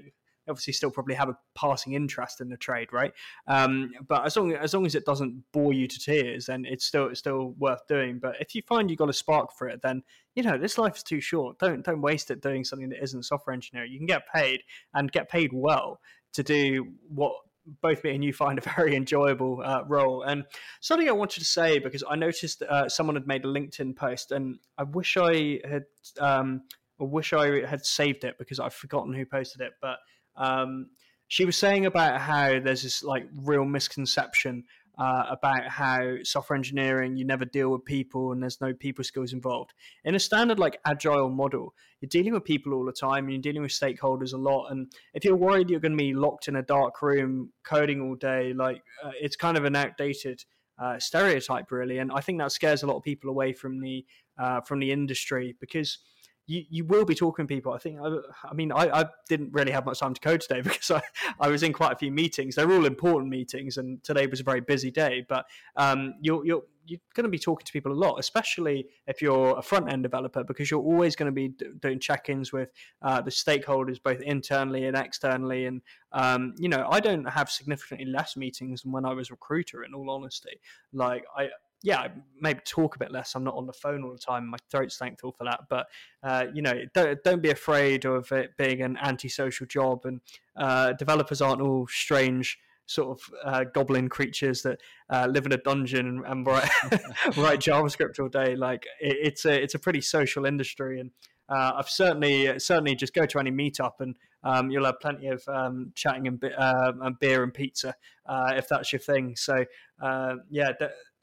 obviously 0.47 0.73
still 0.73 0.91
probably 0.91 1.15
have 1.15 1.29
a 1.29 1.37
passing 1.55 1.93
interest 1.93 2.41
in 2.41 2.49
the 2.49 2.57
trade, 2.57 2.91
right? 2.91 3.13
Um, 3.47 3.91
but 4.07 4.25
as 4.25 4.35
long 4.35 4.53
as 4.53 4.73
long 4.73 4.85
as 4.85 4.95
it 4.95 5.05
doesn't 5.05 5.43
bore 5.51 5.73
you 5.73 5.87
to 5.87 5.99
tears, 5.99 6.47
then 6.47 6.65
it's 6.65 6.85
still 6.85 7.07
it's 7.07 7.19
still 7.19 7.53
worth 7.57 7.85
doing. 7.87 8.19
But 8.19 8.35
if 8.39 8.55
you 8.55 8.61
find 8.67 8.89
you've 8.89 8.99
got 8.99 9.09
a 9.09 9.13
spark 9.13 9.51
for 9.57 9.67
it, 9.67 9.81
then 9.81 10.03
you 10.35 10.43
know 10.43 10.57
this 10.57 10.77
life 10.77 10.97
is 10.97 11.03
too 11.03 11.21
short. 11.21 11.59
Don't 11.59 11.85
don't 11.85 12.01
waste 12.01 12.31
it 12.31 12.41
doing 12.41 12.63
something 12.63 12.89
that 12.89 13.03
isn't 13.03 13.23
software 13.23 13.53
engineering. 13.53 13.91
You 13.91 13.99
can 13.99 14.07
get 14.07 14.23
paid 14.33 14.61
and 14.93 15.11
get 15.11 15.29
paid 15.29 15.51
well 15.53 15.99
to 16.33 16.43
do 16.43 16.87
what 17.07 17.33
both 17.81 18.03
me 18.03 18.13
and 18.13 18.23
you 18.23 18.33
find 18.33 18.59
a 18.65 18.69
very 18.75 18.95
enjoyable 18.95 19.61
uh, 19.63 19.83
role. 19.87 20.23
And 20.23 20.43
something 20.81 21.07
I 21.07 21.13
wanted 21.13 21.39
to 21.39 21.45
say 21.45 21.79
because 21.79 22.03
I 22.09 22.15
noticed 22.15 22.61
uh, 22.61 22.89
someone 22.89 23.15
had 23.15 23.27
made 23.27 23.45
a 23.45 23.47
LinkedIn 23.47 23.95
post, 23.95 24.31
and 24.31 24.59
I 24.77 24.83
wish 24.83 25.17
I 25.17 25.59
had. 25.67 25.83
Um, 26.19 26.63
I 27.01 27.05
wish 27.05 27.33
I 27.33 27.65
had 27.65 27.85
saved 27.85 28.23
it 28.23 28.37
because 28.37 28.59
I've 28.59 28.73
forgotten 28.73 29.13
who 29.13 29.25
posted 29.25 29.61
it, 29.61 29.73
but 29.81 29.97
um, 30.35 30.87
she 31.27 31.45
was 31.45 31.57
saying 31.57 31.85
about 31.85 32.21
how 32.21 32.59
there's 32.59 32.83
this 32.83 33.03
like 33.03 33.27
real 33.43 33.65
misconception 33.65 34.63
uh, 34.97 35.25
about 35.29 35.67
how 35.67 36.17
software 36.23 36.55
engineering 36.55 37.17
you 37.17 37.25
never 37.25 37.45
deal 37.45 37.69
with 37.69 37.83
people 37.83 38.31
and 38.31 38.41
there's 38.41 38.61
no 38.61 38.73
people 38.73 39.03
skills 39.03 39.33
involved. 39.33 39.73
In 40.03 40.13
a 40.15 40.19
standard 40.19 40.59
like 40.59 40.79
agile 40.85 41.29
model, 41.29 41.73
you're 41.99 42.09
dealing 42.09 42.33
with 42.33 42.43
people 42.43 42.73
all 42.73 42.85
the 42.85 42.91
time 42.91 43.25
and 43.25 43.33
you're 43.33 43.41
dealing 43.41 43.63
with 43.63 43.71
stakeholders 43.71 44.33
a 44.33 44.37
lot. 44.37 44.67
And 44.69 44.91
if 45.13 45.25
you're 45.25 45.35
worried 45.35 45.69
you're 45.69 45.79
going 45.79 45.97
to 45.97 45.97
be 45.97 46.13
locked 46.13 46.47
in 46.47 46.57
a 46.57 46.61
dark 46.61 47.01
room 47.01 47.51
coding 47.63 48.01
all 48.01 48.15
day, 48.15 48.53
like 48.53 48.83
uh, 49.03 49.11
it's 49.19 49.35
kind 49.35 49.57
of 49.57 49.65
an 49.65 49.75
outdated 49.75 50.43
uh, 50.77 50.99
stereotype, 50.99 51.71
really. 51.71 51.99
And 51.99 52.11
I 52.11 52.21
think 52.21 52.39
that 52.39 52.51
scares 52.51 52.83
a 52.83 52.87
lot 52.87 52.97
of 52.97 53.03
people 53.03 53.29
away 53.29 53.53
from 53.53 53.79
the 53.79 54.05
uh, 54.37 54.61
from 54.61 54.79
the 54.79 54.91
industry 54.91 55.55
because 55.59 55.99
you, 56.45 56.63
you 56.69 56.85
will 56.85 57.05
be 57.05 57.15
talking 57.15 57.47
to 57.47 57.53
people. 57.53 57.73
I 57.73 57.77
think, 57.77 57.99
I, 58.01 58.17
I 58.49 58.53
mean, 58.53 58.71
I, 58.71 59.01
I, 59.01 59.05
didn't 59.29 59.53
really 59.53 59.71
have 59.71 59.85
much 59.85 59.99
time 59.99 60.13
to 60.13 60.19
code 60.19 60.41
today 60.41 60.61
because 60.63 60.91
I, 60.91 61.01
I 61.39 61.47
was 61.47 61.63
in 61.63 61.73
quite 61.73 61.93
a 61.93 61.95
few 61.95 62.11
meetings. 62.11 62.55
They're 62.55 62.71
all 62.71 62.85
important 62.85 63.29
meetings, 63.29 63.77
and 63.77 64.03
today 64.03 64.27
was 64.27 64.41
a 64.41 64.43
very 64.43 64.61
busy 64.61 64.91
day. 64.91 65.25
But 65.27 65.45
um, 65.75 66.15
you're, 66.21 66.45
you're, 66.45 66.63
you're 66.85 66.99
going 67.15 67.23
to 67.23 67.29
be 67.29 67.39
talking 67.39 67.65
to 67.65 67.71
people 67.71 67.91
a 67.91 67.95
lot, 67.95 68.19
especially 68.19 68.87
if 69.07 69.21
you're 69.21 69.57
a 69.57 69.61
front 69.61 69.91
end 69.91 70.03
developer, 70.03 70.43
because 70.43 70.69
you're 70.69 70.81
always 70.81 71.15
going 71.15 71.27
to 71.27 71.31
be 71.31 71.53
doing 71.79 71.99
check 71.99 72.27
ins 72.29 72.51
with 72.51 72.69
uh, 73.01 73.21
the 73.21 73.31
stakeholders, 73.31 74.01
both 74.03 74.21
internally 74.21 74.85
and 74.85 74.97
externally. 74.97 75.65
And, 75.65 75.81
um, 76.11 76.53
you 76.57 76.67
know, 76.67 76.85
I 76.89 76.99
don't 76.99 77.25
have 77.25 77.49
significantly 77.49 78.05
less 78.05 78.35
meetings 78.35 78.81
than 78.81 78.91
when 78.91 79.05
I 79.05 79.13
was 79.13 79.31
recruiter, 79.31 79.83
in 79.83 79.93
all 79.93 80.09
honesty. 80.09 80.59
Like, 80.91 81.23
I, 81.35 81.49
yeah, 81.83 82.07
maybe 82.39 82.61
talk 82.65 82.95
a 82.95 82.99
bit 82.99 83.11
less. 83.11 83.35
I'm 83.35 83.43
not 83.43 83.55
on 83.55 83.67
the 83.67 83.73
phone 83.73 84.03
all 84.03 84.13
the 84.13 84.17
time. 84.17 84.47
My 84.47 84.57
throat's 84.71 84.97
thankful 84.97 85.33
for 85.33 85.43
that. 85.43 85.65
But 85.69 85.87
uh, 86.23 86.45
you 86.53 86.61
know, 86.61 86.81
don't 86.93 87.21
don't 87.23 87.41
be 87.41 87.51
afraid 87.51 88.05
of 88.05 88.31
it 88.31 88.51
being 88.57 88.81
an 88.81 88.97
antisocial 89.01 89.67
job. 89.67 90.05
And 90.05 90.21
uh, 90.55 90.93
developers 90.93 91.41
aren't 91.41 91.61
all 91.61 91.85
strange 91.87 92.57
sort 92.85 93.17
of 93.17 93.33
uh, 93.45 93.63
goblin 93.73 94.07
creatures 94.07 94.61
that 94.63 94.79
uh, 95.09 95.27
live 95.29 95.45
in 95.45 95.51
a 95.53 95.57
dungeon 95.57 96.21
and, 96.25 96.45
write, 96.45 96.69
write 97.37 97.59
JavaScript 97.59 98.19
all 98.19 98.29
day. 98.29 98.55
Like 98.55 98.85
it, 99.01 99.17
it's 99.21 99.45
a 99.45 99.61
it's 99.61 99.75
a 99.75 99.79
pretty 99.79 100.01
social 100.01 100.45
industry, 100.45 101.01
and 101.01 101.11
uh, 101.49 101.73
I've 101.75 101.89
certainly 101.89 102.59
certainly 102.59 102.95
just 102.95 103.13
go 103.13 103.25
to 103.25 103.39
any 103.39 103.51
meetup 103.51 103.99
and 103.99 104.15
um, 104.45 104.71
you'll 104.71 104.85
have 104.85 104.99
plenty 105.01 105.27
of 105.27 105.43
um, 105.47 105.91
chatting 105.95 106.27
and, 106.27 106.43
uh, 106.43 106.93
and, 107.01 107.19
beer 107.19 107.43
and 107.43 107.53
pizza 107.53 107.95
uh, 108.25 108.53
if 108.55 108.67
that's 108.67 108.91
your 108.91 108.99
thing. 108.99 109.35
So 109.35 109.65
uh, 110.01 110.35
yeah, 110.49 110.71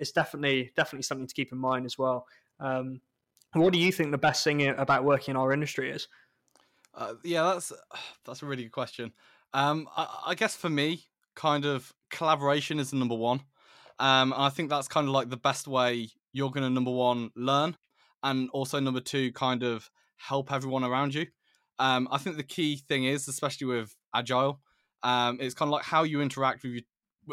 it's 0.00 0.12
definitely 0.12 0.72
definitely 0.76 1.02
something 1.02 1.26
to 1.26 1.34
keep 1.34 1.52
in 1.52 1.58
mind 1.58 1.86
as 1.86 1.96
well. 1.96 2.26
Um, 2.58 3.00
what 3.52 3.72
do 3.72 3.78
you 3.78 3.92
think 3.92 4.10
the 4.10 4.18
best 4.18 4.42
thing 4.44 4.66
about 4.66 5.04
working 5.04 5.32
in 5.32 5.36
our 5.36 5.52
industry 5.52 5.90
is? 5.90 6.08
Uh, 6.94 7.14
yeah, 7.24 7.44
that's 7.44 7.72
that's 8.24 8.42
a 8.42 8.46
really 8.46 8.64
good 8.64 8.72
question. 8.72 9.12
Um, 9.52 9.88
I, 9.96 10.22
I, 10.28 10.34
guess 10.34 10.54
for 10.54 10.70
me, 10.70 11.04
kind 11.34 11.64
of 11.64 11.92
collaboration 12.10 12.78
is 12.78 12.90
the 12.90 12.96
number 12.96 13.16
one. 13.16 13.40
Um, 13.98 14.32
I 14.36 14.48
think 14.48 14.70
that's 14.70 14.86
kind 14.86 15.08
of 15.08 15.12
like 15.12 15.28
the 15.28 15.36
best 15.36 15.66
way 15.66 16.08
you're 16.32 16.50
going 16.50 16.62
to 16.62 16.70
number 16.70 16.92
one 16.92 17.30
learn, 17.34 17.76
and 18.22 18.48
also 18.50 18.78
number 18.78 19.00
two, 19.00 19.32
kind 19.32 19.62
of 19.62 19.90
help 20.16 20.52
everyone 20.52 20.84
around 20.84 21.14
you. 21.14 21.26
Um, 21.80 22.08
I 22.12 22.18
think 22.18 22.36
the 22.36 22.42
key 22.44 22.76
thing 22.76 23.04
is, 23.04 23.26
especially 23.26 23.66
with 23.66 23.96
agile, 24.14 24.60
um, 25.02 25.38
it's 25.40 25.54
kind 25.54 25.68
of 25.68 25.72
like 25.72 25.84
how 25.84 26.04
you 26.04 26.20
interact 26.20 26.62
with 26.62 26.72
your 26.72 26.82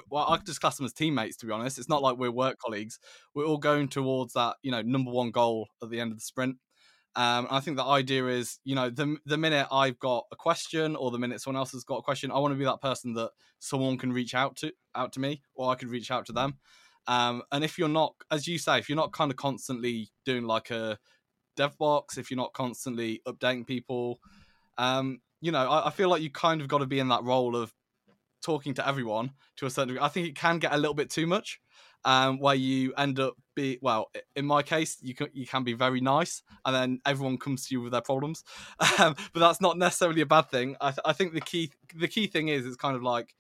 well, 0.09 0.25
I 0.27 0.37
just 0.37 0.61
class 0.61 0.77
them 0.77 0.85
as 0.85 0.93
teammates. 0.93 1.37
To 1.37 1.45
be 1.45 1.51
honest, 1.51 1.77
it's 1.77 1.89
not 1.89 2.01
like 2.01 2.17
we're 2.17 2.31
work 2.31 2.57
colleagues. 2.59 2.99
We're 3.33 3.45
all 3.45 3.57
going 3.57 3.87
towards 3.87 4.33
that, 4.33 4.57
you 4.61 4.71
know, 4.71 4.81
number 4.81 5.11
one 5.11 5.31
goal 5.31 5.67
at 5.81 5.89
the 5.89 5.99
end 5.99 6.11
of 6.11 6.17
the 6.17 6.23
sprint. 6.23 6.57
Um, 7.15 7.47
I 7.49 7.61
think 7.61 7.77
the 7.77 7.83
idea 7.83 8.27
is, 8.27 8.59
you 8.63 8.75
know, 8.75 8.89
the 8.91 9.17
the 9.25 9.37
minute 9.37 9.67
I've 9.71 9.97
got 9.99 10.25
a 10.31 10.35
question 10.35 10.95
or 10.95 11.09
the 11.09 11.17
minute 11.17 11.41
someone 11.41 11.59
else 11.59 11.71
has 11.71 11.83
got 11.83 11.97
a 11.97 12.03
question, 12.03 12.31
I 12.31 12.37
want 12.39 12.53
to 12.53 12.57
be 12.57 12.65
that 12.65 12.81
person 12.81 13.13
that 13.13 13.31
someone 13.59 13.97
can 13.97 14.13
reach 14.13 14.35
out 14.35 14.55
to 14.57 14.71
out 14.93 15.13
to 15.13 15.19
me, 15.19 15.41
or 15.55 15.71
I 15.71 15.75
can 15.75 15.89
reach 15.89 16.11
out 16.11 16.27
to 16.27 16.31
them. 16.31 16.57
Um, 17.07 17.41
and 17.51 17.63
if 17.63 17.79
you're 17.79 17.87
not, 17.87 18.13
as 18.29 18.47
you 18.47 18.59
say, 18.59 18.77
if 18.77 18.89
you're 18.89 18.97
not 18.97 19.13
kind 19.13 19.31
of 19.31 19.37
constantly 19.37 20.11
doing 20.25 20.43
like 20.43 20.69
a 20.69 20.99
dev 21.55 21.77
box, 21.77 22.17
if 22.17 22.29
you're 22.29 22.37
not 22.37 22.53
constantly 22.53 23.21
updating 23.27 23.65
people, 23.65 24.19
um, 24.77 25.19
you 25.41 25.51
know, 25.51 25.67
I, 25.67 25.87
I 25.87 25.89
feel 25.91 26.09
like 26.09 26.21
you 26.21 26.29
kind 26.29 26.61
of 26.61 26.67
got 26.67 26.79
to 26.79 26.85
be 26.85 26.99
in 26.99 27.07
that 27.07 27.23
role 27.23 27.55
of 27.55 27.73
talking 28.47 28.73
to 28.73 28.87
everyone 28.87 29.31
to 29.57 29.65
a 29.65 29.69
certain 29.69 29.89
degree. 29.89 30.03
I 30.03 30.07
think 30.07 30.25
it 30.25 30.35
can 30.35 30.57
get 30.57 30.73
a 30.73 30.77
little 30.77 30.93
bit 30.93 31.09
too 31.09 31.27
much, 31.27 31.59
um, 32.05 32.39
where 32.39 32.55
you 32.55 32.93
end 32.97 33.19
up 33.19 33.33
be 33.57 33.77
well. 33.81 34.09
In 34.37 34.45
my 34.45 34.63
case, 34.63 34.97
you 35.01 35.13
can 35.13 35.27
you 35.33 35.45
can 35.45 35.65
be 35.65 35.73
very 35.73 35.99
nice, 35.99 36.43
and 36.63 36.73
then 36.73 36.99
everyone 37.05 37.37
comes 37.37 37.67
to 37.67 37.75
you 37.75 37.81
with 37.81 37.91
their 37.91 38.07
problems. 38.11 38.43
Um, 38.99 39.15
but 39.33 39.41
that's 39.41 39.61
not 39.61 39.77
necessarily 39.77 40.21
a 40.21 40.25
bad 40.25 40.49
thing. 40.49 40.75
I, 40.81 40.89
th- 40.91 41.05
I 41.05 41.13
think 41.13 41.33
the 41.33 41.41
key 41.41 41.71
the 41.93 42.07
key 42.07 42.27
thing 42.27 42.47
is 42.47 42.65
it's 42.65 42.77
kind 42.77 42.95
of 42.95 43.03
like 43.03 43.35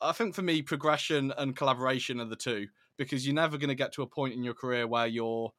I 0.00 0.12
think 0.12 0.34
for 0.34 0.42
me, 0.42 0.62
progression 0.62 1.32
and 1.36 1.56
collaboration 1.56 2.20
are 2.20 2.24
the 2.26 2.36
two 2.36 2.68
because 2.96 3.26
you're 3.26 3.34
never 3.34 3.58
going 3.58 3.68
to 3.68 3.82
get 3.82 3.92
to 3.94 4.02
a 4.02 4.06
point 4.06 4.34
in 4.34 4.44
your 4.44 4.54
career 4.54 4.86
where 4.86 5.08
you're 5.08 5.52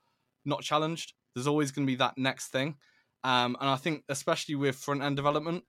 not 0.46 0.62
challenged. 0.62 1.14
There's 1.34 1.48
always 1.48 1.72
going 1.72 1.86
to 1.86 1.92
be 1.92 1.98
that 1.98 2.18
next 2.18 2.48
thing. 2.48 2.78
Um, 3.24 3.58
and 3.60 3.70
I 3.70 3.76
think, 3.76 4.04
especially 4.08 4.56
with 4.56 4.76
front 4.76 5.04
end 5.04 5.18
development, 5.18 5.64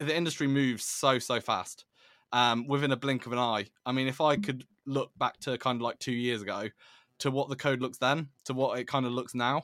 the 0.00 0.16
industry 0.16 0.46
moves 0.46 0.84
so, 0.84 1.18
so 1.18 1.40
fast 1.40 1.84
um, 2.32 2.66
within 2.66 2.92
a 2.92 2.96
blink 2.96 3.26
of 3.26 3.32
an 3.32 3.38
eye. 3.38 3.66
I 3.84 3.92
mean, 3.92 4.08
if 4.08 4.20
I 4.20 4.36
could 4.36 4.64
look 4.86 5.10
back 5.18 5.38
to 5.40 5.58
kind 5.58 5.76
of 5.76 5.82
like 5.82 5.98
two 5.98 6.12
years 6.12 6.42
ago 6.42 6.68
to 7.18 7.30
what 7.30 7.48
the 7.48 7.56
code 7.56 7.80
looks 7.80 7.98
then 7.98 8.28
to 8.44 8.52
what 8.52 8.78
it 8.78 8.86
kind 8.86 9.06
of 9.06 9.12
looks 9.12 9.34
now, 9.34 9.62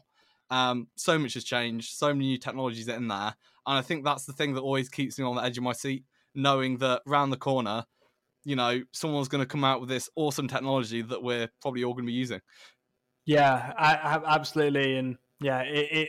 um, 0.50 0.88
so 0.96 1.18
much 1.18 1.34
has 1.34 1.44
changed. 1.44 1.94
So 1.96 2.08
many 2.08 2.26
new 2.26 2.38
technologies 2.38 2.88
are 2.88 2.96
in 2.96 3.08
there, 3.08 3.34
and 3.66 3.78
I 3.78 3.82
think 3.82 4.04
that's 4.04 4.24
the 4.24 4.32
thing 4.32 4.54
that 4.54 4.60
always 4.60 4.88
keeps 4.88 5.18
me 5.18 5.24
on 5.24 5.36
the 5.36 5.42
edge 5.42 5.58
of 5.58 5.64
my 5.64 5.72
seat, 5.72 6.04
knowing 6.34 6.78
that 6.78 7.02
round 7.06 7.32
the 7.32 7.38
corner, 7.38 7.84
you 8.44 8.56
know, 8.56 8.82
someone's 8.92 9.28
going 9.28 9.42
to 9.42 9.46
come 9.46 9.64
out 9.64 9.80
with 9.80 9.88
this 9.88 10.10
awesome 10.16 10.48
technology 10.48 11.02
that 11.02 11.22
we're 11.22 11.48
probably 11.60 11.84
all 11.84 11.94
going 11.94 12.04
to 12.04 12.10
be 12.10 12.12
using. 12.12 12.40
Yeah, 13.24 13.72
I, 13.78 13.94
I, 13.94 14.34
absolutely, 14.34 14.96
and 14.96 15.16
yeah, 15.40 15.60
it, 15.62 15.92
it 15.92 16.08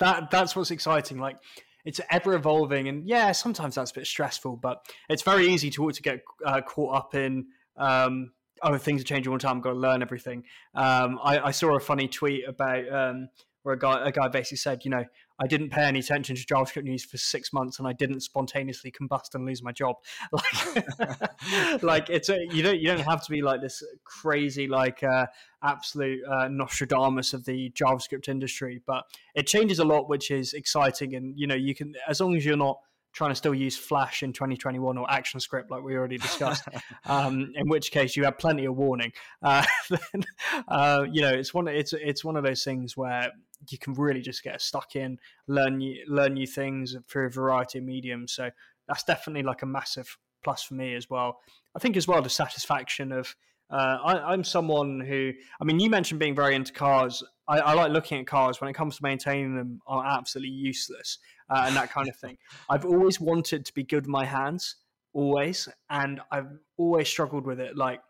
that 0.00 0.30
that's 0.30 0.56
what's 0.56 0.70
exciting. 0.70 1.18
Like 1.18 1.36
it's 1.84 2.00
ever 2.10 2.34
evolving, 2.34 2.88
and 2.88 3.06
yeah, 3.06 3.32
sometimes 3.32 3.74
that's 3.74 3.90
a 3.90 3.94
bit 3.94 4.06
stressful, 4.06 4.56
but 4.56 4.86
it's 5.08 5.22
very 5.22 5.48
easy 5.48 5.70
to 5.70 5.90
to 5.90 6.02
get 6.02 6.22
uh, 6.44 6.60
caught 6.60 6.96
up 6.96 7.14
in. 7.14 7.46
Um, 7.76 8.32
oh, 8.62 8.78
things 8.78 9.00
are 9.00 9.04
changing 9.04 9.30
all 9.30 9.38
the 9.38 9.42
time. 9.42 9.58
I've 9.58 9.62
got 9.62 9.72
to 9.72 9.78
learn 9.78 10.02
everything. 10.02 10.44
Um, 10.74 11.18
I, 11.22 11.38
I, 11.40 11.50
saw 11.50 11.76
a 11.76 11.80
funny 11.80 12.06
tweet 12.06 12.46
about 12.46 12.88
um, 12.92 13.28
where 13.62 13.74
a 13.74 13.78
guy 13.78 14.08
a 14.08 14.12
guy 14.12 14.28
basically 14.28 14.58
said, 14.58 14.84
you 14.84 14.90
know, 14.90 15.04
I 15.42 15.46
didn't 15.48 15.70
pay 15.70 15.82
any 15.82 15.98
attention 15.98 16.36
to 16.36 16.42
JavaScript 16.42 16.84
news 16.84 17.04
for 17.04 17.16
six 17.16 17.52
months, 17.52 17.80
and 17.80 17.88
I 17.88 17.92
didn't 17.92 18.20
spontaneously 18.20 18.92
combust 18.92 19.34
and 19.34 19.44
lose 19.44 19.62
my 19.62 19.72
job. 19.72 19.96
Like, 20.32 21.82
like 21.82 22.10
it's 22.10 22.28
a, 22.28 22.38
you 22.52 22.62
don't 22.62 22.78
you 22.78 22.86
don't 22.86 23.00
have 23.00 23.24
to 23.24 23.30
be 23.30 23.42
like 23.42 23.60
this 23.60 23.82
crazy 24.04 24.66
like 24.68 25.02
uh, 25.02 25.26
absolute 25.62 26.20
uh, 26.24 26.48
Nostradamus 26.48 27.32
of 27.32 27.44
the 27.44 27.70
JavaScript 27.70 28.28
industry, 28.28 28.80
but 28.86 29.04
it 29.34 29.46
changes 29.46 29.78
a 29.78 29.84
lot, 29.84 30.08
which 30.08 30.30
is 30.30 30.52
exciting. 30.52 31.14
And 31.14 31.38
you 31.38 31.46
know, 31.46 31.54
you 31.54 31.74
can 31.74 31.94
as 32.08 32.20
long 32.20 32.36
as 32.36 32.44
you're 32.44 32.56
not 32.56 32.78
trying 33.12 33.30
to 33.30 33.34
still 33.34 33.54
use 33.54 33.76
Flash 33.76 34.22
in 34.22 34.32
2021 34.32 34.96
or 34.96 35.06
ActionScript 35.06 35.70
like 35.70 35.82
we 35.82 35.96
already 35.96 36.18
discussed, 36.18 36.66
um, 37.06 37.52
in 37.56 37.68
which 37.68 37.90
case 37.90 38.16
you 38.16 38.24
have 38.24 38.38
plenty 38.38 38.64
of 38.64 38.76
warning. 38.76 39.12
Uh, 39.42 39.64
then, 39.90 40.24
uh, 40.68 41.04
you 41.10 41.20
know, 41.20 41.32
it's 41.32 41.52
one 41.52 41.68
it's 41.68 41.92
it's 41.92 42.24
one 42.24 42.36
of 42.36 42.44
those 42.44 42.64
things 42.64 42.96
where 42.96 43.30
you 43.68 43.78
can 43.78 43.94
really 43.94 44.20
just 44.20 44.42
get 44.42 44.60
stuck 44.60 44.96
in, 44.96 45.18
learn 45.46 45.78
new, 45.78 46.02
learn 46.08 46.34
new 46.34 46.46
things 46.46 46.96
through 47.08 47.26
a 47.26 47.30
variety 47.30 47.78
of 47.78 47.84
mediums. 47.84 48.32
So 48.32 48.50
that's 48.88 49.04
definitely 49.04 49.42
like 49.42 49.62
a 49.62 49.66
massive 49.66 50.16
plus 50.42 50.62
for 50.62 50.74
me 50.74 50.94
as 50.94 51.08
well. 51.08 51.38
I 51.74 51.78
think 51.78 51.96
as 51.96 52.08
well 52.08 52.20
the 52.22 52.30
satisfaction 52.30 53.12
of 53.12 53.34
uh, 53.72 53.98
I, 54.04 54.34
am 54.34 54.44
someone 54.44 55.00
who, 55.00 55.32
I 55.60 55.64
mean, 55.64 55.80
you 55.80 55.88
mentioned 55.88 56.20
being 56.20 56.34
very 56.34 56.54
into 56.54 56.74
cars. 56.74 57.22
I, 57.48 57.58
I, 57.58 57.72
like 57.72 57.90
looking 57.90 58.20
at 58.20 58.26
cars. 58.26 58.60
When 58.60 58.68
it 58.68 58.74
comes 58.74 58.96
to 58.96 59.02
maintaining 59.02 59.56
them, 59.56 59.80
are 59.86 60.04
absolutely 60.04 60.54
useless 60.54 61.18
uh, 61.48 61.64
and 61.66 61.74
that 61.74 61.90
kind 61.90 62.06
of 62.06 62.16
thing. 62.16 62.36
I've 62.70 62.84
always 62.84 63.18
wanted 63.18 63.64
to 63.64 63.72
be 63.72 63.82
good 63.82 64.02
with 64.02 64.08
my 64.08 64.26
hands, 64.26 64.76
always, 65.14 65.70
and 65.88 66.20
I've 66.30 66.50
always 66.76 67.08
struggled 67.08 67.46
with 67.46 67.60
it. 67.60 67.74
Like 67.74 68.00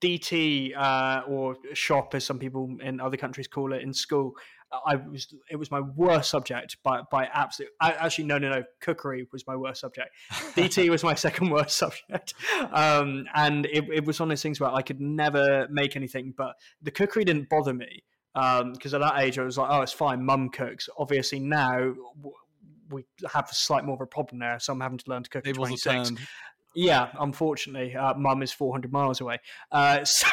DT 0.00 0.76
uh, 0.76 1.22
or 1.26 1.56
shop, 1.72 2.14
as 2.14 2.24
some 2.24 2.38
people 2.38 2.76
in 2.82 3.00
other 3.00 3.16
countries 3.16 3.48
call 3.48 3.72
it 3.72 3.80
in 3.80 3.94
school. 3.94 4.34
I 4.86 4.96
was 4.96 5.32
it 5.50 5.56
was 5.56 5.70
my 5.70 5.80
worst 5.80 6.30
subject 6.30 6.76
by 6.82 7.02
by 7.10 7.28
absolute. 7.32 7.70
I, 7.80 7.92
actually, 7.92 8.24
no, 8.24 8.38
no, 8.38 8.50
no. 8.50 8.62
Cookery 8.80 9.28
was 9.32 9.46
my 9.46 9.56
worst 9.56 9.80
subject. 9.80 10.10
DT 10.30 10.88
was 10.88 11.04
my 11.04 11.14
second 11.14 11.50
worst 11.50 11.76
subject, 11.76 12.34
um, 12.72 13.26
and 13.34 13.66
it, 13.66 13.84
it 13.92 14.04
was 14.04 14.18
one 14.18 14.30
of 14.30 14.30
those 14.30 14.42
things 14.42 14.60
where 14.60 14.70
I 14.70 14.82
could 14.82 15.00
never 15.00 15.68
make 15.70 15.96
anything. 15.96 16.32
But 16.36 16.54
the 16.80 16.90
cookery 16.90 17.24
didn't 17.24 17.48
bother 17.48 17.74
me 17.74 18.04
because 18.34 18.94
um, 18.94 19.02
at 19.02 19.12
that 19.12 19.20
age 19.20 19.38
I 19.38 19.42
was 19.42 19.58
like, 19.58 19.68
oh, 19.70 19.82
it's 19.82 19.92
fine. 19.92 20.24
Mum 20.24 20.48
cooks. 20.48 20.88
Obviously 20.96 21.38
now 21.38 21.92
we 22.90 23.04
have 23.32 23.50
a 23.50 23.54
slight 23.54 23.84
more 23.84 23.94
of 23.94 24.00
a 24.00 24.06
problem 24.06 24.38
there, 24.38 24.58
so 24.58 24.72
I'm 24.72 24.80
having 24.80 24.98
to 24.98 25.10
learn 25.10 25.22
to 25.22 25.30
cook 25.30 25.46
at 25.46 25.54
26. 25.54 26.12
Yeah, 26.74 27.10
unfortunately, 27.20 27.94
uh, 27.94 28.14
mum 28.14 28.42
is 28.42 28.52
400 28.52 28.92
miles 28.92 29.20
away. 29.20 29.38
Uh, 29.70 30.04
so, 30.04 30.26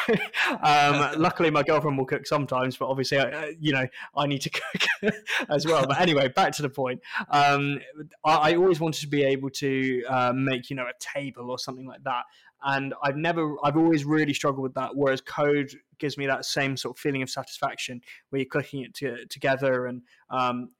um, 0.62 1.12
luckily, 1.20 1.50
my 1.50 1.62
girlfriend 1.62 1.98
will 1.98 2.06
cook 2.06 2.26
sometimes, 2.26 2.76
but 2.76 2.88
obviously, 2.88 3.18
uh, 3.18 3.48
you 3.58 3.72
know, 3.72 3.86
I 4.16 4.26
need 4.26 4.40
to 4.42 4.50
cook 5.00 5.12
as 5.48 5.66
well. 5.66 5.86
But 5.86 6.00
anyway, 6.00 6.28
back 6.28 6.52
to 6.52 6.62
the 6.62 6.70
point. 6.70 7.00
Um, 7.30 7.80
I, 8.24 8.52
I, 8.52 8.56
always 8.56 8.80
wanted 8.80 9.02
to 9.02 9.08
be 9.08 9.22
able 9.22 9.50
to 9.50 10.02
uh, 10.08 10.32
make, 10.34 10.70
you 10.70 10.76
know, 10.76 10.86
a 10.86 10.92
table 10.98 11.50
or 11.50 11.58
something 11.58 11.86
like 11.86 12.02
that. 12.04 12.24
and 12.62 12.94
I've 13.02 13.16
never, 13.16 13.56
I've 13.62 13.76
always 13.76 14.04
really 14.04 14.34
struggled 14.34 14.62
with 14.62 14.74
that. 14.74 14.94
Whereas 14.94 15.20
code 15.20 15.72
gives 15.98 16.16
me 16.16 16.26
that 16.26 16.46
same 16.46 16.76
sort 16.76 16.96
of 16.96 17.00
feeling 17.00 17.22
of 17.22 17.28
satisfaction 17.28 18.00
where 18.30 18.40
you're 18.40 18.48
clicking 18.48 18.82
it 18.82 18.94
to, 18.94 19.26
together 19.26 19.86
and 19.86 20.02
um, 20.30 20.70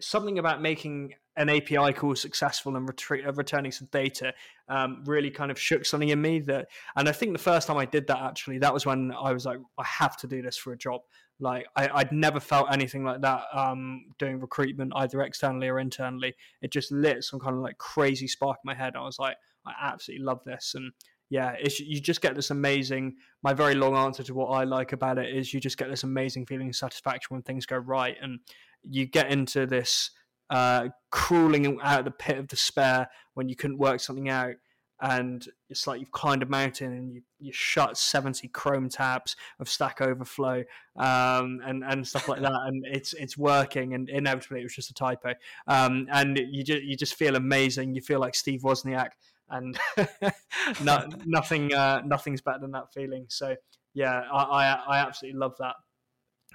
something 0.00 0.38
about 0.38 0.62
making 0.62 1.12
an 1.36 1.48
API 1.48 1.92
call 1.92 2.14
successful 2.14 2.76
and 2.76 2.88
uh, 2.88 3.32
returning 3.32 3.72
some 3.72 3.88
data 3.90 4.32
um, 4.68 5.02
really 5.04 5.30
kind 5.30 5.50
of 5.50 5.58
shook 5.58 5.84
something 5.84 6.08
in 6.08 6.20
me 6.20 6.40
that, 6.40 6.68
and 6.96 7.08
I 7.08 7.12
think 7.12 7.32
the 7.32 7.38
first 7.38 7.66
time 7.66 7.76
I 7.76 7.84
did 7.84 8.06
that 8.06 8.22
actually, 8.22 8.58
that 8.58 8.72
was 8.72 8.86
when 8.86 9.12
I 9.12 9.32
was 9.32 9.44
like, 9.44 9.58
I 9.78 9.84
have 9.84 10.16
to 10.18 10.26
do 10.26 10.42
this 10.42 10.56
for 10.56 10.72
a 10.72 10.78
job. 10.78 11.00
Like 11.40 11.66
I, 11.76 11.88
would 11.92 12.12
never 12.12 12.38
felt 12.38 12.72
anything 12.72 13.04
like 13.04 13.20
that 13.22 13.42
um, 13.52 14.06
doing 14.18 14.38
recruitment 14.38 14.92
either 14.94 15.20
externally 15.22 15.68
or 15.68 15.80
internally. 15.80 16.34
It 16.62 16.70
just 16.70 16.92
lit 16.92 17.24
some 17.24 17.40
kind 17.40 17.56
of 17.56 17.60
like 17.60 17.76
crazy 17.78 18.28
spark 18.28 18.58
in 18.64 18.68
my 18.68 18.74
head. 18.74 18.94
I 18.94 19.02
was 19.02 19.18
like, 19.18 19.36
I 19.66 19.72
absolutely 19.82 20.24
love 20.24 20.40
this, 20.44 20.74
and 20.76 20.92
yeah, 21.30 21.56
you 21.80 22.00
just 22.00 22.20
get 22.20 22.36
this 22.36 22.50
amazing. 22.50 23.16
My 23.42 23.54
very 23.54 23.74
long 23.74 23.96
answer 23.96 24.22
to 24.22 24.34
what 24.34 24.48
I 24.48 24.64
like 24.64 24.92
about 24.92 25.18
it 25.18 25.34
is 25.34 25.52
you 25.52 25.58
just 25.58 25.78
get 25.78 25.90
this 25.90 26.04
amazing 26.04 26.46
feeling 26.46 26.68
of 26.68 26.76
satisfaction 26.76 27.34
when 27.34 27.42
things 27.42 27.66
go 27.66 27.76
right, 27.76 28.16
and 28.22 28.38
you 28.82 29.06
get 29.06 29.32
into 29.32 29.66
this 29.66 30.10
uh, 30.50 30.88
crawling 31.10 31.78
out 31.82 32.00
of 32.00 32.04
the 32.04 32.10
pit 32.10 32.38
of 32.38 32.48
despair 32.48 33.08
when 33.34 33.48
you 33.48 33.56
couldn't 33.56 33.78
work 33.78 34.00
something 34.00 34.28
out. 34.28 34.54
And 35.00 35.46
it's 35.68 35.86
like 35.86 36.00
you've 36.00 36.12
climbed 36.12 36.42
a 36.42 36.46
mountain 36.46 36.92
and 36.92 37.12
you, 37.12 37.22
you 37.38 37.52
shut 37.52 37.98
70 37.98 38.48
Chrome 38.48 38.88
tabs 38.88 39.36
of 39.58 39.68
Stack 39.68 40.00
Overflow 40.00 40.64
um, 40.96 41.60
and, 41.64 41.82
and 41.84 42.06
stuff 42.06 42.28
like 42.28 42.40
that. 42.40 42.60
And 42.66 42.84
it's 42.86 43.12
it's 43.12 43.36
working. 43.36 43.94
And 43.94 44.08
inevitably, 44.08 44.60
it 44.60 44.64
was 44.64 44.74
just 44.74 44.90
a 44.90 44.94
typo. 44.94 45.34
Um, 45.66 46.06
and 46.10 46.38
you 46.38 46.62
just, 46.62 46.82
you 46.84 46.96
just 46.96 47.14
feel 47.14 47.36
amazing. 47.36 47.94
You 47.94 48.02
feel 48.02 48.20
like 48.20 48.34
Steve 48.34 48.62
Wozniak. 48.62 49.10
And 49.50 49.78
no, 50.82 51.06
nothing 51.26 51.74
uh, 51.74 52.00
nothing's 52.06 52.40
better 52.40 52.60
than 52.60 52.70
that 52.70 52.92
feeling. 52.94 53.26
So, 53.28 53.56
yeah, 53.92 54.22
I, 54.32 54.42
I, 54.42 54.84
I 54.88 54.98
absolutely 54.98 55.38
love 55.38 55.54
that. 55.58 55.74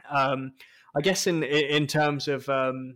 Um, 0.09 0.53
I 0.95 1.01
guess 1.01 1.27
in 1.27 1.43
in 1.43 1.87
terms 1.87 2.27
of 2.27 2.49
um, 2.49 2.95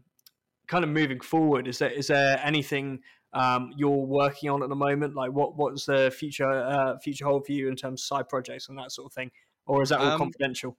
kind 0.67 0.83
of 0.83 0.89
moving 0.89 1.19
forward, 1.19 1.67
is 1.67 1.79
there 1.79 1.91
is 1.91 2.07
there 2.07 2.39
anything 2.43 2.99
um, 3.33 3.71
you're 3.75 3.89
working 3.89 4.49
on 4.49 4.63
at 4.63 4.69
the 4.69 4.75
moment? 4.75 5.15
Like 5.15 5.31
what 5.31 5.55
what's 5.55 5.85
the 5.85 6.11
future 6.11 6.49
uh, 6.49 6.97
future 6.99 7.25
hold 7.25 7.45
for 7.45 7.51
you 7.51 7.67
in 7.67 7.75
terms 7.75 8.01
of 8.01 8.05
side 8.05 8.29
projects 8.29 8.69
and 8.69 8.77
that 8.77 8.91
sort 8.91 9.07
of 9.07 9.13
thing, 9.13 9.31
or 9.65 9.81
is 9.81 9.89
that 9.89 9.99
all 9.99 10.11
um, 10.11 10.17
confidential? 10.17 10.77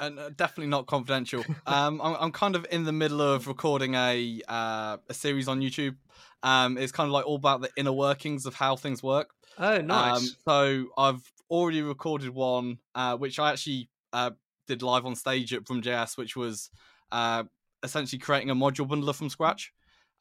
And 0.00 0.18
uh, 0.18 0.30
definitely 0.30 0.70
not 0.70 0.86
confidential. 0.86 1.44
um, 1.66 2.00
I'm, 2.02 2.16
I'm 2.18 2.32
kind 2.32 2.56
of 2.56 2.66
in 2.70 2.84
the 2.84 2.92
middle 2.92 3.22
of 3.22 3.46
recording 3.46 3.94
a 3.94 4.40
uh, 4.48 4.98
a 5.08 5.14
series 5.14 5.48
on 5.48 5.60
YouTube. 5.60 5.96
Um, 6.42 6.76
it's 6.76 6.92
kind 6.92 7.06
of 7.06 7.12
like 7.12 7.26
all 7.26 7.36
about 7.36 7.62
the 7.62 7.70
inner 7.76 7.92
workings 7.92 8.44
of 8.44 8.54
how 8.54 8.76
things 8.76 9.02
work. 9.02 9.30
Oh, 9.58 9.78
nice. 9.78 10.16
Um, 10.16 10.28
so 10.46 10.86
I've 10.98 11.32
already 11.48 11.80
recorded 11.80 12.30
one, 12.30 12.78
uh, 12.94 13.16
which 13.16 13.38
I 13.38 13.50
actually 13.50 13.88
uh, 14.12 14.32
did 14.66 14.82
live 14.82 15.06
on 15.06 15.14
stage 15.14 15.54
at 15.54 15.64
BrumJS, 15.64 16.16
which 16.16 16.36
was 16.36 16.70
uh, 17.12 17.44
essentially 17.84 18.18
creating 18.18 18.50
a 18.50 18.54
module 18.54 18.88
bundler 18.88 19.14
from 19.14 19.28
scratch. 19.28 19.72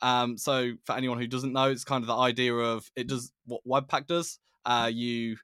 Um, 0.02 0.38
so 0.38 0.74
for 0.86 0.96
anyone 0.96 1.20
who 1.20 1.28
doesn't 1.28 1.54
know, 1.54 1.70
it's 1.72 1.84
kind 1.84 2.04
of 2.04 2.08
the 2.08 2.16
idea 2.16 2.54
of 2.54 2.90
it 2.96 3.08
does 3.08 3.32
what 3.46 3.62
Webpack 3.66 4.08
does. 4.08 4.40
Uh, 4.66 4.92
you 4.94 5.38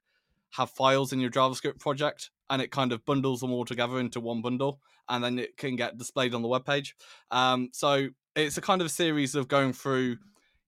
have 0.52 0.70
files 0.70 1.14
in 1.14 1.20
your 1.20 1.32
JavaScript 1.32 1.80
project, 1.80 2.30
and 2.50 2.62
it 2.62 2.72
kind 2.72 2.92
of 2.92 3.06
bundles 3.06 3.40
them 3.40 3.52
all 3.52 3.66
together 3.66 4.00
into 4.00 4.20
one 4.20 4.42
bundle, 4.42 4.80
and 5.08 5.24
then 5.24 5.40
it 5.40 5.58
can 5.58 5.76
get 5.76 5.98
displayed 5.98 6.36
on 6.36 6.42
the 6.42 6.48
web 6.48 6.66
page. 6.66 6.96
Um, 7.32 7.70
so 7.74 8.10
it's 8.36 8.58
a 8.58 8.62
kind 8.62 8.82
of 8.82 8.88
a 8.88 8.92
series 8.92 9.36
of 9.36 9.48
going 9.48 9.74
through 9.74 10.18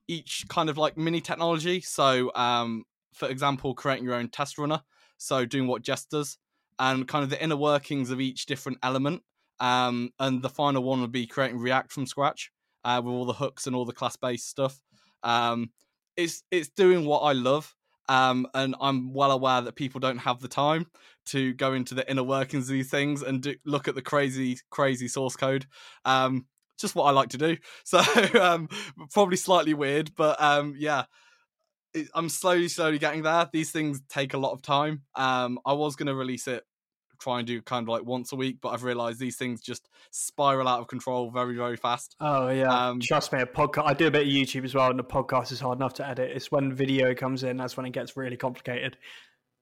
each 0.08 0.46
kind 0.50 0.70
of 0.70 0.78
like 0.78 0.98
mini 0.98 1.22
technology. 1.22 1.82
So, 1.82 2.32
um, 2.36 2.84
for 3.14 3.30
example, 3.30 3.74
creating 3.74 4.06
your 4.06 4.16
own 4.16 4.30
test 4.30 4.58
runner. 4.58 4.82
So 5.18 5.46
doing 5.46 5.68
what 5.68 5.84
Jest 5.84 6.10
does 6.10 6.38
and 6.80 7.08
kind 7.08 7.24
of 7.24 7.30
the 7.30 7.42
inner 7.42 7.56
workings 7.56 8.10
of 8.10 8.20
each 8.20 8.48
different 8.48 8.80
element. 8.82 9.22
Um, 9.62 10.10
and 10.20 10.42
the 10.42 10.50
final 10.50 10.84
one 10.84 11.02
would 11.02 11.12
be 11.12 11.28
creating 11.28 11.60
React 11.60 11.92
from 11.92 12.06
scratch 12.08 12.52
uh, 12.84 13.00
with 13.04 13.14
all 13.14 13.26
the 13.26 13.34
hooks 13.34 13.68
and 13.68 13.76
all 13.76 13.86
the 13.86 13.94
class 13.94 14.18
based 14.18 14.50
stuff. 14.50 14.82
Um, 15.24 15.70
it's 16.18 16.44
it's 16.52 16.70
doing 16.70 17.06
what 17.06 17.20
I 17.20 17.34
love, 17.34 17.74
um, 18.10 18.48
and 18.56 18.76
I'm 18.82 19.14
well 19.14 19.32
aware 19.32 19.62
that 19.62 19.76
people 19.76 20.00
don't 20.00 20.18
have 20.18 20.42
the 20.42 20.48
time 20.48 20.88
to 21.28 21.54
go 21.54 21.74
into 21.74 21.94
the 21.94 22.10
inner 22.10 22.24
workings 22.24 22.68
of 22.68 22.74
these 22.74 22.90
things 22.90 23.22
and 23.22 23.42
do, 23.44 23.56
look 23.64 23.88
at 23.88 23.96
the 23.96 24.02
crazy 24.02 24.60
crazy 24.72 25.08
source 25.08 25.36
code. 25.36 25.68
Um, 26.06 26.48
just 26.80 26.96
what 26.96 27.04
I 27.04 27.12
like 27.12 27.30
to 27.30 27.38
do. 27.38 27.58
So 27.86 28.02
um, 28.42 28.68
probably 29.12 29.38
slightly 29.38 29.76
weird, 29.76 30.12
but 30.16 30.42
um, 30.42 30.76
yeah. 30.78 31.06
I'm 32.16 32.30
slowly, 32.30 32.70
slowly 32.70 33.00
getting 33.00 33.24
there. 33.24 33.50
These 33.52 33.72
things 33.72 34.00
take 34.08 34.34
a 34.34 34.38
lot 34.38 34.54
of 34.54 34.62
time. 34.62 35.02
Um, 35.16 35.60
I 35.66 35.74
was 35.74 35.98
going 35.98 36.08
to 36.08 36.16
release 36.16 36.48
it 36.48 36.64
try 37.22 37.38
and 37.40 37.48
do 37.48 37.62
kind 37.62 37.84
of 37.84 37.90
like 37.90 38.04
once 38.04 38.32
a 38.32 38.36
week, 38.36 38.58
but 38.62 38.70
I've 38.70 38.84
realized 38.84 39.20
these 39.20 39.38
things 39.38 39.62
just 39.62 39.90
spiral 40.10 40.68
out 40.68 40.80
of 40.80 40.88
control 40.88 41.30
very, 41.30 41.56
very 41.56 41.78
fast. 41.78 42.16
Oh 42.20 42.50
yeah, 42.50 42.90
um, 42.90 43.00
trust 43.00 43.32
me. 43.32 43.40
A 43.40 43.46
podcast. 43.46 43.86
I 43.86 43.94
do 43.94 44.08
a 44.08 44.12
bit 44.12 44.24
of 44.24 44.28
YouTube 44.28 44.66
as 44.66 44.76
well, 44.76 44.90
and 44.90 45.00
the 45.00 45.04
podcast 45.04 45.52
is 45.52 45.60
hard 45.60 45.78
enough 45.78 45.94
to 45.96 46.08
edit. 46.08 46.32
It's 46.32 46.52
when 46.52 46.74
video 46.74 47.14
comes 47.14 47.44
in 47.44 47.58
that's 47.58 47.78
when 47.78 47.86
it 47.86 47.92
gets 47.92 48.18
really 48.18 48.38
complicated. 48.38 48.98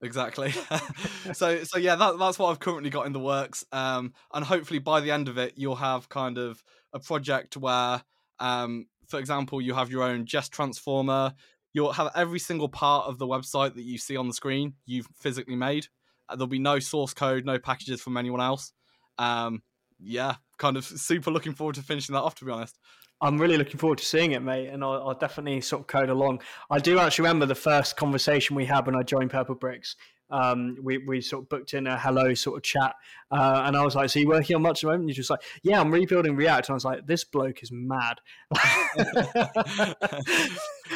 Exactly. 0.01 0.53
so, 1.33 1.63
so 1.63 1.77
yeah, 1.77 1.95
that, 1.95 2.17
that's 2.17 2.39
what 2.39 2.49
I've 2.49 2.59
currently 2.59 2.89
got 2.89 3.05
in 3.05 3.13
the 3.13 3.19
works, 3.19 3.65
um, 3.71 4.13
and 4.33 4.45
hopefully 4.45 4.79
by 4.79 5.01
the 5.01 5.11
end 5.11 5.27
of 5.27 5.37
it, 5.37 5.53
you'll 5.55 5.75
have 5.75 6.09
kind 6.09 6.37
of 6.37 6.63
a 6.93 6.99
project 6.99 7.57
where, 7.57 8.01
um, 8.39 8.87
for 9.07 9.19
example, 9.19 9.61
you 9.61 9.73
have 9.73 9.91
your 9.91 10.03
own 10.03 10.25
Jest 10.25 10.51
transformer. 10.51 11.33
You'll 11.71 11.93
have 11.93 12.11
every 12.15 12.39
single 12.39 12.67
part 12.67 13.07
of 13.07 13.19
the 13.19 13.27
website 13.27 13.75
that 13.75 13.83
you 13.83 13.99
see 13.99 14.17
on 14.17 14.27
the 14.27 14.33
screen 14.33 14.73
you've 14.87 15.07
physically 15.15 15.55
made 15.55 15.87
there'll 16.31 16.47
be 16.47 16.59
no 16.59 16.79
source 16.79 17.13
code, 17.13 17.45
no 17.45 17.59
packages 17.59 18.01
from 18.01 18.17
anyone 18.17 18.41
else. 18.41 18.71
Um, 19.17 19.61
yeah, 19.99 20.35
kind 20.57 20.77
of 20.77 20.85
super 20.85 21.31
looking 21.31 21.53
forward 21.53 21.75
to 21.75 21.81
finishing 21.81 22.13
that 22.13 22.21
off. 22.21 22.35
To 22.35 22.45
be 22.45 22.51
honest. 22.51 22.77
I'm 23.21 23.37
really 23.37 23.57
looking 23.57 23.77
forward 23.77 23.97
to 23.97 24.05
seeing 24.05 24.31
it, 24.31 24.41
mate, 24.41 24.69
and 24.69 24.81
I'll, 24.81 25.09
I'll, 25.09 25.13
definitely 25.13 25.59
sort 25.59 25.81
of 25.81 25.87
code 25.87 26.09
along. 26.09 26.41
I 26.69 26.79
do 26.79 26.99
actually 26.99 27.23
remember 27.23 27.45
the 27.45 27.53
first 27.53 27.97
conversation 27.97 28.55
we 28.55 28.63
had 28.63 28.85
when 28.85 28.95
I 28.95 29.03
joined 29.03 29.29
Purplebricks 29.29 29.95
um, 30.29 30.77
we, 30.81 30.97
we 30.99 31.21
sort 31.21 31.43
of 31.43 31.49
booked 31.49 31.73
in 31.73 31.87
a 31.87 31.97
hello 31.97 32.33
sort 32.33 32.57
of 32.57 32.63
chat. 32.63 32.95
Uh, 33.31 33.63
and 33.65 33.77
I 33.77 33.83
was 33.83 33.95
like, 33.95 34.09
So 34.09 34.19
you 34.19 34.27
working 34.27 34.55
on 34.55 34.61
much 34.61 34.79
at 34.79 34.81
the 34.81 34.87
moment? 34.87 35.01
And 35.01 35.09
you're 35.09 35.15
just 35.15 35.29
like, 35.29 35.43
Yeah, 35.63 35.79
I'm 35.79 35.91
rebuilding 35.91 36.35
React. 36.35 36.69
And 36.69 36.73
I 36.73 36.75
was 36.75 36.85
like, 36.85 37.05
This 37.05 37.23
bloke 37.23 37.61
is 37.63 37.71
mad. 37.71 38.19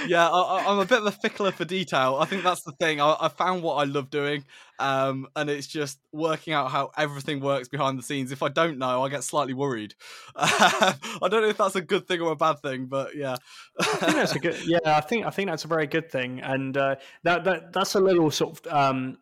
yeah, 0.08 0.30
I, 0.30 0.72
am 0.72 0.80
a 0.80 0.86
bit 0.86 1.00
of 1.00 1.06
a 1.06 1.12
fickler 1.12 1.54
for 1.54 1.66
detail. 1.66 2.18
I 2.20 2.26
think 2.26 2.44
that's 2.44 2.62
the 2.62 2.72
thing. 2.74 3.00
I, 3.00 3.16
I 3.20 3.28
found 3.28 3.62
what 3.62 3.76
I 3.76 3.84
love 3.84 4.10
doing. 4.10 4.46
Um, 4.80 5.28
and 5.36 5.50
it's 5.50 5.68
just 5.68 6.00
working 6.12 6.54
out 6.54 6.72
how 6.72 6.92
everything 6.98 7.40
works 7.40 7.68
behind 7.68 8.00
the 8.00 8.04
scenes. 8.04 8.32
If 8.32 8.42
I 8.42 8.50
don't 8.50 8.80
know, 8.80 9.04
I 9.04 9.10
get 9.10 9.24
slightly 9.24 9.54
worried. 9.54 9.94
I 10.36 10.96
don't 11.22 11.42
know 11.44 11.48
if 11.48 11.58
that's 11.58 11.76
a 11.76 11.82
good 11.82 12.08
thing 12.08 12.22
or 12.22 12.32
a 12.32 12.36
bad 12.36 12.60
thing, 12.60 12.88
but 12.88 13.16
yeah. 13.16 13.36
I 13.80 13.84
think 13.84 14.16
that's 14.16 14.36
a 14.36 14.40
good. 14.40 14.58
Yeah, 14.66 14.80
I 14.86 15.02
think 15.02 15.26
I 15.26 15.30
think 15.30 15.50
that's 15.50 15.66
a 15.66 15.68
very 15.68 15.88
good 15.88 16.12
thing, 16.12 16.42
and 16.42 16.76
uh, 16.76 16.96
that 17.24 17.44
that 17.44 17.74
that's 17.74 17.96
a 17.96 18.00
little 18.00 18.32
sort 18.32 18.66
of 18.66 18.74
um, 18.74 19.18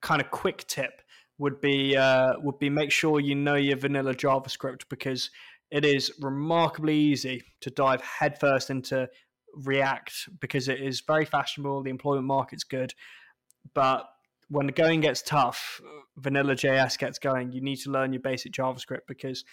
kind 0.00 0.20
of 0.20 0.30
quick 0.30 0.66
tip 0.66 1.02
would 1.38 1.60
be 1.60 1.96
uh, 1.96 2.34
would 2.38 2.58
be 2.58 2.70
make 2.70 2.90
sure 2.90 3.20
you 3.20 3.34
know 3.34 3.54
your 3.54 3.76
vanilla 3.76 4.14
JavaScript 4.14 4.82
because 4.88 5.30
it 5.70 5.84
is 5.84 6.12
remarkably 6.20 6.96
easy 6.96 7.42
to 7.60 7.70
dive 7.70 8.00
headfirst 8.00 8.70
into 8.70 9.08
React 9.54 10.28
because 10.40 10.68
it 10.68 10.80
is 10.80 11.02
very 11.06 11.24
fashionable. 11.24 11.82
The 11.82 11.90
employment 11.90 12.26
market's 12.26 12.64
good, 12.64 12.94
but 13.74 14.06
when 14.48 14.66
the 14.66 14.72
going 14.72 15.00
gets 15.00 15.22
tough, 15.22 15.80
vanilla 16.16 16.54
JS 16.54 16.98
gets 16.98 17.18
going. 17.18 17.52
You 17.52 17.60
need 17.60 17.76
to 17.80 17.90
learn 17.90 18.12
your 18.12 18.22
basic 18.22 18.52
JavaScript 18.52 19.06
because 19.08 19.44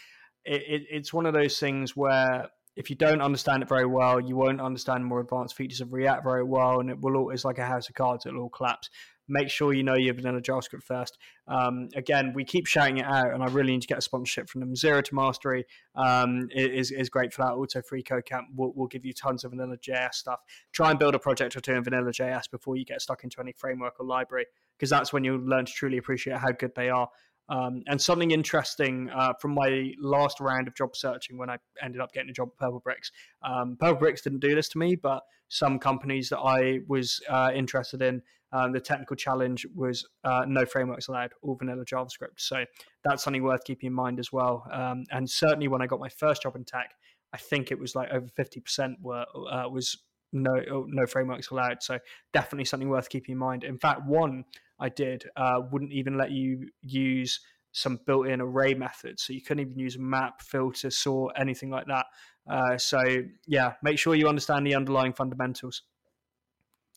it, 0.45 0.61
it, 0.67 0.81
it's 0.89 1.13
one 1.13 1.25
of 1.25 1.33
those 1.33 1.59
things 1.59 1.95
where 1.95 2.49
if 2.75 2.89
you 2.89 2.95
don't 2.95 3.21
understand 3.21 3.63
it 3.63 3.69
very 3.69 3.85
well, 3.85 4.19
you 4.19 4.35
won't 4.35 4.61
understand 4.61 5.05
more 5.05 5.19
advanced 5.19 5.55
features 5.55 5.81
of 5.81 5.93
React 5.93 6.23
very 6.23 6.43
well, 6.43 6.79
and 6.79 6.89
it 6.89 6.99
will 6.99 7.17
all, 7.17 7.29
it's 7.29 7.45
like 7.45 7.59
a 7.59 7.65
house 7.65 7.89
of 7.89 7.95
cards. 7.95 8.25
It'll 8.25 8.41
all 8.41 8.49
collapse 8.49 8.89
make 9.27 9.49
sure 9.49 9.73
you 9.73 9.83
know 9.83 9.95
your 9.95 10.13
vanilla 10.13 10.41
JavaScript 10.41 10.83
first. 10.83 11.17
Um, 11.47 11.89
again, 11.95 12.33
we 12.33 12.43
keep 12.43 12.67
shouting 12.67 12.97
it 12.97 13.05
out, 13.05 13.33
and 13.33 13.43
I 13.43 13.47
really 13.47 13.71
need 13.71 13.81
to 13.81 13.87
get 13.87 13.97
a 13.97 14.01
sponsorship 14.01 14.49
from 14.49 14.61
them. 14.61 14.75
Zero 14.75 15.01
to 15.01 15.15
Mastery 15.15 15.65
um, 15.95 16.47
is, 16.51 16.91
is 16.91 17.09
great 17.09 17.33
for 17.33 17.43
that. 17.43 17.53
Also, 17.53 17.81
Free 17.81 18.03
Code 18.03 18.25
Camp 18.25 18.47
will, 18.55 18.73
will 18.73 18.87
give 18.87 19.05
you 19.05 19.13
tons 19.13 19.43
of 19.43 19.51
vanilla 19.51 19.77
JS 19.77 20.15
stuff. 20.15 20.41
Try 20.71 20.89
and 20.89 20.99
build 20.99 21.15
a 21.15 21.19
project 21.19 21.55
or 21.55 21.61
two 21.61 21.73
in 21.73 21.83
vanilla 21.83 22.11
JS 22.11 22.49
before 22.51 22.75
you 22.75 22.85
get 22.85 23.01
stuck 23.01 23.23
into 23.23 23.39
any 23.39 23.53
framework 23.53 23.99
or 23.99 24.05
library, 24.05 24.45
because 24.77 24.89
that's 24.89 25.13
when 25.13 25.23
you'll 25.23 25.39
learn 25.39 25.65
to 25.65 25.71
truly 25.71 25.97
appreciate 25.97 26.37
how 26.37 26.51
good 26.51 26.73
they 26.75 26.89
are. 26.89 27.09
Um, 27.53 27.83
and 27.85 28.01
something 28.01 28.31
interesting 28.31 29.11
uh, 29.13 29.33
from 29.39 29.53
my 29.53 29.93
last 29.99 30.39
round 30.39 30.67
of 30.67 30.75
job 30.75 30.95
searching 30.95 31.37
when 31.37 31.49
I 31.51 31.57
ended 31.81 32.01
up 32.01 32.11
getting 32.11 32.31
a 32.31 32.33
job 32.33 32.49
at 32.51 32.67
Purplebricks. 32.67 33.11
Um, 33.43 33.77
Purplebricks 33.79 34.23
didn't 34.23 34.39
do 34.39 34.55
this 34.55 34.69
to 34.69 34.79
me, 34.79 34.95
but 34.95 35.21
some 35.49 35.77
companies 35.77 36.29
that 36.29 36.39
I 36.39 36.79
was 36.87 37.21
uh, 37.29 37.51
interested 37.53 38.01
in 38.01 38.23
um, 38.53 38.71
the 38.71 38.79
technical 38.79 39.15
challenge 39.15 39.67
was 39.75 40.07
uh, 40.23 40.45
no 40.47 40.65
frameworks 40.65 41.09
allowed, 41.09 41.31
all 41.43 41.55
vanilla 41.55 41.85
JavaScript. 41.85 42.37
So 42.37 42.65
that's 43.03 43.23
something 43.23 43.43
worth 43.43 43.63
keeping 43.65 43.87
in 43.87 43.93
mind 43.93 44.19
as 44.19 44.31
well. 44.31 44.65
Um, 44.71 45.03
and 45.11 45.29
certainly 45.29 45.67
when 45.67 45.81
I 45.81 45.87
got 45.87 45.99
my 45.99 46.09
first 46.09 46.41
job 46.41 46.55
in 46.55 46.63
tech, 46.63 46.91
I 47.33 47.37
think 47.37 47.71
it 47.71 47.79
was 47.79 47.95
like 47.95 48.09
over 48.11 48.27
50% 48.27 48.95
were, 49.01 49.25
uh, 49.51 49.69
was 49.69 49.97
no 50.33 50.51
oh, 50.71 50.85
no 50.87 51.05
frameworks 51.05 51.49
allowed. 51.51 51.81
So 51.81 51.99
definitely 52.33 52.65
something 52.65 52.89
worth 52.89 53.09
keeping 53.09 53.33
in 53.33 53.39
mind. 53.39 53.63
In 53.63 53.77
fact, 53.77 54.05
one 54.05 54.45
I 54.79 54.89
did 54.89 55.25
uh, 55.35 55.61
wouldn't 55.71 55.93
even 55.93 56.17
let 56.17 56.31
you 56.31 56.69
use 56.81 57.39
some 57.71 57.99
built-in 58.05 58.39
array 58.41 58.73
methods, 58.73 59.23
so 59.23 59.33
you 59.33 59.41
couldn't 59.41 59.61
even 59.61 59.79
use 59.79 59.97
map, 59.97 60.41
filter, 60.41 60.91
sort, 60.91 61.33
anything 61.39 61.69
like 61.69 61.85
that. 61.87 62.05
Uh, 62.49 62.77
so 62.77 63.01
yeah, 63.47 63.73
make 63.81 63.97
sure 63.97 64.15
you 64.15 64.27
understand 64.27 64.67
the 64.67 64.75
underlying 64.75 65.13
fundamentals. 65.13 65.83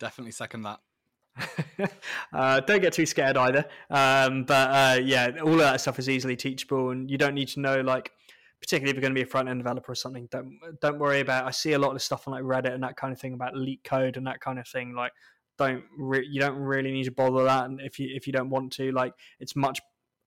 Definitely 0.01 0.33
second 0.33 0.63
that. 0.63 0.81
uh, 2.33 2.61
don't 2.61 2.81
get 2.81 2.93
too 2.93 3.07
scared 3.07 3.37
either. 3.37 3.65
Um, 3.91 4.45
but 4.45 4.71
uh, 4.71 5.01
yeah, 5.03 5.33
all 5.43 5.53
of 5.53 5.59
that 5.59 5.81
stuff 5.81 5.99
is 5.99 6.09
easily 6.09 6.37
teachable, 6.37 6.91
and 6.91 7.11
you 7.11 7.19
don't 7.19 7.35
need 7.35 7.49
to 7.49 7.61
know 7.61 7.81
like, 7.81 8.13
particularly 8.67 8.91
if 8.91 8.97
you're 8.97 9.03
going 9.03 9.15
to 9.15 9.19
be 9.19 9.23
a 9.23 9.31
front 9.31 9.49
end 9.49 9.61
developer 9.61 9.93
or 9.93 9.95
something. 9.95 10.27
Don't 10.31 10.59
don't 10.81 10.99
worry 10.99 11.21
about. 11.21 11.47
I 11.47 11.53
see 11.53 11.75
a 11.75 11.79
lot 11.79 11.95
of 11.95 12.03
stuff 12.03 12.27
on 12.27 12.35
like 12.35 12.43
Reddit 12.43 12.75
and 12.75 12.83
that 12.83 12.97
kind 12.97 13.13
of 13.13 13.21
thing 13.21 13.33
about 13.33 13.55
LeetCode 13.55 14.17
and 14.17 14.27
that 14.27 14.41
kind 14.41 14.59
of 14.59 14.67
thing. 14.67 14.93
Like, 14.93 15.13
don't 15.57 15.85
re- 15.97 16.27
you 16.29 16.41
don't 16.41 16.57
really 16.57 16.91
need 16.91 17.05
to 17.05 17.13
bother 17.13 17.45
that, 17.45 17.67
and 17.67 17.81
if 17.81 18.01
you 18.01 18.09
if 18.13 18.27
you 18.27 18.33
don't 18.33 18.51
want 18.51 18.73
to, 18.75 18.91
like, 18.91 19.13
it's 19.39 19.55
much 19.55 19.81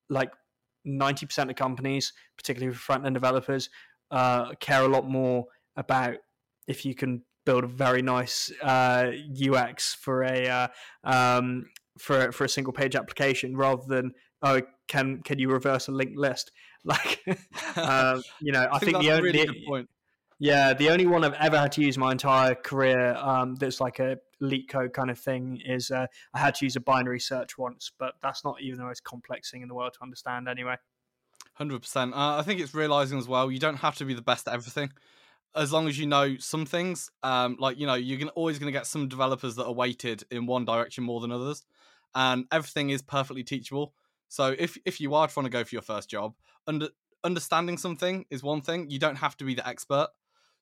like 0.09 0.31
ninety 0.85 1.25
percent 1.25 1.49
of 1.49 1.57
companies, 1.57 2.13
particularly 2.37 2.73
for 2.73 2.79
front 2.79 3.05
end 3.05 3.15
developers, 3.15 3.69
uh, 4.09 4.53
care 4.61 4.83
a 4.83 4.87
lot 4.87 5.05
more 5.05 5.45
about 5.75 6.15
if 6.67 6.85
you 6.85 6.95
can 6.95 7.23
build 7.45 7.65
a 7.65 7.67
very 7.67 8.01
nice 8.01 8.53
uh, 8.63 9.11
UX 9.51 9.95
for 9.95 10.23
a 10.23 10.47
uh, 10.47 10.67
um, 11.03 11.65
for 11.97 12.31
for 12.31 12.45
a 12.45 12.49
single 12.49 12.71
page 12.71 12.95
application 12.95 13.57
rather 13.57 13.83
than 13.85 14.13
oh 14.43 14.61
can 14.87 15.21
can 15.23 15.39
you 15.39 15.49
reverse 15.49 15.89
a 15.89 15.91
linked 15.91 16.17
list 16.17 16.51
like 16.86 17.21
uh, 17.75 18.21
you 18.39 18.51
know 18.51 18.61
I, 18.61 18.75
I 18.75 18.80
think, 18.80 18.97
think 18.97 19.03
the 19.03 19.11
only 19.11 19.32
really 19.32 19.88
yeah 20.39 20.73
the 20.73 20.89
only 20.89 21.05
one 21.05 21.23
I've 21.23 21.34
ever 21.34 21.57
had 21.57 21.71
to 21.73 21.82
use 21.82 21.97
my 21.97 22.11
entire 22.11 22.55
career 22.55 23.15
um, 23.15 23.55
that's 23.55 23.82
like 23.82 23.99
a 23.99 24.17
leak 24.39 24.71
LeetCode 24.71 24.93
kind 24.93 25.11
of 25.11 25.19
thing 25.19 25.61
is 25.65 25.91
uh, 25.91 26.07
I 26.34 26.39
had 26.39 26.55
to 26.55 26.65
use 26.65 26.77
a 26.77 26.80
binary 26.80 27.19
search 27.19 27.57
once 27.57 27.91
but 27.99 28.13
that's 28.23 28.45
not 28.45 28.61
even 28.61 28.80
the 28.80 28.86
most 28.86 29.03
complex 29.03 29.51
thing 29.51 29.61
in 29.61 29.67
the 29.67 29.75
world 29.75 29.93
to 29.95 29.99
understand 30.01 30.47
anyway. 30.47 30.75
Hundred 31.55 31.75
uh, 31.75 31.80
percent. 31.80 32.13
I 32.15 32.41
think 32.43 32.61
it's 32.61 32.73
realizing 32.73 33.19
as 33.19 33.27
well 33.27 33.51
you 33.51 33.59
don't 33.59 33.77
have 33.77 33.95
to 33.97 34.05
be 34.05 34.13
the 34.13 34.21
best 34.21 34.47
at 34.47 34.53
everything 34.53 34.91
as 35.55 35.73
long 35.73 35.88
as 35.88 35.97
you 35.97 36.05
know 36.05 36.38
some 36.38 36.65
things, 36.65 37.09
um, 37.23 37.57
like 37.59 37.80
you 37.80 37.88
know, 37.88 37.95
you're 37.95 38.27
always 38.30 38.59
going 38.59 38.71
to 38.71 38.77
get 38.77 38.86
some 38.86 39.07
developers 39.07 39.55
that 39.55 39.65
are 39.65 39.73
weighted 39.73 40.23
in 40.32 40.45
one 40.45 40.65
direction 40.65 41.03
more 41.03 41.19
than 41.19 41.32
others, 41.32 41.65
and 42.13 42.45
everything 42.51 42.89
is 42.89 43.01
perfectly 43.01 43.43
teachable. 43.43 43.93
So 44.27 44.55
if 44.57 44.77
if 44.86 45.01
you 45.01 45.15
are 45.15 45.27
trying 45.27 45.45
to 45.45 45.49
go 45.49 45.63
for 45.63 45.75
your 45.75 45.82
first 45.82 46.09
job, 46.09 46.36
under, 46.70 46.88
understanding 47.24 47.78
something 47.78 48.26
is 48.30 48.41
one 48.41 48.61
thing. 48.61 48.89
You 48.89 48.99
don't 48.99 49.17
have 49.17 49.36
to 49.38 49.43
be 49.43 49.55
the 49.55 49.67
expert. 49.67 50.07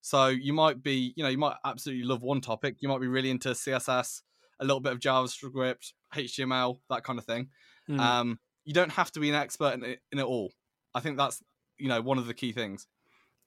So 0.02 0.28
you 0.28 0.54
might 0.54 0.82
be, 0.82 1.14
you 1.16 1.24
know, 1.24 1.30
you 1.30 1.38
might 1.38 1.58
absolutely 1.66 2.06
love 2.06 2.24
one 2.24 2.42
topic. 2.42 2.78
You 2.80 2.90
might 2.90 3.02
be 3.02 3.08
really 3.08 3.30
into 3.30 3.50
CSS, 3.50 4.22
a 4.60 4.66
little 4.66 4.80
bit 4.80 4.94
of 4.94 5.00
JavaScript, 5.00 5.92
HTML, 6.16 6.80
that 6.90 7.04
kind 7.04 7.20
of 7.20 7.26
thing. 7.26 7.50
Mm. 7.90 8.00
Um, 8.00 8.40
you 8.64 8.74
don't 8.74 8.92
have 8.92 9.12
to 9.12 9.20
be 9.20 9.30
an 9.30 9.36
expert 9.36 9.74
in 9.76 9.84
it, 9.84 10.00
in 10.12 10.20
it 10.20 10.26
all. 10.26 10.52
I 10.96 11.00
think 11.02 11.18
that's 11.18 11.44
you 11.78 11.90
know 11.90 12.02
one 12.02 12.18
of 12.18 12.28
the 12.28 12.34
key 12.34 12.52
things. 12.52 12.88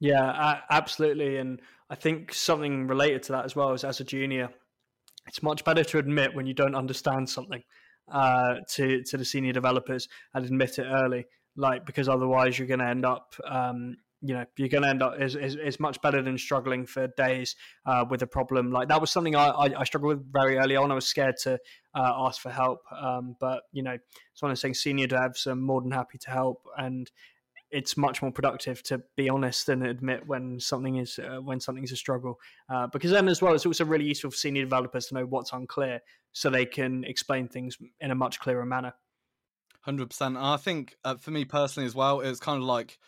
Yeah, 0.01 0.61
absolutely. 0.71 1.37
And 1.37 1.61
I 1.91 1.95
think 1.95 2.33
something 2.33 2.87
related 2.87 3.23
to 3.25 3.33
that 3.33 3.45
as 3.45 3.55
well 3.55 3.73
is 3.73 3.85
as 3.85 4.01
a 4.01 4.05
junior, 4.05 4.49
it's 5.27 5.43
much 5.43 5.63
better 5.65 5.85
to 5.85 5.99
admit 5.99 6.35
when 6.35 6.47
you 6.47 6.55
don't 6.55 6.75
understand 6.75 7.29
something 7.29 7.63
uh, 8.11 8.57
to 8.69 9.03
to 9.03 9.17
the 9.17 9.25
senior 9.25 9.53
developers 9.53 10.09
and 10.35 10.45
admit 10.45 10.79
it 10.79 10.87
early, 10.87 11.27
like 11.57 11.87
because 11.87 12.09
otherwise 12.09 12.59
you're 12.59 12.69
going 12.69 12.81
to 12.81 12.87
end 12.87 13.05
up. 13.05 13.35
Um, 13.45 13.97
you 14.23 14.35
know, 14.35 14.45
you're 14.59 14.69
going 14.69 14.83
to 14.83 14.89
end 14.91 15.03
up 15.03 15.19
is, 15.19 15.81
much 15.81 15.99
better 16.03 16.21
than 16.21 16.37
struggling 16.37 16.85
for 16.85 17.09
days 17.17 17.57
uh, 17.87 18.05
with 18.11 18.21
a 18.21 18.27
problem. 18.27 18.71
Like 18.71 18.89
that 18.89 19.01
was 19.01 19.11
something 19.11 19.35
I, 19.35 19.47
I, 19.47 19.81
I, 19.81 19.85
struggled 19.85 20.19
with 20.19 20.31
very 20.31 20.59
early 20.59 20.77
on. 20.77 20.93
I 20.93 20.95
was 20.95 21.07
scared 21.07 21.39
to 21.45 21.55
uh, 21.95 22.13
ask 22.27 22.39
for 22.39 22.51
help, 22.51 22.81
um, 22.95 23.37
but 23.41 23.63
you 23.73 23.83
know, 23.83 23.97
it's 24.33 24.43
one 24.43 24.51
of. 24.51 24.59
Senior 24.59 25.07
devs 25.07 25.47
are 25.47 25.57
more 25.57 25.81
than 25.81 25.91
happy 25.91 26.19
to 26.19 26.31
help, 26.31 26.67
and 26.77 27.11
it's 27.71 27.97
much 27.97 28.21
more 28.21 28.33
productive 28.33 28.83
to 28.83 29.01
be 29.17 29.29
honest 29.29 29.69
and 29.69 29.87
admit 29.87 30.27
when 30.27 30.59
something 30.59 30.97
is 30.97 31.19
uh, 31.19 31.41
when 31.41 31.61
something's 31.61 31.93
a 31.93 31.97
struggle 31.97 32.39
uh, 32.69 32.87
because 32.89 33.11
then 33.11 33.29
as 33.29 33.41
well 33.41 33.55
it's 33.55 33.67
also 33.67 33.85
really 33.85 34.05
useful 34.05 34.31
for 34.31 34.37
senior 34.37 34.63
developers 34.63 35.07
to 35.07 35.15
know 35.15 35.25
what's 35.25 35.53
unclear 35.53 36.01
so 36.33 36.51
they 36.51 36.67
can 36.67 37.05
explain 37.05 37.49
things 37.49 37.79
in 38.01 38.11
a 38.11 38.15
much 38.15 38.41
clearer 38.41 38.67
manner 38.67 38.93
100% 39.87 40.37
i 40.37 40.57
think 40.57 40.97
uh, 41.05 41.15
for 41.17 41.31
me 41.31 41.45
personally 41.45 41.87
as 41.87 41.95
well 41.95 42.21
it's 42.21 42.41
kind 42.41 42.59
of 42.59 42.65
like 42.65 42.99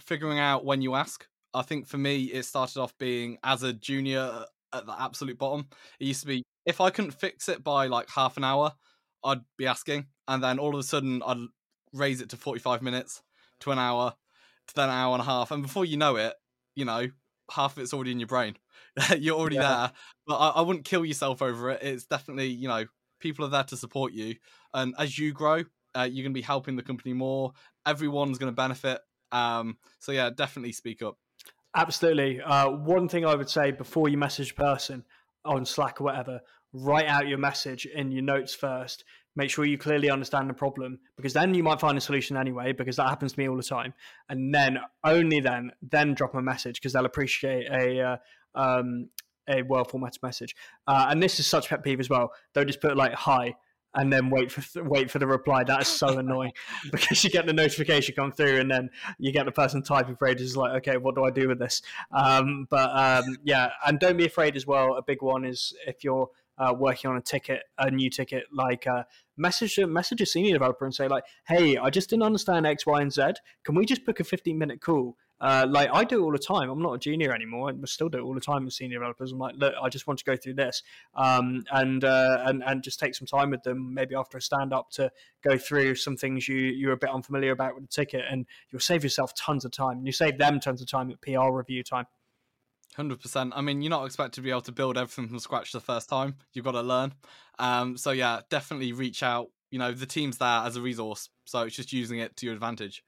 figuring 0.00 0.38
out 0.38 0.64
when 0.64 0.82
you 0.82 0.94
ask 0.94 1.26
i 1.54 1.62
think 1.62 1.86
for 1.86 1.98
me 1.98 2.24
it 2.24 2.44
started 2.44 2.80
off 2.80 2.96
being 2.98 3.38
as 3.44 3.62
a 3.62 3.72
junior 3.72 4.44
at 4.72 4.86
the 4.86 4.94
absolute 5.00 5.38
bottom 5.38 5.66
it 5.98 6.06
used 6.06 6.20
to 6.20 6.26
be 6.26 6.42
if 6.66 6.80
i 6.80 6.90
couldn't 6.90 7.12
fix 7.12 7.48
it 7.48 7.62
by 7.62 7.86
like 7.86 8.08
half 8.10 8.36
an 8.36 8.44
hour 8.44 8.72
i'd 9.24 9.40
be 9.56 9.66
asking 9.66 10.06
and 10.28 10.42
then 10.42 10.58
all 10.58 10.74
of 10.74 10.80
a 10.80 10.82
sudden 10.82 11.22
i'd 11.26 11.46
raise 11.92 12.20
it 12.20 12.30
to 12.30 12.36
45 12.36 12.82
minutes 12.82 13.22
to 13.60 13.70
an 13.70 13.78
hour 13.78 14.14
to 14.70 14.74
then 14.74 14.88
an 14.88 14.94
hour 14.94 15.14
and 15.14 15.22
a 15.22 15.24
half, 15.24 15.50
and 15.50 15.62
before 15.62 15.84
you 15.84 15.96
know 15.96 16.16
it, 16.16 16.34
you 16.74 16.84
know 16.84 17.08
half 17.50 17.76
of 17.76 17.82
it's 17.82 17.92
already 17.92 18.12
in 18.12 18.20
your 18.20 18.28
brain. 18.28 18.56
You're 19.18 19.36
already 19.36 19.56
yeah. 19.56 19.68
there, 19.68 19.92
but 20.26 20.36
I, 20.36 20.48
I 20.56 20.60
wouldn't 20.62 20.84
kill 20.84 21.04
yourself 21.04 21.42
over 21.42 21.70
it. 21.70 21.82
It's 21.82 22.06
definitely 22.06 22.48
you 22.48 22.68
know 22.68 22.86
people 23.20 23.44
are 23.44 23.48
there 23.50 23.64
to 23.64 23.76
support 23.76 24.12
you, 24.12 24.36
and 24.72 24.94
as 24.98 25.18
you 25.18 25.32
grow, 25.32 25.64
uh, 25.94 26.08
you're 26.10 26.22
going 26.22 26.32
to 26.32 26.38
be 26.38 26.42
helping 26.42 26.76
the 26.76 26.82
company 26.82 27.12
more. 27.12 27.52
Everyone's 27.86 28.38
going 28.38 28.52
to 28.52 28.56
benefit. 28.56 29.00
Um, 29.32 29.76
so 29.98 30.12
yeah, 30.12 30.30
definitely 30.30 30.72
speak 30.72 31.02
up. 31.02 31.18
Absolutely. 31.74 32.40
Uh, 32.40 32.70
one 32.70 33.08
thing 33.08 33.24
I 33.24 33.34
would 33.34 33.48
say 33.48 33.70
before 33.70 34.08
you 34.08 34.18
message 34.18 34.52
a 34.52 34.54
person 34.54 35.04
on 35.44 35.64
Slack 35.64 36.00
or 36.00 36.04
whatever, 36.04 36.40
write 36.72 37.06
out 37.06 37.28
your 37.28 37.38
message 37.38 37.86
in 37.86 38.10
your 38.10 38.22
notes 38.22 38.54
first 38.54 39.04
make 39.36 39.50
sure 39.50 39.64
you 39.64 39.78
clearly 39.78 40.10
understand 40.10 40.48
the 40.48 40.54
problem 40.54 40.98
because 41.16 41.32
then 41.32 41.54
you 41.54 41.62
might 41.62 41.80
find 41.80 41.96
a 41.96 42.00
solution 42.00 42.36
anyway 42.36 42.72
because 42.72 42.96
that 42.96 43.08
happens 43.08 43.32
to 43.32 43.40
me 43.40 43.48
all 43.48 43.56
the 43.56 43.62
time 43.62 43.94
and 44.28 44.54
then 44.54 44.78
only 45.04 45.40
then 45.40 45.70
then 45.82 46.14
drop 46.14 46.34
a 46.34 46.42
message 46.42 46.76
because 46.76 46.92
they'll 46.92 47.06
appreciate 47.06 47.66
a 47.70 48.00
uh, 48.00 48.16
um, 48.54 49.08
a 49.48 49.62
well 49.62 49.84
formatted 49.84 50.22
message 50.22 50.54
uh, 50.86 51.06
and 51.08 51.22
this 51.22 51.38
is 51.40 51.46
such 51.46 51.68
pet 51.68 51.82
peeve 51.82 52.00
as 52.00 52.10
well 52.10 52.32
They'll 52.52 52.64
just 52.64 52.80
put 52.80 52.96
like 52.96 53.14
hi 53.14 53.54
and 53.94 54.12
then 54.12 54.30
wait 54.30 54.52
for 54.52 54.82
wait 54.82 55.10
for 55.10 55.18
the 55.18 55.26
reply. 55.26 55.64
That 55.64 55.82
is 55.82 55.88
so 55.88 56.08
annoying 56.18 56.52
because 56.90 57.22
you 57.24 57.30
get 57.30 57.46
the 57.46 57.52
notification 57.52 58.14
come 58.14 58.32
through, 58.32 58.60
and 58.60 58.70
then 58.70 58.90
you 59.18 59.32
get 59.32 59.46
the 59.46 59.52
person 59.52 59.82
typing 59.82 60.16
for 60.16 60.28
ages. 60.28 60.56
Like, 60.56 60.72
okay, 60.78 60.96
what 60.96 61.14
do 61.14 61.24
I 61.24 61.30
do 61.30 61.48
with 61.48 61.58
this? 61.58 61.82
Um, 62.12 62.66
but 62.70 62.90
um, 62.94 63.36
yeah, 63.44 63.70
and 63.86 63.98
don't 63.98 64.16
be 64.16 64.26
afraid 64.26 64.56
as 64.56 64.66
well. 64.66 64.94
A 64.94 65.02
big 65.02 65.22
one 65.22 65.44
is 65.44 65.74
if 65.86 66.04
you're 66.04 66.28
uh, 66.58 66.74
working 66.76 67.10
on 67.10 67.16
a 67.16 67.22
ticket, 67.22 67.62
a 67.78 67.90
new 67.90 68.10
ticket, 68.10 68.44
like 68.52 68.86
uh, 68.86 69.04
message 69.36 69.78
message 69.78 70.20
a 70.20 70.26
senior 70.26 70.52
developer 70.52 70.84
and 70.84 70.94
say 70.94 71.08
like, 71.08 71.24
"Hey, 71.46 71.76
I 71.76 71.90
just 71.90 72.10
didn't 72.10 72.24
understand 72.24 72.66
X, 72.66 72.86
Y, 72.86 73.00
and 73.00 73.12
Z. 73.12 73.32
Can 73.64 73.74
we 73.74 73.86
just 73.86 74.04
book 74.04 74.20
a 74.20 74.24
15 74.24 74.58
minute 74.58 74.80
call?" 74.80 75.16
Uh, 75.40 75.66
like 75.68 75.88
I 75.92 76.04
do 76.04 76.22
all 76.22 76.32
the 76.32 76.38
time. 76.38 76.68
I'm 76.68 76.82
not 76.82 76.92
a 76.92 76.98
junior 76.98 77.32
anymore. 77.32 77.70
I 77.70 77.74
still 77.86 78.08
do 78.08 78.18
it 78.18 78.22
all 78.22 78.34
the 78.34 78.40
time 78.40 78.64
with 78.64 78.74
senior 78.74 78.98
developers. 78.98 79.32
I'm 79.32 79.38
like, 79.38 79.56
look, 79.56 79.74
I 79.80 79.88
just 79.88 80.06
want 80.06 80.18
to 80.18 80.24
go 80.24 80.36
through 80.36 80.54
this, 80.54 80.82
um, 81.14 81.64
and 81.70 82.04
uh, 82.04 82.42
and 82.44 82.62
and 82.64 82.82
just 82.82 83.00
take 83.00 83.14
some 83.14 83.26
time 83.26 83.50
with 83.50 83.62
them, 83.62 83.94
maybe 83.94 84.14
after 84.14 84.36
a 84.36 84.42
stand 84.42 84.72
up, 84.72 84.90
to 84.92 85.10
go 85.42 85.56
through 85.56 85.94
some 85.94 86.16
things 86.16 86.46
you 86.46 86.56
you're 86.56 86.92
a 86.92 86.96
bit 86.96 87.10
unfamiliar 87.10 87.52
about 87.52 87.74
with 87.74 87.84
the 87.84 87.88
ticket, 87.88 88.24
and 88.30 88.46
you'll 88.70 88.80
save 88.80 89.02
yourself 89.02 89.34
tons 89.34 89.64
of 89.64 89.72
time. 89.72 89.98
And 89.98 90.06
you 90.06 90.12
save 90.12 90.36
them 90.36 90.60
tons 90.60 90.82
of 90.82 90.88
time 90.88 91.10
at 91.10 91.20
PR 91.22 91.50
review 91.50 91.82
time. 91.82 92.06
Hundred 92.96 93.20
percent. 93.20 93.52
I 93.54 93.62
mean, 93.62 93.82
you're 93.82 93.90
not 93.90 94.04
expected 94.04 94.34
to 94.34 94.40
be 94.42 94.50
able 94.50 94.62
to 94.62 94.72
build 94.72 94.98
everything 94.98 95.28
from 95.28 95.38
scratch 95.38 95.72
the 95.72 95.80
first 95.80 96.08
time. 96.08 96.36
You've 96.52 96.64
got 96.64 96.72
to 96.72 96.82
learn. 96.82 97.14
Um, 97.58 97.96
so 97.96 98.10
yeah, 98.10 98.40
definitely 98.50 98.92
reach 98.92 99.22
out. 99.22 99.48
You 99.70 99.78
know, 99.78 99.92
the 99.92 100.06
team's 100.06 100.38
there 100.38 100.48
as 100.48 100.76
a 100.76 100.82
resource, 100.82 101.28
so 101.44 101.62
it's 101.62 101.76
just 101.76 101.92
using 101.92 102.18
it 102.18 102.36
to 102.38 102.46
your 102.46 102.54
advantage. 102.54 103.04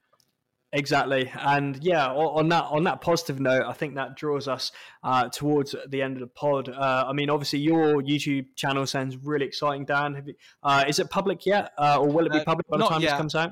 Exactly, 0.75 1.31
and 1.39 1.77
yeah, 1.83 2.07
on 2.07 2.49
that 2.49 2.63
on 2.65 2.83
that 2.85 2.99
positive 2.99 3.39
note, 3.39 3.63
I 3.67 3.73
think 3.73 3.93
that 3.93 4.15
draws 4.15 4.47
us 4.47 4.71
uh, 5.03 5.29
towards 5.29 5.75
the 5.87 6.01
end 6.01 6.15
of 6.15 6.21
the 6.21 6.27
pod. 6.27 6.67
Uh, 6.67 7.05
I 7.07 7.13
mean, 7.13 7.29
obviously, 7.29 7.59
your 7.59 8.01
YouTube 8.01 8.47
channel 8.55 8.87
sounds 8.87 9.15
really 9.17 9.45
exciting, 9.45 9.85
Dan. 9.85 10.23
You, 10.25 10.33
uh, 10.63 10.83
is 10.87 10.97
it 10.97 11.11
public 11.11 11.45
yet, 11.45 11.73
uh, 11.77 11.97
or 11.99 12.07
will 12.07 12.25
it 12.25 12.31
be 12.31 12.39
uh, 12.39 12.43
public 12.43 12.67
by 12.67 12.77
the 12.77 12.87
time 12.87 13.01
yet. 13.01 13.11
this 13.11 13.17
comes 13.17 13.35
out? 13.35 13.51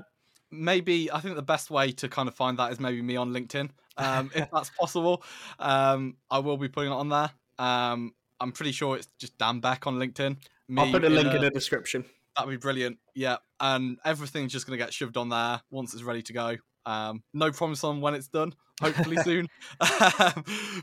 Maybe 0.50 1.12
I 1.12 1.20
think 1.20 1.36
the 1.36 1.44
best 1.44 1.70
way 1.70 1.92
to 1.92 2.10
kind 2.10 2.28
of 2.28 2.34
find 2.34 2.58
that 2.58 2.72
is 2.72 2.80
maybe 2.80 3.04
me 3.04 3.16
on 3.18 3.32
LinkedIn 3.32 3.70
um, 3.98 4.32
if 4.36 4.50
that's 4.52 4.70
possible. 4.72 5.24
Um, 5.60 6.18
I 6.30 6.40
will 6.40 6.58
be 6.58 6.70
putting 6.70 6.92
it 6.92 6.96
on 6.96 7.10
there. 7.10 7.32
Um, 7.60 8.14
I'm 8.40 8.52
pretty 8.52 8.72
sure 8.72 8.96
it's 8.96 9.08
just 9.20 9.38
Dan 9.38 9.60
Beck 9.60 9.86
on 9.88 9.98
LinkedIn. 9.98 10.38
Me 10.68 10.82
I'll 10.82 10.92
put 10.92 11.04
a 11.04 11.10
link 11.10 11.28
a, 11.28 11.36
in 11.36 11.42
the 11.42 11.52
description. 11.52 12.06
That'd 12.36 12.50
be 12.50 12.58
brilliant. 12.58 12.98
Yeah, 13.14 13.38
and 13.60 13.98
everything's 14.06 14.52
just 14.52 14.66
going 14.66 14.78
to 14.78 14.84
get 14.84 14.94
shoved 14.94 15.18
on 15.18 15.30
there 15.30 15.62
once 15.70 15.94
it's 15.94 16.04
ready 16.04 16.22
to 16.24 16.34
go. 16.34 16.58
Um, 16.86 17.24
no 17.34 17.52
promise 17.52 17.84
on 17.84 18.02
when 18.02 18.14
it's 18.14 18.28
done. 18.28 18.54
Hopefully 18.82 19.18
soon. 19.24 19.48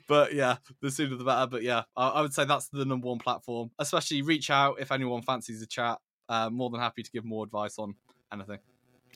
but 0.08 0.34
yeah, 0.34 0.56
the 0.80 0.90
sooner 0.90 1.16
the 1.16 1.24
better. 1.24 1.46
But 1.46 1.62
yeah, 1.62 1.82
I, 1.96 2.08
I, 2.08 2.20
would 2.22 2.32
say 2.32 2.44
that's 2.44 2.68
the 2.68 2.84
number 2.84 3.08
one 3.08 3.18
platform. 3.18 3.70
Especially 3.78 4.22
reach 4.22 4.50
out 4.50 4.76
if 4.80 4.92
anyone 4.92 5.22
fancies 5.22 5.62
a 5.62 5.66
chat. 5.66 5.98
Uh, 6.28 6.50
more 6.50 6.70
than 6.70 6.80
happy 6.80 7.02
to 7.02 7.10
give 7.10 7.24
more 7.24 7.44
advice 7.44 7.78
on 7.78 7.94
anything. 8.32 8.58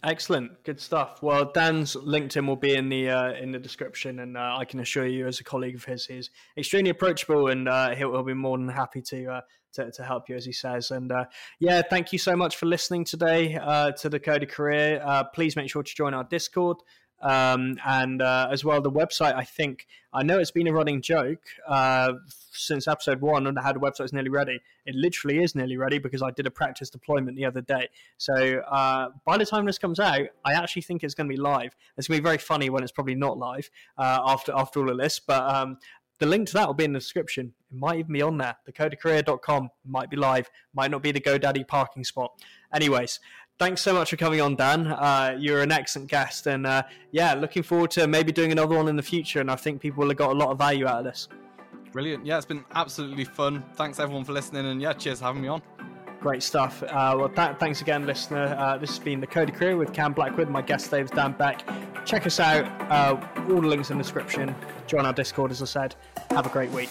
Excellent, 0.05 0.65
good 0.65 0.81
stuff. 0.81 1.23
Well, 1.23 1.53
Dan's 1.53 1.95
LinkedIn 1.95 2.45
will 2.45 2.57
be 2.57 2.75
in 2.75 2.89
the 2.89 3.09
uh, 3.09 3.35
in 3.35 3.53
the 3.53 3.59
description, 3.61 4.19
and 4.19 4.37
uh, 4.37 4.57
I 4.59 4.65
can 4.65 4.81
assure 4.81 5.07
you, 5.07 5.29
as 5.29 5.39
a 5.39 5.45
colleague 5.45 5.77
of 5.77 5.85
his, 5.85 6.07
he's 6.07 6.31
extremely 6.59 6.91
approachable, 6.91 7.47
and 7.47 7.69
uh, 7.69 7.95
he'll, 7.95 8.21
be 8.25 8.35
more 8.35 8.59
than 8.59 8.69
happy 8.69 9.01
to, 9.01 9.27
uh, 9.27 9.41
to, 9.75 9.93
to 9.93 10.03
help 10.03 10.29
you, 10.29 10.35
as 10.35 10.45
he 10.45 10.51
says. 10.51 10.91
And 10.91 11.13
uh, 11.13 11.27
yeah, 11.61 11.83
thank 11.83 12.13
you 12.13 12.19
so 12.19 12.35
much 12.35 12.57
for 12.57 12.67
listening 12.67 13.05
today 13.05 13.55
uh, 13.55 13.93
to 13.93 14.09
the 14.09 14.19
Coder 14.19 14.49
Career. 14.49 15.25
please 15.35 15.55
make 15.55 15.71
sure 15.71 15.85
to 15.85 15.95
join 15.95 16.15
our 16.15 16.25
Discord. 16.25 16.79
Um, 17.23 17.79
and 17.87 18.21
uh, 18.21 18.49
as 18.51 18.65
well, 18.65 18.81
the 18.81 18.91
website, 18.91 19.35
I 19.35 19.45
think, 19.45 19.87
I 20.13 20.23
know 20.23 20.39
it's 20.39 20.51
been 20.51 20.67
a 20.67 20.73
running 20.73 21.01
joke 21.01 21.41
uh, 21.67 22.15
since 22.51 22.89
episode 22.89 23.21
one 23.21 23.47
on 23.47 23.57
how 23.57 23.73
the 23.73 23.79
website's 23.79 24.13
nearly 24.13 24.29
ready. 24.29 24.61
It 24.85 24.95
literally 24.95 25.43
is 25.43 25.55
nearly 25.55 25.77
ready 25.77 25.99
because 25.99 26.23
I 26.23 26.33
did 26.33 26.47
a 26.47 26.51
practice 26.51 26.91
deployment 26.91 27.37
the 27.37 27.45
other 27.45 27.61
day. 27.61 27.89
So 28.19 28.35
uh, 28.71 29.11
by 29.25 29.39
the 29.39 29.47
time 29.47 29.65
this 29.65 29.79
comes 29.79 30.01
out, 30.01 30.27
I 30.45 30.55
actually 30.55 30.83
think 30.83 31.05
it's 31.05 31.15
going 31.15 31.29
to 31.29 31.35
be 31.35 31.41
live. 31.41 31.77
It's 31.97 32.09
going 32.09 32.19
to 32.19 32.23
be 32.23 32.27
very 32.27 32.39
funny 32.39 32.69
when 32.69 32.83
it's 32.83 32.93
probably 32.93 33.15
not 33.15 33.39
live 33.39 33.71
uh, 33.97 34.21
after, 34.27 34.53
after 34.55 34.81
all 34.81 34.91
of 34.91 34.99
this. 34.99 35.21
But 35.21 35.43
um, 35.49 35.79
the 36.23 36.29
link 36.29 36.47
to 36.47 36.55
that 36.55 36.69
will 36.69 36.75
be 36.75 36.85
in 36.85 36.93
the 36.93 37.01
description. 37.01 37.53
It 37.73 37.77
might 37.77 37.99
even 37.99 38.13
be 38.13 38.23
on 38.23 38.39
there. 38.39 38.57
Thecodercareer.com 38.71 39.71
might 39.85 40.09
be 40.09 40.17
live, 40.17 40.49
might 40.73 40.91
not 40.91 41.03
be 41.03 41.11
the 41.11 41.21
GoDaddy 41.21 41.67
parking 41.67 42.05
spot. 42.05 42.33
Anyways, 42.73 43.19
thanks 43.63 43.81
so 43.81 43.95
much 43.95 44.11
for 44.11 44.17
coming 44.17 44.41
on, 44.41 44.57
Dan. 44.57 44.89
Uh, 44.89 45.37
you're 45.39 45.63
an 45.63 45.71
excellent 45.71 46.11
guest, 46.11 46.49
and 46.49 46.67
uh, 46.67 46.83
yeah, 47.13 47.33
looking 47.35 47.63
forward 47.63 47.93
to 47.93 48.09
maybe 48.09 48.33
doing 48.33 48.51
another 48.51 48.75
one 48.75 48.89
in 48.89 48.97
the 48.97 49.03
future. 49.05 49.41
And 49.41 49.49
I 49.49 49.55
think 49.55 49.81
people 49.81 50.01
will 50.01 50.09
have 50.09 50.17
got 50.17 50.33
a 50.33 50.35
lot 50.35 50.49
of 50.49 50.59
value 50.59 50.85
out 50.89 50.99
of 50.99 51.05
this. 51.05 51.29
Brilliant. 51.93 52.27
Yeah, 52.27 52.39
it's 52.39 52.47
been 52.47 52.65
absolutely 52.75 53.25
fun. 53.25 53.63
Thanks 53.75 54.01
everyone 54.01 54.25
for 54.25 54.33
listening, 54.33 54.67
and 54.67 54.83
yeah, 54.83 54.93
cheers 54.95 55.21
for 55.21 55.27
having 55.27 55.43
me 55.43 55.47
on. 55.49 55.63
Great 56.19 56.43
stuff. 56.43 56.83
Uh, 56.83 57.15
well, 57.17 57.29
th- 57.29 57.57
thanks 57.61 57.83
again, 57.83 58.05
listener. 58.05 58.57
Uh, 58.59 58.79
this 58.79 58.91
has 58.91 58.99
been 58.99 59.21
the 59.21 59.29
Coder 59.29 59.55
Career 59.55 59.77
with 59.77 59.93
Cam 59.93 60.13
Blackwood. 60.13 60.49
My 60.49 60.63
guest 60.63 60.87
today 60.87 61.03
is 61.03 61.11
Dan 61.13 61.31
Beck. 61.31 61.65
Check 62.05 62.27
us 62.27 62.41
out. 62.41 62.65
Uh, 62.91 63.25
all 63.49 63.61
the 63.61 63.69
links 63.69 63.91
in 63.91 63.97
the 63.97 64.03
description. 64.03 64.57
Join 64.89 65.07
our 65.07 65.13
Discord, 65.13 65.53
as 65.53 65.63
I 65.63 65.67
said. 65.67 65.95
Have 66.31 66.47
a 66.47 66.51
great 66.51 66.71
week. 66.73 66.89